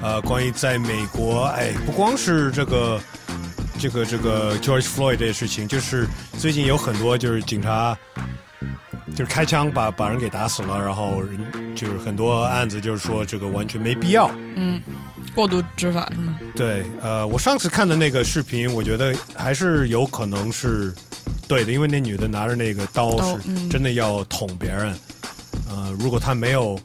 [0.01, 2.99] 呃，关于在美国，哎，不光是这个，
[3.79, 6.07] 这个这个 George Floyd 这个事情，就是
[6.37, 7.97] 最近有很多就是警察，
[9.15, 14.29] 就是开枪把把人给打死了，然后人就是很多案子就是说这个完全没必要。
[14.55, 14.79] 嗯，
[15.33, 16.37] 过度执法是吗？
[16.55, 20.93] 对，呃，我上次看的那个视频，我觉得还是有可能是
[21.47, 24.95] 对的，因为那女的拿着那个刀是真的要捅别人。
[25.69, 26.79] 呃，如果她没有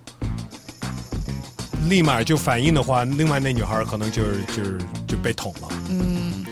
[1.88, 5.68] 立马就反应的话，另外那女孩可能就是就是就被捅了。
[5.88, 6.44] 嗯，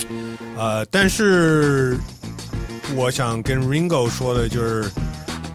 [0.56, 1.96] 呃，但是
[2.94, 4.90] 我想跟 Ringo 说的就是，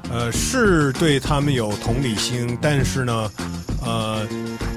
[0.09, 3.31] 呃，是对他们有同理心，但是呢，
[3.83, 4.27] 呃，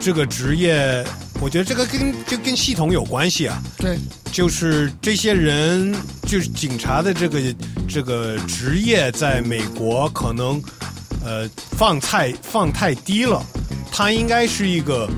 [0.00, 1.04] 这个职业，
[1.40, 3.62] 我觉得这个跟就跟系统有关系啊。
[3.78, 3.96] 对，
[4.32, 5.94] 就是这些人，
[6.26, 7.40] 就是警察的这个
[7.88, 10.60] 这个职业，在美国可能
[11.24, 13.42] 呃放太放太低了，
[13.90, 15.08] 他应该是一个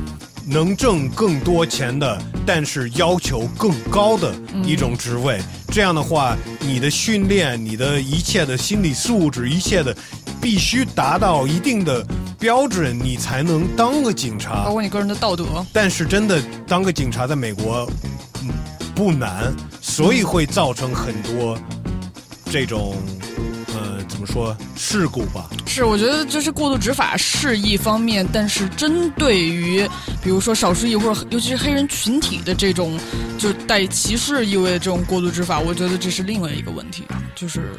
[0.46, 5.40] 能挣更多钱的，但是要求更高的一种职位。
[5.68, 9.96] 这样的话，你的训练、你的一切的心理素质、一切的，
[10.40, 12.04] 必须达到一定的
[12.40, 14.64] 标准，你才能当个警察。
[14.64, 15.64] 包括你个人的道德。
[15.72, 17.88] 但是真的当个警察在美国，
[18.42, 18.48] 嗯，
[18.96, 21.56] 不难，所以会造成很多
[22.46, 22.96] 这种
[24.20, 25.48] 么说事故吧。
[25.66, 29.88] 是，我觉得就是过度执法是一方面，但是针对于
[30.22, 32.98] 比如说少数裔或者尤其是黑人群体的这种
[33.38, 37.72] 就带歧视意味的这种过度执法，我觉得这是另外一个问题，就是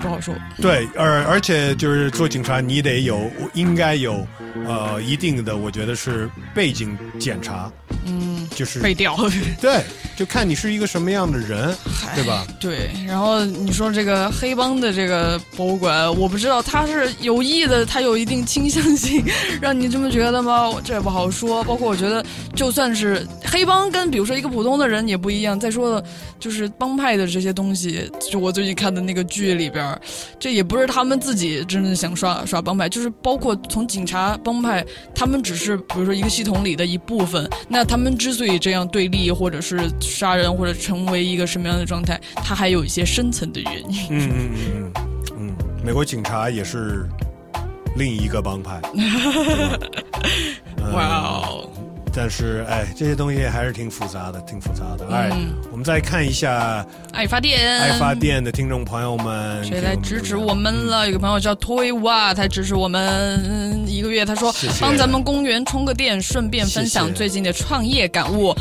[0.00, 0.34] 不好说。
[0.60, 4.26] 对，而而且就是做警察，你得有应该有
[4.66, 7.70] 呃一定的，我觉得是背景检查，
[8.06, 9.16] 嗯，就是背调。
[9.60, 9.84] 对，
[10.16, 11.74] 就看你是一个什么样的人，
[12.14, 12.46] 对吧？
[12.58, 19.24] 对，然后你说这个黑帮的这个博物馆，我不知道他是有意的，他有一定倾向性，
[19.60, 20.72] 让你这么觉得吗？
[20.84, 21.62] 这也不好说。
[21.64, 22.24] 包括我觉得，
[22.54, 25.58] 就算是黑帮跟比如说一个普通的人也不一样。
[25.58, 26.04] 再说了，
[26.38, 29.98] 就是帮派的这些东西，就我最近看的那个剧里边，
[30.38, 34.84] 这也不是他们自己真正想刷刷帮派，就是包括从警察帮派，
[35.14, 37.48] 他们只是比如说一个系统里的一部分。
[37.68, 44.06] 那他们之所以这样对立，或者是杀人，或者成为一个什么样的状态，他还有一些深层的原因。
[44.10, 45.15] 嗯嗯嗯，
[45.86, 47.08] 美国警察也是
[47.94, 48.80] 另一个帮派。
[50.92, 51.70] 哇哦！
[52.12, 55.06] 但是哎，这些东西还是挺复杂的，挺复杂的。
[55.14, 61.06] 哎，嗯我们再看一下爱发电，爱发电的听众朋友们，谁来支持我们了？
[61.06, 64.26] 有个朋友叫 Toy 哇，他支持我们嗯一个月。
[64.26, 68.52] 他说帮咱们公园充个电，顺便分享最近的创业感悟。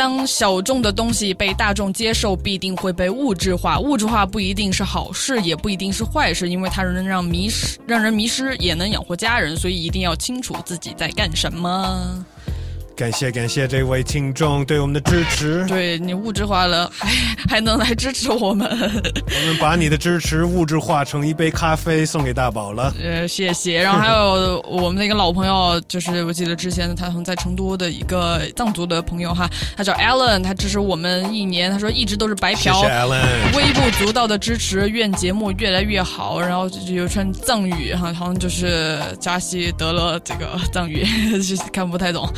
[0.00, 3.78] 当小众的东西被大众接受，必定会被物质化。
[3.78, 9.54] 物质化不一定是好事，也不一定是坏事，因为它能让迷失，让人迷失，也能养活家人。
[9.54, 12.24] 所以一定要清楚自己在干什么。
[13.00, 15.64] 感谢感谢这位听众对我们的支持。
[15.66, 17.08] 对你物质化了，还
[17.48, 18.68] 还能来支持我们。
[18.78, 22.92] 我们把你的支持物质化成一杯咖啡送给大宝了。
[23.02, 23.82] 呃，谢谢。
[23.82, 36.38] 然后还有我们的一个老朋友，就是我记得之前他好像在成都的一个藏族的朋友哈，他叫 Alan，他支持我们一年，他说一直都是白嫖，谢谢 Alan，微不足道的支持，愿节目越来越好。
[36.38, 41.02] 然后有串藏语哈，好像就是加西得了这个藏语，
[41.72, 42.28] 看不太懂。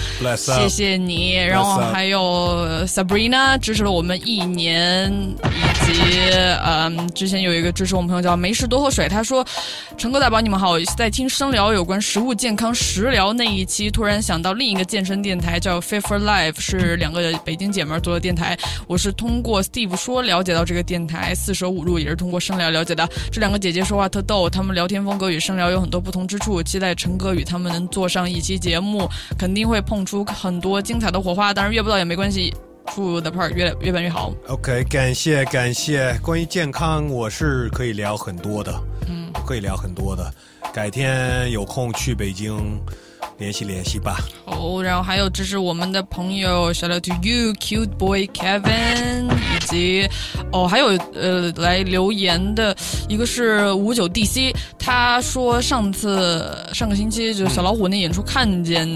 [0.56, 1.34] 谢谢你。
[1.34, 6.30] 然后还有 Sabrina 支持了我们一年，以及
[6.64, 9.44] 嗯，之前有一个支持我们朋友叫没事多喝水，他说
[9.98, 18.56] ：“陈哥大宝你们好，在听生聊有关食物健康食疗那一期，突然想到另一个健身电台叫 Fit for Life，是两个北京姐妹做的电台。
[18.86, 23.08] 我是通过 Steve 说了解到这个电台，四舍五入也是通过生聊了解的。
[23.30, 29.08] 这两个姐姐说话特逗，她们聊天风格与生聊有很多不同之处，期待陈哥与他们能做上一期节目，
[29.38, 31.54] 肯定会碰出很多精彩的火花。
[31.54, 32.52] 当然约不到也没关系。”
[32.96, 34.34] 祝 The Park 越越办越好。
[34.48, 36.18] OK，感谢感谢。
[36.20, 38.74] 关于健康，我是可以聊很多的，
[39.08, 40.34] 嗯，可以聊很多的。
[40.72, 42.80] 改天有空去北京。
[43.38, 44.18] 联系联系吧。
[44.46, 50.08] 哦，然后还有支持我们的朋友，shout out to you, cute boy Kevin，以及
[50.52, 52.76] 哦，还有呃来留言的
[53.08, 58.88] 一个是五九 DC，他说上次上个星期就小老虎那演出看见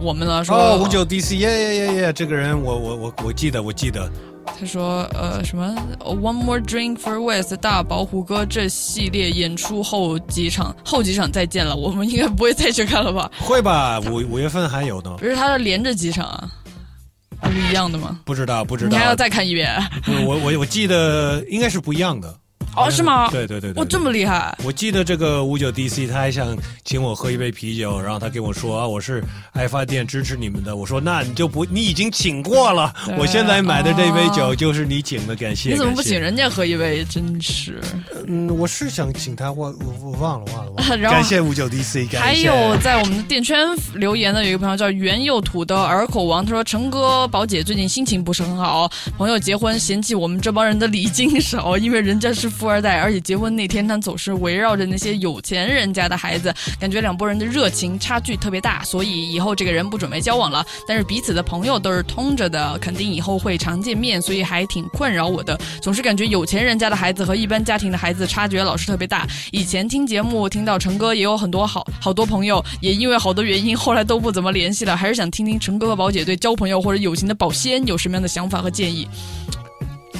[0.00, 4.10] 我们了，说哦五九 DC，耶耶耶耶，这个人我我我我记得我记得。
[4.58, 11.76] 他说：“呃，什么？One more drink for West，大宝虎哥这系列演出后几场，后几场再见了。
[11.76, 13.30] 我们应该不会再去看了吧？
[13.38, 14.00] 会吧？
[14.00, 15.16] 五五月份还有呢。
[15.18, 16.48] 不是他连着几场啊？
[17.42, 18.20] 不是一样的吗？
[18.24, 18.90] 不知道，不知道。
[18.90, 19.70] 你还要再看一遍？
[20.26, 22.34] 我我我记得应该是不一样的。”
[22.76, 23.28] 哦，是吗？
[23.30, 24.56] 对对对对，哇，这么厉害！
[24.62, 30.76] 我记得这个五九 DC，他还想请我喝一杯啤酒，然后他跟我说啊，我是爱发电支持你们的。
[30.76, 35.70] 我说那你就不，你已经请过了，我现在买的这杯酒就是你请的，感谢。
[35.70, 37.02] 你怎么不请人家喝一杯？
[37.08, 37.80] 真是。
[38.26, 40.72] 嗯，我是想请他，我我我忘了忘了。
[41.08, 42.18] 感谢五九 DC 感谢。
[42.18, 52.65] 还有在我们的电圈留言的有一个朋友叫原又土的耳口王，他说陈哥宝姐最近心情不是很好，朋友结婚嫌弃我们这帮人的礼金少，因为人家是富。
[52.66, 60.66] 富二代，而且结婚那天他总是围绕着那些有钱人家的孩子，感觉两拨人的热情差距特别大，所以以后这个人不准备交往了。
[60.84, 65.56] 但是彼此的朋友都是通着的，肯定以后会常见面，所以还挺困扰我的。
[65.80, 69.24] 总是感觉有钱人家的孩子和一般家庭的孩子差距老是特别大。
[69.52, 79.06] 以前听节目听到陈哥也有很多好好多朋友，也因为好多原因后来都不怎么联系了，还是想听听陈哥和宝姐对交朋友或者友情的保鲜有什么样的想法和建议。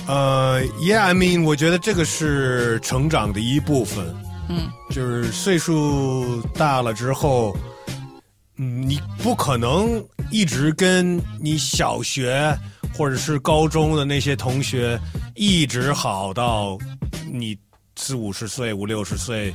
[0.06, 4.14] 呃，Yeah，I mean，我觉得这个是成长的一部分。
[4.48, 7.56] 嗯，就是岁数大了之后，
[8.56, 10.00] 嗯，你不可能
[10.30, 12.56] 一直跟你小学
[12.96, 14.96] 或者是高中的那些同学
[15.34, 16.78] 一直好到
[17.28, 17.58] 你
[17.96, 19.52] 四五十岁、五六十岁，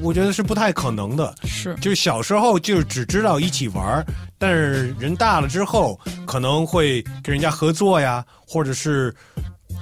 [0.00, 1.34] 我觉得是不太可能的。
[1.42, 4.06] 是，就小时候就只知道一起玩，
[4.38, 9.12] 但是人大了之后，可能会跟人家合作呀，或者是。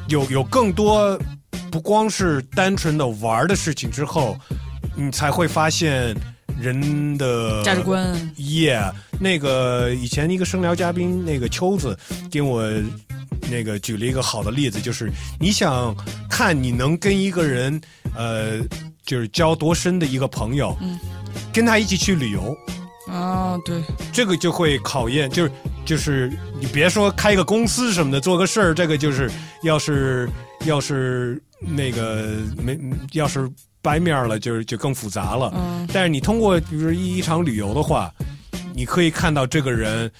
[0.08, 1.18] 有有更多，
[1.70, 4.36] 不光是单纯的玩的事情之后，
[4.96, 6.14] 你才会发现
[6.60, 8.14] 人的价值观。
[8.36, 11.98] Yeah，那个以前一个声聊嘉宾那个秋子
[12.30, 12.62] 给我
[13.50, 15.10] 那个举了一个好的例子，就是
[15.40, 15.94] 你想
[16.28, 17.80] 看你能跟一个人
[18.14, 18.60] 呃，
[19.04, 20.98] 就是交多深的一个朋友，嗯，
[21.52, 22.56] 跟他一起去旅游。
[23.08, 25.52] 啊，对，这个就会考验，就是
[25.84, 26.30] 就是
[26.60, 29.30] 你别说开个公司什么的，做个事儿，这个就是
[29.62, 30.28] 要是
[30.64, 32.78] 要是那个没
[33.12, 33.50] 要是
[33.80, 35.52] 掰面了，就是就更复杂了。
[35.56, 38.12] 嗯，但是你通过比如一一场旅游的话，
[38.74, 40.10] 你可以看到这个人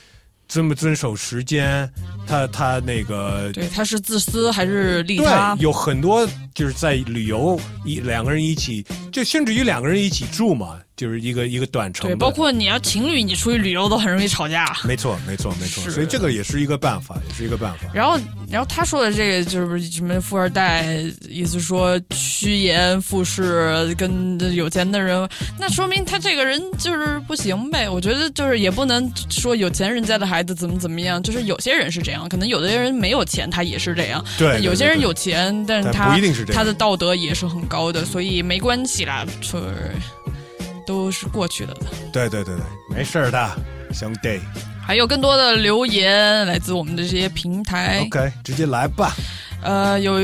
[0.49, 1.89] 遵不遵守时间，
[2.27, 5.57] 他他那个对他是自私还是利他？
[5.61, 10.79] 有很多就是在旅游一两个人一起，就甚至于两个人一起住嘛。
[10.97, 14.77] 就是一个一个短程，对，包括你要情侣，你出去旅游都很容易吵架。
[14.85, 15.91] 没错，没错，没错。
[15.91, 17.87] 所以这个也是一个办法，也是一个办法。
[17.93, 18.19] 然后，
[18.51, 20.97] 然后他说的这个就是什么富二代，
[21.29, 25.29] 意思说趋炎附势，跟有钱的人，
[25.59, 27.89] 那说明他这个人就是不行呗。
[27.89, 34.23] 我觉得就是也不能说有钱人家的孩子怎么怎么样，就是有些人是这样，可能有的人没有钱，他也是这样。
[34.39, 39.91] 对，有些人有钱，但是他不一定是这样，他的道德也是很高的，所以没关系啦，就是。
[40.87, 41.81] 都是过去的了。
[42.13, 42.65] 对对对对，
[42.97, 43.51] 没事的，
[43.93, 44.41] 兄弟。
[44.85, 48.01] 还有更多的留言来自我们的这些平台。
[48.07, 49.15] OK，直接来吧。
[49.63, 50.15] 呃，有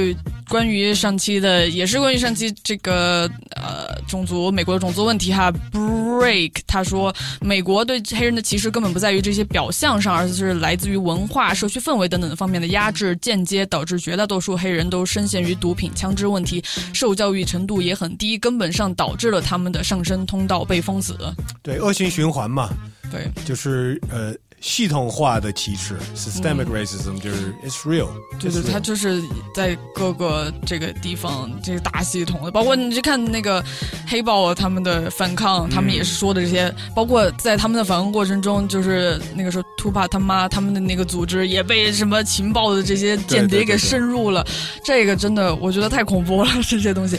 [0.48, 5.52] 关于上期的，也是关于上期这个呃种族美国的种族问题哈。
[5.72, 16.62] Break，他说美国对黑人的歧视根本不在于这些表象上，而是来自于文化、社区氛围等等方面的压制，间接导致绝大多数黑人都深陷于毒品、枪支问题，
[16.92, 21.16] 受教育程度也很低，根本上导致了他们的上升通道被封死。
[21.62, 22.70] 对，恶性循环嘛。
[23.12, 24.34] 对，就是呃。
[24.60, 28.08] 系统化的歧视，systemic racism 就是 it's real，
[28.38, 29.22] 就是它就是
[29.54, 33.64] 在各个这个地方这个大系统的，包括你去看那个
[34.06, 44.44] 黑豹他们的反抗，他们也是说的这些，包括在他们的反抗过程中，就是那个时候图帕他妈他们的那个组织也被什么情报的这些间谍给渗入了，
[44.84, 47.16] 这个真的我觉得太恐怖了这些东西。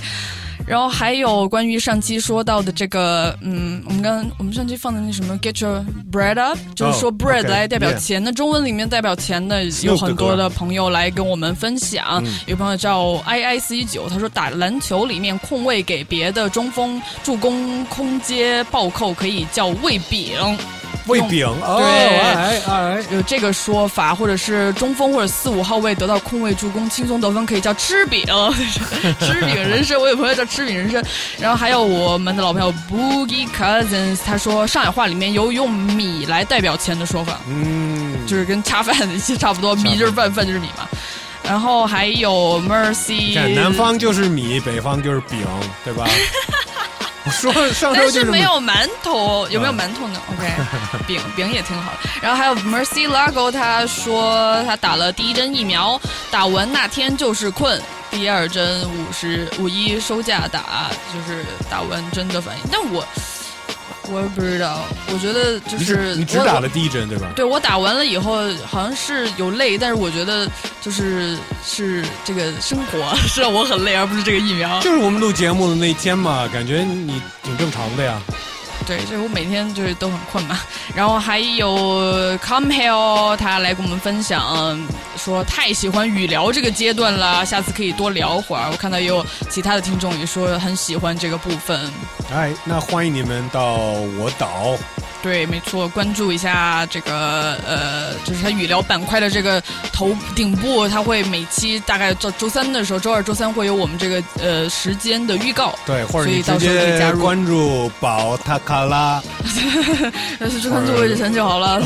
[0.66, 12.24] 然后还有关于上期说到的这个，嗯，我们刚我们上期放的那什么 “get your bread up”，就是说 “bread” 来代表钱的，中文里面代表钱的有很多的朋友来跟我们分享。
[12.46, 20.38] 有朋友叫 i i 四一九，他说打篮球里面空位给别的中锋助攻空接暴扣可以叫喂饼。
[21.10, 28.24] 喂饼，对，有这个说法，或者是中锋或者四五号位得到空位助攻，轻松得分可以叫吃饼，
[29.20, 30.00] 吃饼人生。
[30.00, 31.04] 我有朋友叫吃饼人生，
[31.40, 40.88] 然后还有我们的老朋友 Boogie Cousins，他说上海话里面有用米来代表钱的说法，嗯，就是跟恰饭其实差不多，米就是饭，饭就是米嘛。
[41.42, 45.40] 然后还有 Mercy，南方就是米，北方就是饼，
[45.84, 46.08] 对吧？
[47.32, 50.52] 说上但是没有馒头，有没有馒头呢？OK，
[51.08, 51.98] 饼饼也挺好的。
[52.22, 56.00] 然后还有 Mercy Lago，他说他打了第一针疫苗，
[56.32, 62.64] 打完那天就是困，第二针五十五一收假打，就是打完针的反应。
[62.72, 63.06] 但我。
[64.12, 64.82] 我也不知道，
[65.14, 67.32] 我觉得就是你只打了第一针对吧？
[67.36, 70.50] 对，我打完了以后好像是有累，但是我觉得
[70.82, 74.80] 就是是这个生活是让我很累，而不是这个疫苗。
[74.80, 78.20] 就是我们录节目的那天嘛，感觉你挺正常的呀。
[78.90, 80.60] 对，所以我每天就是都很困嘛。
[80.96, 84.84] 然后还有 Come Hell，他来跟我们分享，
[85.16, 88.68] 说太喜欢语聊这个阶段了，下次可以多聊会儿。
[88.72, 91.80] 我看到也有其他的听众也说很喜欢这个部分。
[92.34, 93.74] 哎，那欢迎你们到
[94.18, 94.76] 我岛。
[95.22, 105.76] 对，没错，关注一下这个呃，就是它语聊板块的这个头顶部，它会每期大概周周三的时候，周二、周三会有我们这个呃时间的预告。
[105.86, 109.22] 对，或者你直接关注宝塔卡拉，
[110.40, 111.82] 就关注魏志成就好了。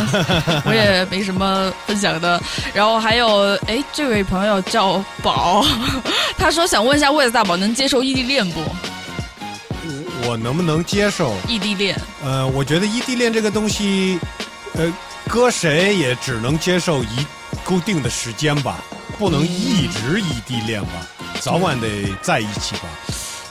[0.65, 2.39] 我也没什么分享的。
[2.73, 5.65] 然后还有，哎，这位朋友叫宝，
[6.37, 8.61] 他说想问一下，魏子大宝能接受异地恋不？
[10.25, 11.99] 我能不能接受异地恋？
[12.23, 14.19] 呃，我觉得异地恋这个东西，
[14.73, 14.91] 呃，
[15.27, 17.25] 搁谁也只能接受一
[17.63, 18.83] 固定的时间吧，
[19.17, 21.07] 不能一直异地恋吧，
[21.39, 21.87] 早晚得
[22.21, 22.81] 在一起吧。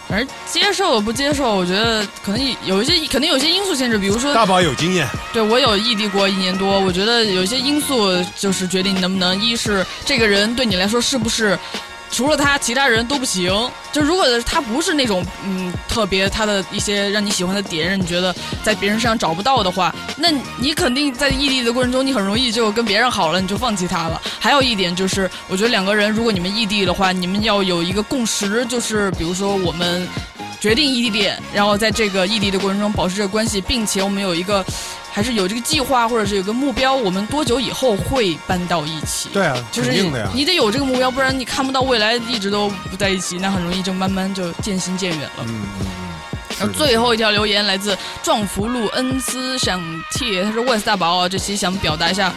[0.08, 11.58] 反正接受不接受，我觉得可能有一些，肯定有些因素限制，比如说大宝有经验，对我有异地过一年多，我觉得有一些因素就是决定你能不能，一是这个人对你来说是不是。
[12.12, 13.52] 除了他，其他人都不行。
[13.90, 20.28] 就如果他不是那种嗯特别他的一些让你喜欢的点，让你觉得在别人身上找不到的话，那
[20.58, 24.20] 你肯定在异地的过程中，你很容易就跟别人好了，你就放弃他了。
[24.38, 30.06] 还有一点就是，我觉得两个人如果你们异地的话，你们要有一个共识，就是比如说我们
[30.62, 34.64] 决定异地恋，然后在这个异地的过程中保持这个关系，并且我们有一个。
[35.14, 39.28] 还是有这个计划，或者是有个目标，我们多久以后会搬到一起？
[39.30, 39.92] 对啊，就是
[40.32, 45.44] 你得有这个目标，不然你看不到未来一直都不在一起，那很容易就慢慢就渐行渐远了。
[45.46, 46.16] 嗯嗯嗯。
[46.58, 49.78] 然后最后一条留言来自壮福路恩斯想
[50.12, 52.32] 替，他说：“万斯大宝，这期想表达一下。”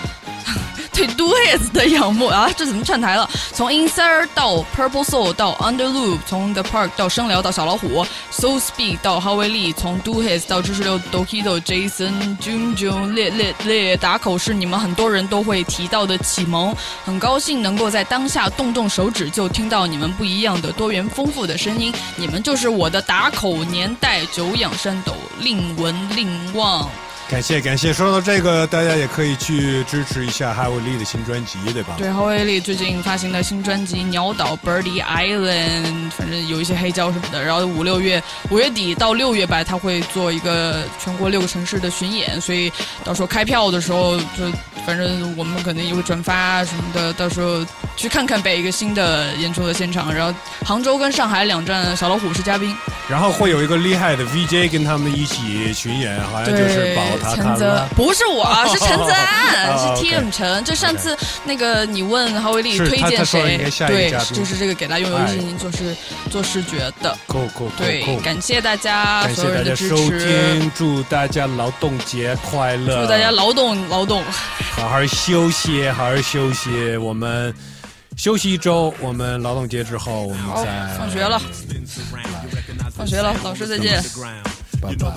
[0.95, 3.29] 对 Do His 的仰慕啊，这怎么串台了？
[3.51, 11.59] 从 Inside 到 Purple Soul 到 Underloop，从 The Park 到声聊到小老虎，So Speak 到哈维利，从 Do His 到知识流 Dokido
[11.59, 16.73] Jason Jun Jun 列列列打口是你们很多人都会提到的启蒙，
[17.03, 26.89] 很高兴能够在当下动动手指就听到你们不一样的多元丰富的声音，你们就是我的打口年代，久仰山斗，令闻令望。
[27.27, 31.95] 感谢感谢，说到这个，大家也可以去支持一下哈维利的新专辑，对吧？
[31.97, 37.43] 对，哈维利最近发行的新专辑《鸟岛 Birdy Island》，反正有一些黑胶什么的。
[37.43, 42.71] 然后五六月五月底到六月吧，他会做一个全国六个城市的巡演，所以
[43.03, 44.49] 到时候开票的时候，就
[44.85, 47.65] 反正我们肯定也会转发什么的，到时候
[47.97, 50.33] 去看看北一个新的演出的现场，然后
[50.63, 52.75] 杭州跟上海两站，小老虎是嘉宾。
[53.07, 60.63] 然后会有一个厉害的 VJ 跟他们一起巡演，好像就是宝塔陈泽，不是我，是陈泽 安，是 TM 陈。
[60.63, 65.95] 就上次那个你问郝伟丽推荐谁，对，就是这个给他用游戏做视
[66.31, 67.17] 做视觉的。
[67.27, 74.23] 够够对，感谢大家，所有人的收听，祝大家劳动节快乐，祝大家劳动劳动，
[74.75, 77.53] 好好休息，好好休息，我们。
[78.17, 81.37] 休息一周，我们劳动节之后，我们再放学了。
[82.95, 84.01] 放学了，老师再见。
[84.81, 85.15] 拜拜。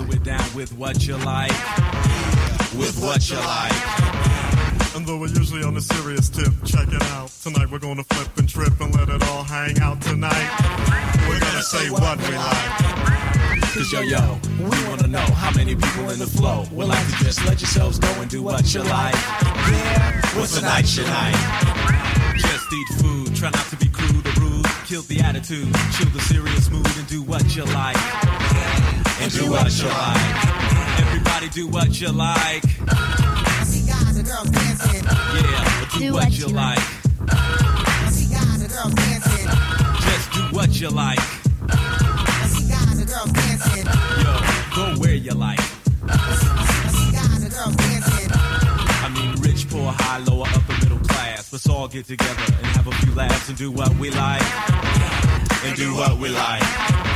[4.95, 7.29] And though we're usually on a serious tip, check it out.
[7.41, 10.49] Tonight we're gonna flip and trip and let it all hang out tonight.
[11.27, 12.99] We're gonna say what we like.
[13.73, 17.23] Cause yo yo, we wanna know how many people in the flow will like to
[17.23, 19.15] just let yourselves go and do what you like.
[19.15, 21.37] Yeah, what's a night tonight?
[22.35, 24.65] Just eat food, try not to be crude or rude.
[24.85, 28.98] Kill the attitude, chill the serious mood, and do what you like.
[29.21, 30.99] And do what you like.
[30.99, 32.63] Everybody do what you like.
[32.87, 35.03] I see guys and girls dancing.
[35.03, 36.79] Yeah, do, do what, what you like.
[37.27, 39.47] I see guys and girls dancing.
[40.07, 41.19] Just do what you like.
[41.69, 43.85] I see guys and girls dancing.
[44.23, 44.39] Yo,
[44.75, 45.59] go where you like.
[46.07, 48.29] I see guys and girls dancing.
[48.31, 51.51] I mean, rich, poor, high, lower, upper, middle class.
[51.51, 54.43] Let's all get together and have a few laughs and do what we like.
[55.65, 57.08] And do what we like.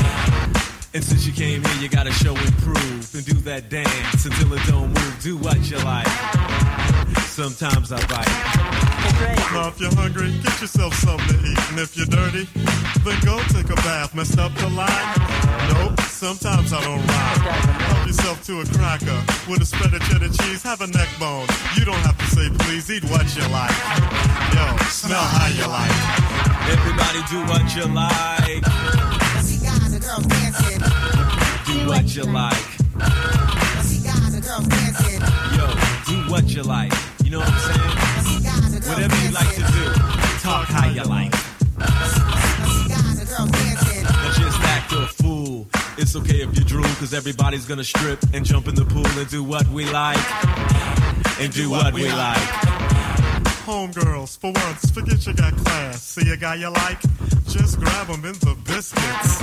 [0.96, 4.54] And since you came here, you gotta show and prove and do that dance until
[4.54, 5.18] it don't move.
[5.24, 6.06] Do what you like.
[7.26, 8.30] Sometimes I bite.
[9.54, 11.58] Now if you're hungry, get yourself something to eat.
[11.72, 12.46] And if you're dirty,
[13.02, 14.14] then go take a bath.
[14.14, 15.18] Messed up the line?
[15.74, 19.18] Nope, sometimes I don't rhyme yourself to a cracker
[19.50, 20.62] with a spread of cheddar cheese.
[20.62, 21.48] Have a neck bone.
[21.76, 22.86] You don't have to say please.
[22.92, 23.74] Eat what you like.
[24.54, 25.98] Yo, smell how you like.
[26.70, 29.03] Everybody do what you like.
[30.14, 30.80] See guys and girls dancing.
[31.66, 32.54] Do what you like.
[33.82, 35.22] See guys and girls dancing.
[35.58, 35.66] Yo,
[36.06, 36.94] do what you like.
[37.24, 38.90] You know what I'm saying?
[38.90, 39.94] Whatever you like to do,
[40.42, 41.34] talk how you like.
[41.34, 44.04] See guys and girls dancing.
[44.04, 45.68] Now just act a fool
[45.98, 49.30] it's okay if you drool, cause everybody's gonna strip and jump in the pool and
[49.30, 50.18] do what we like.
[51.40, 52.38] And do what we like.
[53.66, 56.04] Homegirls, for once, forget you got class.
[56.04, 57.00] See a guy you like?
[57.54, 59.42] Just grab him in the biscuits.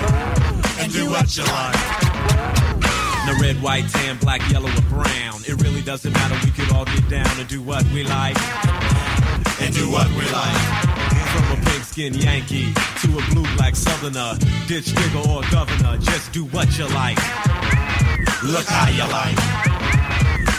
[0.83, 1.79] And do what you like.
[3.25, 5.39] No red, white, tan, black, yellow, or brown.
[5.47, 8.35] It really doesn't matter, we could all get down and do what we like.
[9.63, 10.61] And do what we like.
[11.31, 14.35] From a pink skin Yankee to a blue black southerner,
[14.67, 17.19] ditch digger or governor, just do what you like.
[18.43, 19.39] Look how you like.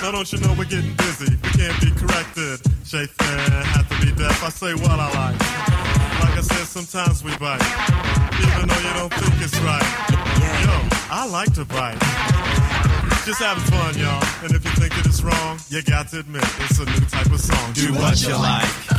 [0.01, 1.35] Now don't you know we're getting busy?
[1.35, 2.61] We can't be corrected.
[2.91, 4.41] Fan, have to be deaf.
[4.41, 5.90] I say what I like.
[6.41, 7.61] Like I sometimes we bite,
[8.41, 9.85] even though you don't think it's right.
[10.65, 10.73] Yo,
[11.11, 11.99] I like to bite.
[13.25, 14.23] Just having fun, y'all.
[14.41, 17.27] And if you think it is wrong, you got to admit it's a new type
[17.27, 17.73] of song.
[17.73, 18.41] Do, do what, what you like.
[18.41, 18.91] like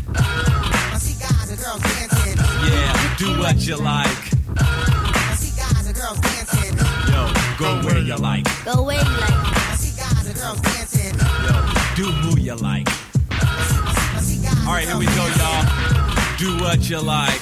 [1.62, 2.38] girls dancing.
[2.38, 4.18] Yeah, do what you like.
[4.58, 6.76] I see guys and girls dancing.
[7.10, 8.44] Yo, go where you like.
[8.64, 9.30] Go where you like.
[9.30, 11.14] I see guys and girls dancing.
[11.18, 11.54] Yo,
[11.96, 12.88] do who you like.
[14.64, 15.81] All right, here we go, y'all.
[16.42, 17.38] Do what you like.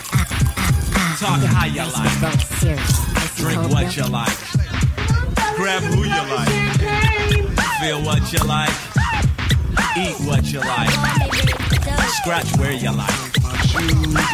[1.16, 2.20] Talk how you like.
[3.36, 4.36] Drink what you like.
[5.56, 6.50] Grab who you like.
[7.80, 8.68] Feel what you like.
[9.96, 10.90] Eat what you like.
[12.20, 13.08] Scratch where you like.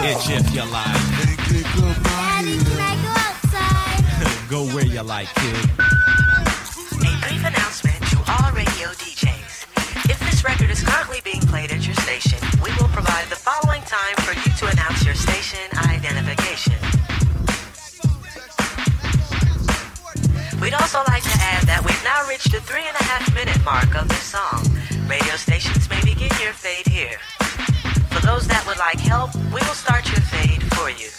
[0.02, 0.98] Itch if you like.
[2.02, 4.50] Daddy, can I go outside?
[4.50, 5.70] go where you like, kid.
[6.90, 10.10] A brief announcement to all radio DJs.
[10.10, 13.65] If this record is currently being played at your station, we will provide the following
[13.96, 15.58] time for you to announce your station
[15.88, 16.74] identification.
[20.60, 23.62] We'd also like to add that we've now reached the three and a half minute
[23.64, 24.60] mark of this song.
[25.08, 27.18] Radio stations may begin your fade here.
[28.12, 31.15] For those that would like help, we will start your fade for you.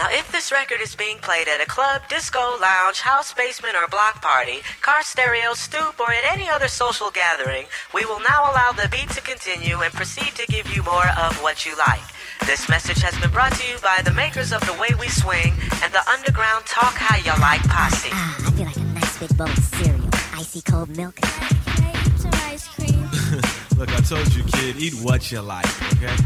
[0.00, 3.86] Now, if this record is being played at a club, disco, lounge, house basement, or
[3.88, 8.72] block party, car stereo, stoop, or at any other social gathering, we will now allow
[8.72, 12.00] the beat to continue and proceed to give you more of what you like.
[12.46, 15.52] This message has been brought to you by the makers of The Way We Swing
[15.84, 18.08] and the Underground Talk How You Like Posse.
[18.10, 21.16] Ah, I feel like a nice big bowl of cereal, icy cold milk.
[21.16, 23.04] Can I eat some ice cream?
[23.76, 26.16] Look, I told you, kid, eat what you like, okay?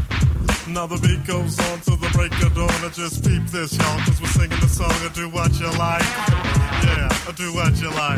[0.67, 2.73] Now the beat goes on to the break of dawn.
[2.81, 6.01] I just peep this, y'all, cause we're singing the song of do what you like.
[6.81, 8.17] Yeah, I do what you like.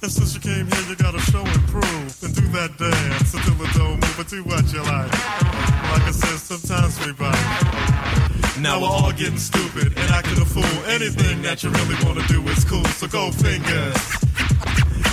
[0.00, 2.10] And since you came here, you gotta show and prove.
[2.24, 5.12] And do that dance until the dough move, but do what you like.
[5.92, 8.56] Like I said, sometimes we bite.
[8.64, 10.64] Now we're all getting stupid and acting a fool.
[10.88, 14.00] Anything that you really wanna do is cool, so go fingers.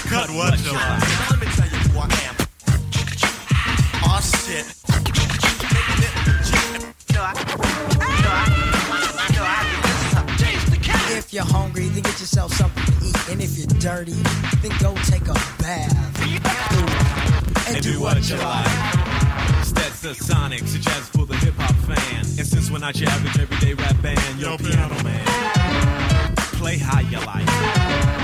[0.08, 1.04] Cut what you like.
[1.28, 2.36] Let me tell you who I am.
[4.08, 4.64] Oh shit.
[11.16, 13.30] If you're hungry, then get yourself something to eat.
[13.30, 14.14] And if you're dirty,
[14.62, 15.94] then go take a bath.
[17.68, 18.66] and, do what you like.
[19.74, 22.20] That's the Sonic, so jazz for the hip hop fan.
[22.20, 27.20] And since we're not your average everyday rap band, yo, piano man, play how you
[27.26, 28.23] like.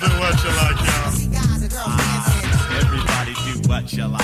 [0.00, 1.10] Do what you like, y'all.
[1.76, 4.22] Ah, everybody do what you like.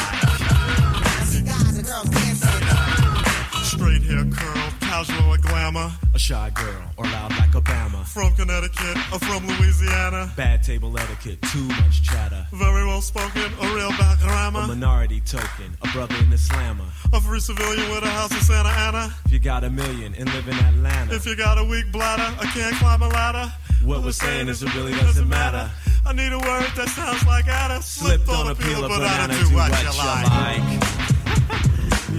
[3.64, 5.90] Straight hair curl, casual or glamour.
[6.14, 8.04] A shy girl or loud like Obama.
[8.06, 10.32] From Connecticut or from Louisiana.
[10.36, 12.46] Bad table etiquette, too much chatter.
[12.52, 16.84] Very well spoken, a real back A minority token, a brother in the slammer.
[17.12, 19.12] A free civilian with a house in Santa Ana.
[19.26, 22.28] If you got a million and live in Atlanta, If you got a weak bladder,
[22.40, 23.52] I can't climb a ladder.
[23.82, 25.70] what we're saying is it really doesn't matter.
[26.06, 27.82] I need a word that sounds like Ada.
[27.82, 30.83] Slipped on a peel of banana, do what you like.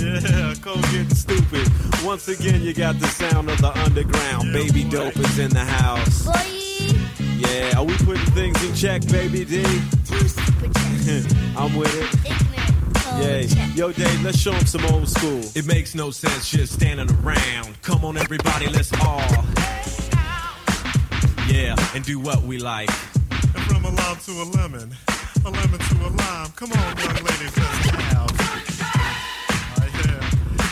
[0.05, 1.67] Yeah, go getting stupid.
[2.03, 4.53] Once again, you got the sound of the underground.
[4.53, 6.25] baby dope is in the house.
[6.25, 6.41] Boy.
[7.37, 9.63] Yeah, are we putting things in check, baby D?
[11.57, 12.09] I'm with it.
[13.17, 15.41] Yeah, yo, Dave, let's show 'em some old school.
[15.55, 17.81] It makes no sense just standing around.
[17.81, 19.21] Come on, everybody, let's all.
[21.47, 22.89] Yeah, and do what we like.
[23.31, 24.95] And from a lime to a lemon,
[25.45, 26.51] a lemon to a lime.
[26.55, 28.44] Come on, young ladies, let's have.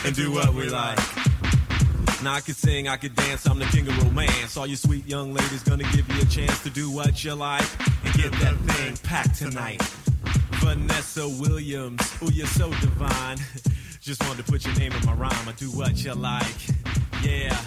[0.06, 1.00] And do what we like.
[2.22, 4.58] Now I can sing, I can dance, I'm the king of romance.
[4.58, 7.66] All you sweet young ladies gonna give you a chance to do what you like
[8.06, 9.82] and get that thing packed tonight.
[10.64, 13.38] Vanessa Williams, ooh, you're so divine.
[14.02, 15.48] Just wanted to put your name in my rhyme.
[15.48, 16.68] I do what you like.
[17.24, 17.58] Yeah.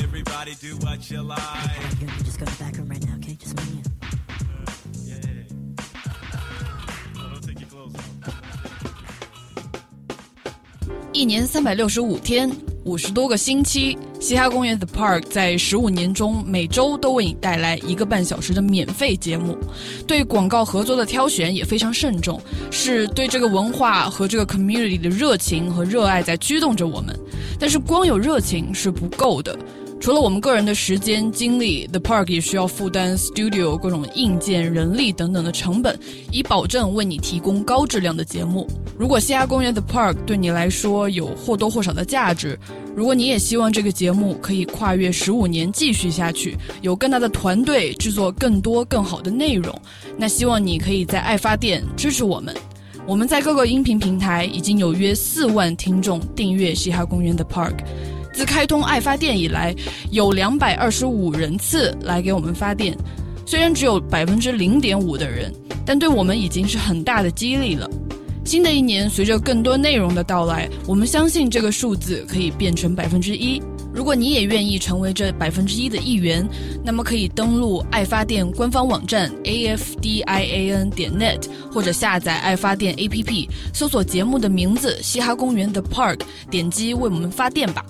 [0.00, 1.98] Everybody do what you like.
[2.24, 2.87] Just go back room
[11.18, 12.48] 一年三百六十五天，
[12.84, 19.58] 五十多个星期，嘻哈公园 The Park 在十五年中每周都为你带来一个半小时的免费节目。
[20.06, 22.40] 对广告合作的挑选也非常慎重，
[22.70, 27.18] 是对这个文化和这个 community 的热情和热爱在驱动着我们。
[27.58, 29.58] 但是光有热情是不够的。
[30.00, 35.98] 除了我们个人的时间精力，The Park 也需要负担 studio 各种硬件、人力等等的成本，
[36.30, 38.66] 以保证为你提供高质量的节目。
[38.96, 42.58] 如果嘻哈公园 The Park 对你来说有或多或少的价值，
[42.94, 49.74] 如果你也希望这个节目可以跨越十五年继续下去，有更大的团队制作更多更好的内容，
[50.16, 52.54] 那希望你可以在爱发电支持我们。
[53.04, 57.74] 我们在各个音频平台已经有约四万听众订阅嘻哈公园 The Park。
[58.38, 59.74] 自开通爱发电以来，
[60.12, 62.96] 有两百二十五人次来给我们发电，
[63.44, 65.52] 虽然只有百分之零点五的人，
[65.84, 67.90] 但对我们已经是很大的激励了。
[68.44, 73.60] 新的一年，随着更多内容的到来，我们相信这个数字可以变成百分之一。
[73.92, 76.48] 如果你也愿意成为这百分之一的一员，
[76.84, 87.84] 那么可以登录爱发电官方网站 a f d i a n 点 net，或者下载爱发电 A P P，搜索节目的名字《嘻哈公园的 Park》，点击为我们发电吧。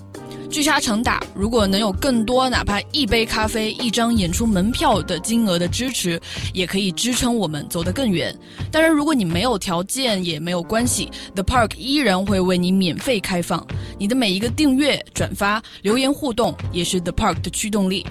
[0.50, 6.20] 聚沙成塔，如果能有更多哪怕一杯咖啡、一张演出门票的金额的支持，
[6.54, 8.34] 也可以支撑我们走得更远。
[8.72, 13.66] 当然，如果你没有条件也没有关系，The Park 依然会为你免费开放。
[13.98, 18.06] 你的每一个订阅、转发、留言互动，也是 The Park 的驱动力。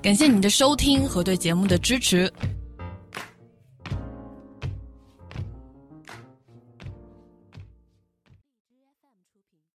[0.00, 2.32] 感谢你的收听和对节目的支持。